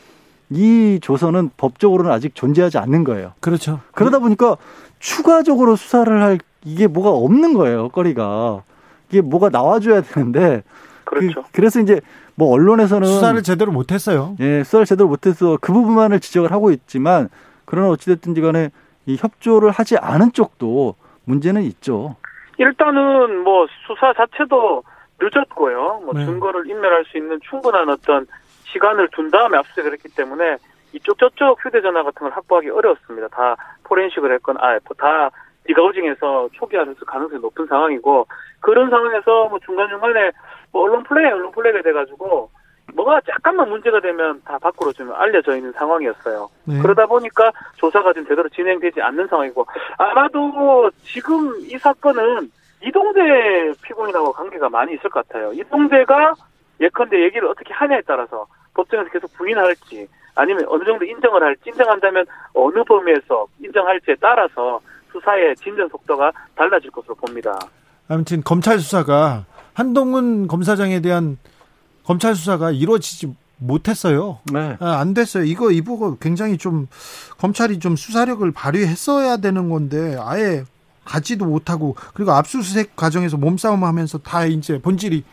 이 0.49 0.99
조서는 1.01 1.51
법적으로는 1.57 2.11
아직 2.11 2.33
존재하지 2.35 2.77
않는 2.77 3.03
거예요. 3.03 3.33
그렇죠. 3.39 3.79
그러다 3.93 4.19
보니까 4.19 4.57
추가적으로 4.99 5.75
수사를 5.75 6.21
할 6.21 6.39
이게 6.65 6.87
뭐가 6.87 7.09
없는 7.09 7.53
거예요. 7.53 7.89
거리가 7.89 8.63
이게 9.09 9.21
뭐가 9.21 9.49
나와줘야 9.49 10.01
되는데 10.01 10.63
그렇죠. 11.05 11.43
그, 11.51 11.61
래서 11.61 11.79
이제 11.81 12.01
뭐 12.35 12.49
언론에서는 12.51 13.07
수사를 13.07 13.41
제대로 13.43 13.71
못했어요. 13.71 14.35
예, 14.39 14.63
수사를 14.63 14.85
제대로 14.85 15.09
못해서 15.09 15.57
그 15.59 15.73
부분만을 15.73 16.19
지적을 16.21 16.51
하고 16.51 16.71
있지만 16.71 17.29
그러나 17.71 17.87
어찌됐든지 17.87 18.41
간에 18.41 18.69
이 19.05 19.15
협조를 19.15 19.71
하지 19.71 19.95
않은 19.97 20.33
쪽도 20.33 20.95
문제는 21.23 21.61
있죠. 21.63 22.17
일단은 22.57 23.45
뭐 23.45 23.65
수사 23.87 24.13
자체도 24.13 24.83
늦었고요. 25.21 26.01
뭐 26.03 26.13
네. 26.13 26.25
증거를 26.25 26.69
인멸할 26.69 27.05
수 27.05 27.17
있는 27.17 27.39
충분한 27.49 27.87
어떤 27.87 28.27
시간을 28.65 29.07
둔 29.13 29.31
다음에 29.31 29.57
압수수색을 29.57 29.93
했기 29.93 30.09
때문에 30.09 30.57
이쪽 30.91 31.17
저쪽 31.17 31.65
휴대전화 31.65 32.03
같은 32.03 32.19
걸 32.19 32.31
확보하기 32.31 32.69
어려웠습니다. 32.71 33.29
다 33.29 33.55
포렌식을 33.85 34.33
했건 34.33 34.57
아다 34.57 35.31
디가우징해서 35.65 36.49
초기화했을 36.51 37.05
가능성이 37.05 37.41
높은 37.41 37.65
상황이고 37.67 38.27
그런 38.59 38.89
상황에서 38.89 39.47
뭐 39.47 39.57
중간중간에 39.65 40.31
뭐 40.73 40.83
언론 40.83 41.03
플레이 41.03 41.31
언론 41.31 41.51
플레이가 41.51 41.81
돼가지고 41.83 42.49
뭐가 42.93 43.21
잠깐만 43.29 43.69
문제가 43.69 43.99
되면 43.99 44.41
다 44.45 44.57
밖으로 44.59 44.91
좀 44.93 45.13
알려져 45.13 45.55
있는 45.55 45.71
상황이었어요. 45.73 46.49
네. 46.65 46.79
그러다 46.81 47.05
보니까 47.05 47.51
조사가 47.77 48.13
좀 48.13 48.25
제대로 48.25 48.47
진행되지 48.49 49.01
않는 49.01 49.27
상황이고 49.27 49.65
아마도 49.97 50.89
지금 51.03 51.53
이 51.61 51.77
사건은 51.77 52.51
이동재 52.83 53.73
피고인하고 53.83 54.31
관계가 54.33 54.69
많이 54.69 54.93
있을 54.93 55.09
것 55.09 55.27
같아요. 55.27 55.53
이동재가 55.53 56.33
예컨대 56.79 57.21
얘기를 57.23 57.47
어떻게 57.47 57.73
하냐에 57.73 58.01
따라서 58.05 58.47
법정에서 58.73 59.09
계속 59.09 59.31
부인할지 59.33 60.07
아니면 60.35 60.65
어느 60.67 60.83
정도 60.83 61.05
인정을 61.05 61.43
할지 61.43 61.61
인정한다면 61.67 62.25
어느 62.53 62.83
범위에서 62.83 63.45
인정할지에 63.59 64.15
따라서 64.19 64.79
수사의 65.11 65.55
진전 65.57 65.89
속도가 65.89 66.31
달라질 66.55 66.89
것으로 66.89 67.15
봅니다. 67.15 67.57
아무튼 68.07 68.41
검찰 68.43 68.79
수사가 68.79 69.45
한동훈 69.73 70.47
검사장에 70.47 71.01
대한 71.01 71.37
검찰 72.05 72.35
수사가 72.35 72.71
이루어지지 72.71 73.33
못했어요. 73.57 74.39
네. 74.51 74.75
아, 74.79 74.97
안 74.99 75.13
됐어요. 75.13 75.43
이거 75.43 75.71
이 75.71 75.81
보고 75.81 76.17
굉장히 76.17 76.57
좀 76.57 76.87
검찰이 77.37 77.79
좀 77.79 77.95
수사력을 77.95 78.49
발휘했어야 78.51 79.37
되는 79.37 79.69
건데 79.69 80.17
아예 80.19 80.63
가지도 81.05 81.45
못하고 81.45 81.95
그리고 82.13 82.31
압수수색 82.31 82.95
과정에서 82.95 83.37
몸싸움하면서 83.37 84.19
다 84.19 84.45
이제 84.45 84.79
본질이 84.81 85.23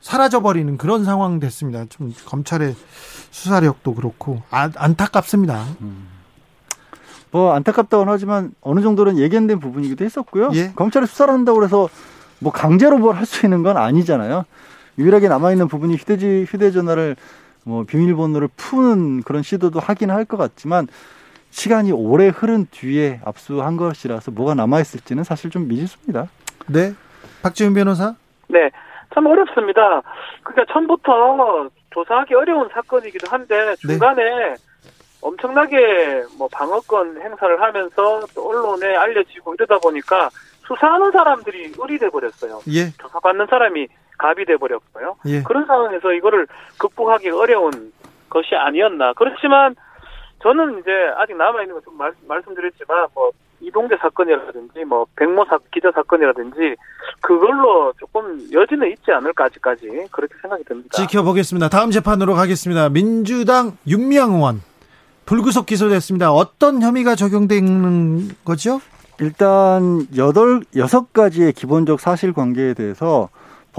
사라져 0.00 0.40
버리는 0.42 0.76
그런 0.76 1.04
상황 1.04 1.38
됐습니다. 1.40 1.84
좀 1.88 2.12
검찰의 2.26 2.74
수사력도 3.30 3.94
그렇고 3.94 4.42
아, 4.50 4.70
안타깝습니다. 4.76 5.64
음. 5.80 6.08
뭐 7.30 7.52
안타깝다고는 7.54 8.12
하지만 8.12 8.52
어느 8.62 8.80
정도는 8.80 9.18
예견된 9.18 9.60
부분이기도 9.60 10.04
했었고요. 10.04 10.50
예? 10.54 10.72
검찰이 10.74 11.06
수사를 11.06 11.32
한다고 11.32 11.62
해서 11.62 11.88
뭐 12.38 12.52
강제로 12.52 12.96
뭘 12.98 13.16
할 13.16 13.26
수 13.26 13.44
있는 13.44 13.62
건 13.62 13.76
아니잖아요. 13.76 14.44
유일하게 14.98 15.28
남아있는 15.28 15.68
부분이 15.68 15.96
휴대지, 15.96 16.44
휴대전화를 16.48 17.16
뭐 17.64 17.84
비밀번호를 17.84 18.48
푸는 18.56 19.22
그런 19.22 19.42
시도도 19.42 19.78
하긴 19.80 20.10
할 20.10 20.24
것 20.24 20.36
같지만 20.36 20.88
시간이 21.50 21.92
오래 21.92 22.28
흐른 22.28 22.66
뒤에 22.70 23.20
압수한 23.24 23.76
것이라서 23.76 24.30
뭐가 24.32 24.54
남아있을지는 24.54 25.24
사실 25.24 25.50
좀 25.50 25.66
미지수입니다. 25.68 26.28
네. 26.66 26.92
박지훈 27.42 27.72
변호사? 27.74 28.14
네. 28.48 28.70
참 29.14 29.24
어렵습니다. 29.26 30.02
그러니까 30.42 30.72
처음부터 30.72 31.70
조사하기 31.90 32.34
어려운 32.34 32.68
사건이기도 32.72 33.30
한데 33.30 33.56
네. 33.56 33.76
중간에 33.76 34.22
네. 34.22 34.54
엄청나게 35.22 36.24
뭐 36.36 36.48
방어권 36.52 37.20
행사를 37.20 37.60
하면서 37.60 38.20
또 38.34 38.48
언론에 38.48 38.94
알려지고 38.96 39.54
이러다 39.54 39.78
보니까 39.78 40.28
수사하는 40.66 41.10
사람들이 41.10 41.72
의리돼 41.78 42.10
버렸어요. 42.10 42.60
예. 42.68 42.90
조사받는 43.00 43.46
사람이 43.48 43.88
갑이 44.18 44.44
돼 44.44 44.56
버렸고요. 44.56 45.16
예. 45.26 45.42
그런 45.42 45.64
상황에서 45.66 46.12
이거를 46.12 46.46
극복하기 46.78 47.30
어려운 47.30 47.92
것이 48.28 48.54
아니었나. 48.54 49.14
그렇지만 49.14 49.74
저는 50.42 50.80
이제 50.80 50.90
아직 51.16 51.36
남아 51.36 51.62
있는 51.62 51.76
것좀 51.76 51.98
말씀드렸지만 52.26 53.06
뭐 53.14 53.30
이동재 53.60 53.96
사건이라든지 53.96 54.84
뭐 54.84 55.06
백모 55.16 55.44
사, 55.46 55.58
기자 55.72 55.90
사건이라든지 55.92 56.76
그걸로 57.20 57.92
조금 57.98 58.40
여지는 58.52 58.90
있지 58.92 59.10
않을까 59.10 59.44
아직까지 59.44 60.06
그렇게 60.12 60.34
생각이 60.40 60.64
듭니다. 60.64 60.90
지켜보겠습니다. 60.92 61.68
다음 61.68 61.90
재판으로 61.90 62.34
가겠습니다. 62.34 62.88
민주당 62.90 63.76
윤미향 63.86 64.34
의원 64.34 64.62
불구속 65.26 65.66
기소됐습니다. 65.66 66.32
어떤 66.32 66.82
혐의가 66.82 67.14
적용되는 67.16 68.28
거죠? 68.44 68.80
일단 69.20 70.06
여덟 70.16 70.60
여섯 70.76 71.12
가지의 71.12 71.52
기본적 71.52 71.98
사실관계에 71.98 72.74
대해서 72.74 73.28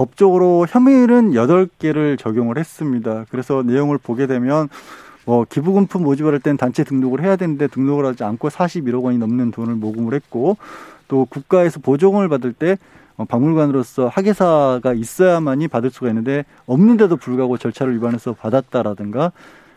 법적으로 0.00 0.64
혐의는 0.66 1.34
여덟 1.34 1.68
개를 1.78 2.16
적용을 2.16 2.56
했습니다. 2.56 3.26
그래서 3.30 3.62
내용을 3.62 3.98
보게 3.98 4.26
되면 4.26 4.70
뭐 5.26 5.44
기부금품 5.46 6.04
모집을 6.04 6.32
할땐 6.32 6.56
단체 6.56 6.84
등록을 6.84 7.22
해야 7.22 7.36
되는데 7.36 7.66
등록을 7.66 8.06
하지 8.06 8.24
않고 8.24 8.48
41억 8.48 9.02
원이 9.02 9.18
넘는 9.18 9.50
돈을 9.50 9.74
모금을 9.74 10.14
했고 10.14 10.56
또 11.06 11.26
국가에서 11.26 11.80
보조금을 11.80 12.30
받을 12.30 12.54
때 12.54 12.78
어, 13.18 13.26
박물관으로서 13.26 14.08
학예사가 14.08 14.94
있어야만이 14.94 15.68
받을 15.68 15.90
수가 15.90 16.08
있는데 16.08 16.46
없는데도 16.64 17.18
불구하고 17.18 17.58
절차를 17.58 17.94
위반해서 17.96 18.32
받았다라든가 18.32 19.32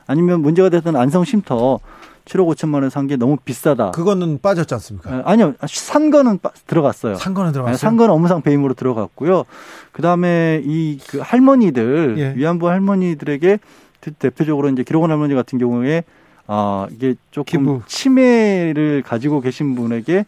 아니면 0.07 0.41
문제가 0.41 0.69
됐던 0.69 0.95
안성 0.95 1.25
쉼터 1.25 1.81
7억 2.25 2.47
5천만 2.55 2.75
원에 2.75 2.89
산 2.89 3.07
게 3.07 3.15
너무 3.17 3.35
비싸다. 3.43 3.91
그거는 3.91 4.39
빠졌지 4.41 4.73
않습니까? 4.75 5.23
아니요. 5.25 5.53
산 5.67 6.09
거는 6.09 6.39
빠, 6.39 6.51
들어갔어요. 6.67 7.15
산 7.15 7.33
거는 7.33 7.51
들어갔어요. 7.51 7.77
산 7.77 7.97
거는 7.97 8.13
업무상 8.13 8.41
배임으로 8.41 8.73
들어갔고요. 8.75 9.43
그다음에 9.91 10.61
이 10.65 10.97
그 11.09 11.19
할머니들 11.19 12.15
예. 12.17 12.33
위안부 12.35 12.69
할머니들에게 12.69 13.59
대표적으로 14.19 14.69
이제 14.69 14.83
기록원 14.83 15.11
할머니 15.11 15.33
같은 15.35 15.59
경우에 15.59 16.03
아 16.47 16.87
이게 16.91 17.15
조금 17.31 17.45
기부. 17.59 17.81
치매를 17.87 19.01
가지고 19.05 19.41
계신 19.41 19.75
분에게 19.75 20.25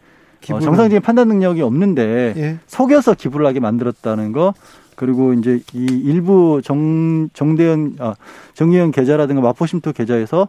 어, 0.50 0.60
정상적인 0.60 1.00
판단 1.02 1.28
능력이 1.28 1.62
없는데 1.62 2.34
예. 2.36 2.58
속여서 2.66 3.14
기부를 3.14 3.46
하게 3.46 3.60
만들었다는 3.60 4.32
거 4.32 4.54
그리고 4.96 5.32
이제 5.34 5.60
이 5.74 5.84
일부 6.04 6.60
정 6.64 7.28
정대현 7.32 7.96
아 7.98 8.14
정의현 8.54 8.92
계좌라든가 8.92 9.40
마포심토 9.42 9.92
계좌에서 9.92 10.48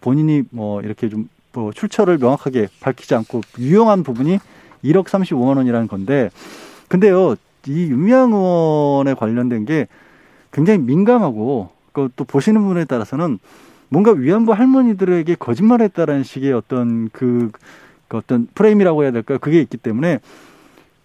본인이 0.00 0.42
뭐 0.50 0.80
이렇게 0.80 1.08
좀 1.08 1.28
뭐 1.54 1.72
출처를 1.72 2.18
명확하게 2.18 2.68
밝히지 2.80 3.14
않고 3.14 3.40
유용한 3.58 4.02
부분이 4.02 4.38
1억 4.84 5.04
35만 5.04 5.56
원이라는 5.56 5.88
건데 5.88 6.30
근데요 6.88 7.36
이 7.66 7.84
윤미향 7.84 8.32
의원에 8.32 9.14
관련된 9.14 9.64
게 9.64 9.86
굉장히 10.52 10.80
민감하고 10.80 11.70
또 11.94 12.24
보시는 12.24 12.62
분에 12.62 12.84
따라서는 12.84 13.38
뭔가 13.88 14.10
위안부 14.10 14.52
할머니들에게 14.52 15.36
거짓말했다라는 15.36 16.24
식의 16.24 16.52
어떤 16.52 17.08
그, 17.10 17.50
그 18.08 18.16
어떤 18.16 18.48
프레임이라고 18.54 19.04
해야 19.04 19.12
될까요? 19.12 19.38
그게 19.40 19.60
있기 19.60 19.76
때문에 19.76 20.18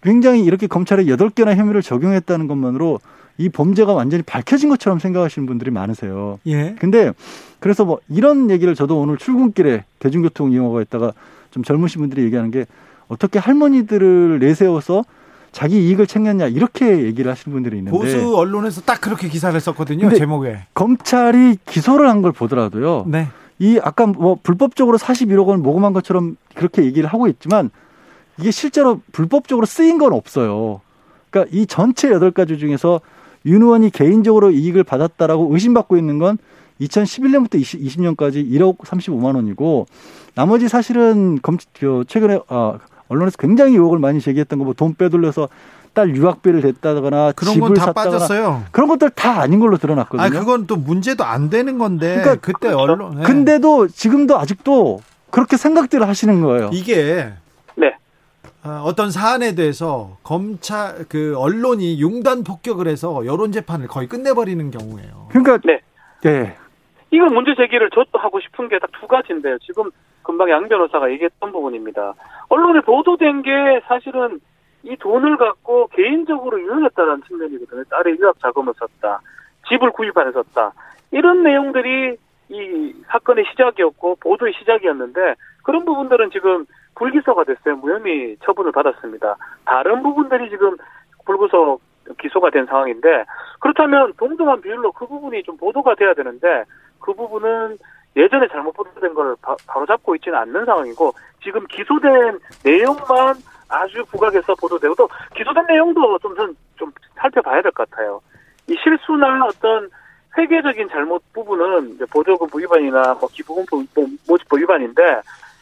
굉장히 0.02 0.44
이렇게 0.44 0.66
검찰에 0.66 1.06
여덟 1.06 1.30
개나 1.30 1.54
혐의를 1.54 1.82
적용했다는 1.82 2.48
것만으로 2.48 2.98
이 3.40 3.48
범죄가 3.48 3.94
완전히 3.94 4.22
밝혀진 4.22 4.68
것처럼 4.68 4.98
생각하시는 4.98 5.46
분들이 5.46 5.70
많으세요. 5.70 6.38
예. 6.46 6.76
근데 6.78 7.10
그래서 7.58 7.86
뭐 7.86 7.98
이런 8.10 8.50
얘기를 8.50 8.74
저도 8.74 9.00
오늘 9.00 9.16
출근길에 9.16 9.84
대중교통 9.98 10.52
이용하고 10.52 10.82
있다가 10.82 11.12
좀 11.50 11.62
젊으신 11.62 12.02
분들이 12.02 12.22
얘기하는 12.24 12.50
게 12.50 12.66
어떻게 13.08 13.38
할머니들을 13.38 14.38
내세워서 14.40 15.04
자기 15.52 15.88
이익을 15.88 16.06
챙겼냐 16.06 16.48
이렇게 16.48 17.02
얘기를 17.04 17.30
하시는 17.30 17.52
분들이 17.54 17.78
있는데 17.78 17.96
보수 17.96 18.36
언론에서 18.36 18.82
딱 18.82 19.00
그렇게 19.00 19.28
기사를 19.28 19.58
썼거든요 19.58 20.12
제목에 20.14 20.60
검찰이 20.74 21.56
기소를 21.66 22.08
한 22.08 22.22
걸 22.22 22.30
보더라도요 22.32 23.06
네. 23.08 23.26
이 23.58 23.80
아까 23.82 24.06
뭐 24.06 24.38
불법적으로 24.40 24.96
41억 24.98 25.46
원을 25.46 25.60
모금한 25.62 25.92
것처럼 25.92 26.36
그렇게 26.54 26.84
얘기를 26.84 27.08
하고 27.08 27.26
있지만 27.26 27.70
이게 28.38 28.50
실제로 28.52 29.00
불법적으로 29.10 29.66
쓰인 29.66 29.98
건 29.98 30.12
없어요 30.12 30.82
그러니까 31.30 31.56
이 31.56 31.66
전체 31.66 32.10
여덟 32.10 32.30
가지 32.30 32.56
중에서 32.58 33.00
윤 33.46 33.62
의원이 33.62 33.90
개인적으로 33.90 34.50
이익을 34.50 34.84
받았다라고 34.84 35.52
의심받고 35.52 35.96
있는 35.96 36.18
건 36.18 36.38
2011년부터 36.80 37.56
20, 37.56 38.00
년까지 38.00 38.44
1억 38.44 38.78
35만 38.78 39.36
원이고 39.36 39.86
나머지 40.34 40.68
사실은 40.68 41.38
검 41.42 41.58
최근에 42.06 42.40
아, 42.48 42.78
언론에서 43.08 43.36
굉장히 43.38 43.72
의혹을 43.72 43.98
많이 43.98 44.20
제기했던 44.20 44.58
거뭐 44.58 44.74
돈 44.74 44.94
빼돌려서 44.94 45.48
딸 45.92 46.14
유학비를 46.14 46.60
냈다거나 46.60 47.32
그런 47.32 47.58
건다 47.58 47.92
빠졌어요. 47.92 48.64
그런 48.70 48.88
것들 48.88 49.10
다 49.10 49.40
아닌 49.40 49.58
걸로 49.58 49.76
드러났거든요. 49.76 50.22
아 50.22 50.28
그건 50.28 50.66
또 50.66 50.76
문제도 50.76 51.24
안 51.24 51.50
되는 51.50 51.78
건데. 51.78 52.20
그러니까 52.20 52.36
그때 52.36 52.68
언론. 52.68 53.16
네. 53.16 53.22
근데도 53.24 53.88
지금도 53.88 54.38
아직도 54.38 55.00
그렇게 55.30 55.56
생각들을 55.56 56.06
하시는 56.06 56.40
거예요. 56.40 56.70
이게 56.72 57.32
네. 57.76 57.94
어, 58.64 58.82
어떤 58.84 59.10
사안에 59.10 59.54
대해서 59.54 60.18
검찰 60.22 61.06
그 61.08 61.34
언론이 61.38 62.00
용단 62.00 62.44
폭격을 62.44 62.88
해서 62.88 63.24
여론 63.24 63.52
재판을 63.52 63.86
거의 63.88 64.06
끝내버리는 64.06 64.70
경우예요. 64.70 65.28
그러니까 65.30 65.58
네. 65.64 65.80
네. 66.22 66.56
이거 67.10 67.24
문제 67.26 67.54
제기를 67.56 67.88
저도 67.90 68.18
하고 68.18 68.38
싶은 68.40 68.68
게 68.68 68.78
딱 68.78 68.90
두 69.00 69.06
가지인데요. 69.08 69.58
지금 69.60 69.90
금방 70.22 70.50
양 70.50 70.68
변호사가 70.68 71.10
얘기했던 71.12 71.50
부분입니다. 71.52 72.14
언론에 72.50 72.80
보도된 72.82 73.42
게 73.42 73.50
사실은 73.88 74.38
이 74.82 74.94
돈을 74.96 75.36
갖고 75.38 75.88
개인적으로 75.88 76.58
이용했다는 76.58 77.22
측면이거든요. 77.26 77.84
딸의 77.84 78.18
유학 78.20 78.38
자금을 78.40 78.74
썼다. 78.78 79.20
집을 79.68 79.90
구입하여 79.92 80.32
썼다. 80.32 80.72
이런 81.12 81.42
내용들이 81.42 82.16
이 82.50 82.92
사건의 83.08 83.44
시작이었고 83.50 84.16
보도의 84.16 84.52
시작이었는데 84.58 85.34
그런 85.62 85.84
부분들은 85.84 86.30
지금 86.30 86.66
불기소가 86.94 87.44
됐어요. 87.44 87.76
무혐의 87.76 88.36
처분을 88.44 88.72
받았습니다. 88.72 89.36
다른 89.64 90.02
부분들이 90.02 90.50
지금 90.50 90.76
불구속 91.24 91.80
기소가 92.18 92.50
된 92.50 92.66
상황인데 92.66 93.24
그렇다면 93.60 94.12
동등한 94.18 94.60
비율로 94.60 94.92
그 94.92 95.06
부분이 95.06 95.42
좀 95.44 95.56
보도가 95.56 95.94
돼야 95.94 96.12
되는데 96.14 96.64
그 96.98 97.12
부분은 97.14 97.78
예전에 98.16 98.48
잘못 98.48 98.72
보도된 98.72 99.14
걸 99.14 99.36
바, 99.40 99.54
로 99.78 99.86
잡고 99.86 100.16
있지는 100.16 100.38
않는 100.38 100.64
상황이고 100.64 101.12
지금 101.42 101.64
기소된 101.68 102.40
내용만 102.64 103.36
아주 103.68 104.04
부각해서 104.06 104.54
보도되고 104.56 104.94
또 104.96 105.08
기소된 105.36 105.64
내용도 105.66 106.18
좀, 106.18 106.34
좀, 106.34 106.54
좀 106.76 106.92
살펴봐야 107.14 107.62
될 107.62 107.70
것 107.70 107.88
같아요. 107.88 108.20
이 108.66 108.76
실수나 108.82 109.44
어떤 109.46 109.88
회계적인 110.36 110.88
잘못 110.88 111.22
부분은 111.32 111.98
보조금 112.12 112.48
위반이나 112.54 113.14
뭐 113.14 113.28
기부금품 113.32 113.86
모집법 114.28 114.58
위반인데 114.58 115.20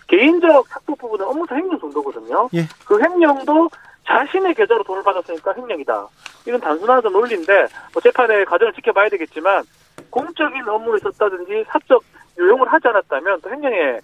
개인적 0.09 0.68
착도 0.68 0.96
부분은 0.96 1.24
업무상 1.26 1.59
횡령 1.59 1.78
정도거든요. 1.78 2.48
예. 2.54 2.66
그 2.84 3.00
횡령도 3.00 3.70
자신의 4.06 4.54
계좌로 4.54 4.82
돈을 4.82 5.02
받았으니까 5.02 5.54
횡령이다. 5.54 6.06
이건 6.46 6.61
단순한 6.61 7.02
논리인데 7.02 7.66
뭐 7.92 8.02
재판의 8.02 8.44
과정을 8.46 8.72
지켜봐야 8.72 9.09
되겠지만 9.11 9.62
공적인 10.11 10.66
업무에 10.66 10.98
썼다든지 11.00 11.64
사적 11.68 12.02
유용을 12.38 12.72
하지 12.72 12.88
않았다면 12.88 13.40
또 13.42 13.50
횡령의 13.50 14.00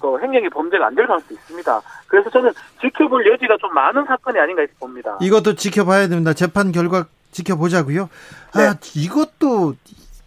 그 0.00 0.18
횡령의 0.20 0.50
범죄가 0.50 0.86
안 0.86 0.94
될 0.94 1.06
가능성이 1.06 1.38
있습니다. 1.38 1.82
그래서 2.06 2.30
저는 2.30 2.50
지켜볼 2.80 3.30
여지가 3.30 3.56
좀 3.60 3.72
많은 3.74 4.04
사건이 4.06 4.38
아닌가 4.38 4.64
봅니다. 4.80 5.18
이것도 5.20 5.54
지켜봐야 5.54 6.08
됩니다. 6.08 6.32
재판 6.32 6.72
결과 6.72 7.04
지켜보자고요. 7.32 8.08
아, 8.54 8.58
네. 8.58 8.66
아, 8.68 8.74
이것도 8.96 9.74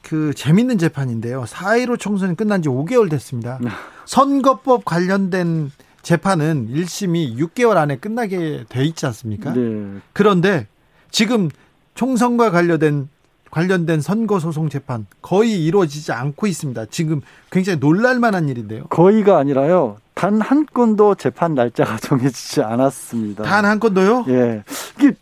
그 0.06 0.34
재밌는 0.36 0.78
재판인데요. 0.78 1.43
4.15 1.47 1.99
총선이 1.99 2.36
끝난 2.36 2.62
지 2.62 2.70
5개월 2.70 3.10
됐습니다. 3.10 3.58
네. 3.60 3.70
선거법 4.06 4.86
관련된 4.86 5.72
재판은 6.03 6.70
1심이 6.72 7.36
6개월 7.38 7.78
안에 7.78 7.97
끝나게 7.97 8.66
돼 8.70 8.84
있지 8.86 9.08
않습니까? 9.08 9.53
네. 9.53 9.97
그런데 10.14 10.68
지금 11.10 11.49
총선과 11.95 12.51
관련된 12.51 13.10
관련된 13.49 14.01
선거 14.01 14.39
소송 14.39 14.70
재판 14.70 15.08
거의 15.22 15.66
이루어지지 15.66 16.12
않고 16.12 16.45
있습니다. 16.45 16.86
지금 16.91 17.22
굉장히 17.49 17.80
놀랄 17.80 18.20
만한 18.20 18.47
일인데요. 18.49 18.84
거의가 18.89 19.38
아니라요. 19.39 19.97
단 20.14 20.39
한 20.41 20.66
건도 20.72 21.16
재판 21.16 21.56
날짜가 21.56 21.97
정해지지 22.03 22.62
않았습니다. 22.62 23.43
단 23.43 23.66
한 23.66 23.80
건도요? 23.80 24.26
예. 24.28 24.64
이게 24.99 25.14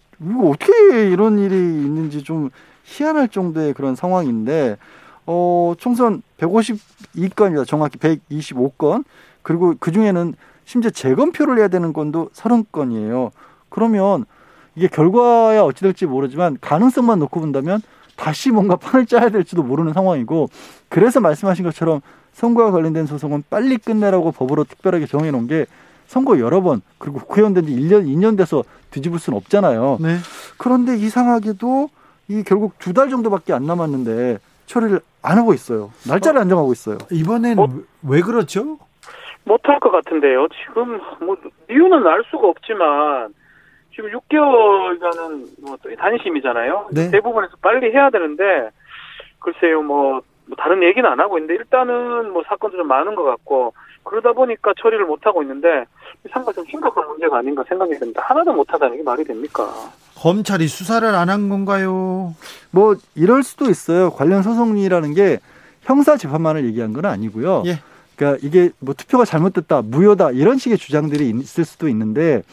어떻게 0.41 1.09
이런 1.09 1.39
일이 1.39 1.55
있는지 1.55 2.23
좀 2.23 2.49
희한할 2.83 3.29
정도의 3.29 3.73
그런 3.73 3.95
상황인데 3.95 4.77
어, 5.25 5.73
총선 5.77 6.21
152건입니다. 6.37 7.65
정확히 7.67 7.97
125건. 7.97 9.03
그리고 9.41 9.75
그 9.79 9.91
중에는 9.91 10.35
심지어 10.65 10.91
재검표를 10.91 11.59
해야 11.59 11.67
되는 11.67 11.93
건도 11.93 12.29
30건이에요. 12.33 13.31
그러면 13.69 14.25
이게 14.75 14.87
결과야 14.87 15.61
어찌 15.63 15.81
될지 15.81 16.05
모르지만 16.05 16.57
가능성만 16.61 17.19
놓고 17.19 17.39
본다면 17.39 17.81
다시 18.15 18.51
뭔가 18.51 18.75
판을 18.75 19.05
짜야 19.05 19.29
될지도 19.29 19.63
모르는 19.63 19.93
상황이고 19.93 20.49
그래서 20.89 21.19
말씀하신 21.19 21.65
것처럼 21.65 22.01
선거와 22.33 22.71
관련된 22.71 23.05
소송은 23.05 23.43
빨리 23.49 23.77
끝내라고 23.77 24.31
법으로 24.31 24.63
특별하게 24.63 25.05
정해 25.05 25.31
놓은 25.31 25.47
게 25.47 25.65
선거 26.07 26.39
여러 26.39 26.61
번 26.61 26.81
그리고 26.97 27.19
국회의원 27.19 27.53
된 27.53 27.65
지 27.65 27.71
1년, 27.75 28.05
2년 28.07 28.37
돼서 28.37 28.63
뒤집을 28.91 29.19
수는 29.19 29.37
없잖아요. 29.37 29.97
네. 29.99 30.17
그런데 30.57 30.95
이상하게도 30.97 31.89
이 32.29 32.43
결국 32.43 32.77
두 32.79 32.93
달 32.93 33.09
정도밖에 33.09 33.53
안 33.53 33.65
남았는데 33.65 34.37
처리를 34.65 35.01
안 35.21 35.37
하고 35.37 35.53
있어요. 35.53 35.91
날짜를 36.07 36.37
어, 36.39 36.41
안 36.41 36.49
정하고 36.49 36.71
있어요. 36.71 36.97
이번엔 37.11 37.59
어? 37.59 37.67
왜 38.07 38.21
그렇죠? 38.21 38.77
못할 39.45 39.79
것 39.79 39.91
같은데요. 39.91 40.47
지금 40.65 40.99
뭐 41.19 41.35
이유는 41.69 42.05
알 42.07 42.23
수가 42.31 42.47
없지만 42.47 43.33
지금 43.93 44.09
6개월간은 44.11 45.45
뭐 45.67 45.77
단심이잖아요. 45.97 46.87
네. 46.93 47.11
대부분에서 47.11 47.53
빨리 47.61 47.91
해야 47.91 48.09
되는데 48.09 48.69
글쎄요 49.39 49.81
뭐, 49.81 50.21
뭐, 50.45 50.55
다른 50.57 50.81
얘기는 50.81 51.07
안 51.09 51.19
하고 51.19 51.37
있는데 51.37 51.55
일단은 51.55 52.31
뭐 52.31 52.43
사건도 52.47 52.77
좀 52.77 52.87
많은 52.87 53.15
것 53.15 53.23
같고 53.23 53.73
그러다 54.03 54.31
보니까 54.33 54.73
처리를 54.81 55.05
못 55.05 55.25
하고 55.25 55.41
있는데 55.41 55.85
상당히 56.31 56.55
좀 56.55 56.65
심각한 56.69 57.07
문제가 57.07 57.37
아닌가 57.39 57.63
생각이 57.67 57.97
듭니다. 57.99 58.21
하나도 58.25 58.53
못 58.53 58.71
하다는 58.71 58.97
게 58.97 59.03
말이 59.03 59.23
됩니까? 59.23 59.69
검찰이 60.15 60.67
수사를 60.67 61.07
안 61.07 61.29
한 61.29 61.49
건가요? 61.49 62.35
뭐 62.71 62.95
이럴 63.15 63.43
수도 63.43 63.69
있어요. 63.69 64.11
관련 64.11 64.41
소송이라는 64.43 65.13
게 65.13 65.39
형사 65.81 66.15
재판만을 66.15 66.65
얘기한 66.65 66.93
건 66.93 67.05
아니고요. 67.05 67.63
예. 67.65 67.79
그러니까 68.15 68.45
이게 68.45 68.69
뭐 68.79 68.93
투표가 68.93 69.25
잘못됐다, 69.25 69.81
무효다 69.81 70.31
이런 70.31 70.57
식의 70.57 70.77
주장들이 70.77 71.29
있을 71.31 71.65
수도 71.65 71.89
있는데 71.89 72.43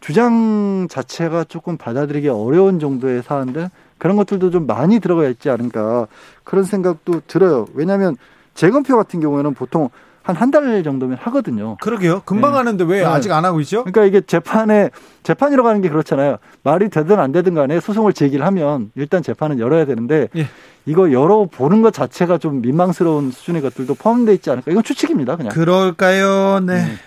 주장 0.00 0.86
자체가 0.88 1.44
조금 1.44 1.76
받아들이기 1.78 2.28
어려운 2.28 2.78
정도의 2.78 3.22
사안들 3.22 3.70
그런 3.98 4.16
것들도 4.16 4.50
좀 4.50 4.66
많이 4.66 5.00
들어가 5.00 5.26
있지 5.26 5.50
않은가 5.50 6.06
그런 6.44 6.64
생각도 6.64 7.22
들어요. 7.26 7.66
왜냐하면 7.74 8.16
재검표 8.54 8.94
같은 8.96 9.20
경우에는 9.20 9.54
보통 9.54 9.88
한 10.26 10.34
한 10.36 10.50
달 10.50 10.82
정도면 10.82 11.18
하거든요. 11.20 11.76
그러게요. 11.80 12.22
금방 12.24 12.52
네. 12.52 12.56
하는데 12.58 12.84
왜 12.84 12.98
네. 13.00 13.04
아직 13.04 13.30
안 13.30 13.44
하고 13.44 13.60
있죠? 13.60 13.84
그러니까 13.84 14.04
이게 14.04 14.20
재판에 14.20 14.90
재판이라고 15.22 15.68
하는 15.68 15.82
게 15.82 15.88
그렇잖아요. 15.88 16.38
말이 16.64 16.88
되든 16.88 17.20
안 17.20 17.30
되든 17.30 17.54
간에 17.54 17.78
소송을 17.80 18.12
제기를 18.12 18.44
하면 18.46 18.90
일단 18.96 19.22
재판은 19.22 19.60
열어야 19.60 19.84
되는데 19.84 20.28
예. 20.36 20.46
이거 20.84 21.12
열어 21.12 21.46
보는 21.50 21.82
것 21.82 21.92
자체가 21.92 22.38
좀 22.38 22.60
민망스러운 22.60 23.30
수준의 23.30 23.62
것들도 23.62 23.94
포함되어 23.94 24.34
있지 24.34 24.50
않을까. 24.50 24.70
이건 24.70 24.82
추측입니다. 24.82 25.36
그냥. 25.36 25.52
그럴까요? 25.52 26.60
네. 26.60 26.84
음. 26.84 26.98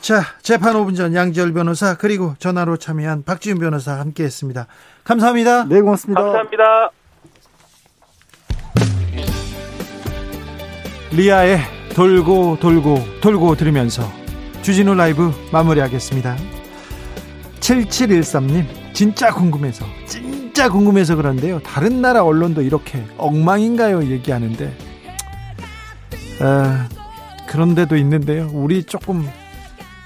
자, 0.00 0.20
재판 0.42 0.74
5분 0.74 0.96
전 0.96 1.14
양지열 1.14 1.52
변호사 1.52 1.96
그리고 1.96 2.34
전화로 2.38 2.76
참여한 2.76 3.22
박지훈 3.22 3.58
변호사 3.58 3.98
함께 3.98 4.24
했습니다. 4.24 4.66
감사합니다. 5.04 5.64
네, 5.64 5.80
고맙습니다. 5.80 6.20
감사합니다. 6.20 6.90
리아의 11.12 11.81
돌고 11.94 12.58
돌고 12.60 13.20
돌고 13.20 13.56
들으면서 13.56 14.10
주진우 14.62 14.94
라이브 14.94 15.32
마무리하겠습니다. 15.52 16.36
7713님, 17.60 18.66
진짜 18.92 19.32
궁금해서, 19.32 19.84
진짜 20.06 20.68
궁금해서 20.68 21.16
그런데요. 21.16 21.60
다른 21.60 22.00
나라 22.00 22.24
언론도 22.24 22.62
이렇게 22.62 23.04
엉망인가요? 23.18 24.04
얘기하는데, 24.04 24.76
아, 26.40 26.88
그런 27.46 27.74
데도 27.74 27.96
있는데요. 27.96 28.50
우리 28.52 28.84
조금, 28.84 29.28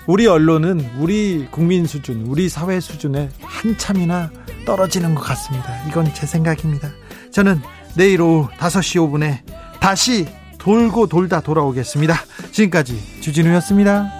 우리 0.07 0.27
언론은 0.27 0.91
우리 0.99 1.47
국민 1.51 1.87
수준, 1.87 2.23
우리 2.27 2.49
사회 2.49 2.81
수준에 2.81 3.31
한참이나 3.43 4.31
떨어지는 4.67 5.15
것 5.15 5.23
같습니다. 5.23 5.69
이건 5.89 6.13
제 6.15 6.27
생각입니다. 6.27 6.91
저는 7.31 7.61
내일 7.95 8.21
오후 8.21 8.49
5시 8.59 9.01
5분에 9.01 9.41
다시 9.81 10.27
돌고 10.67 11.07
돌다 11.07 11.43
돌아오겠습니다. 11.43 12.17
지금까지 12.51 13.21
주진우였습니다. 13.21 14.16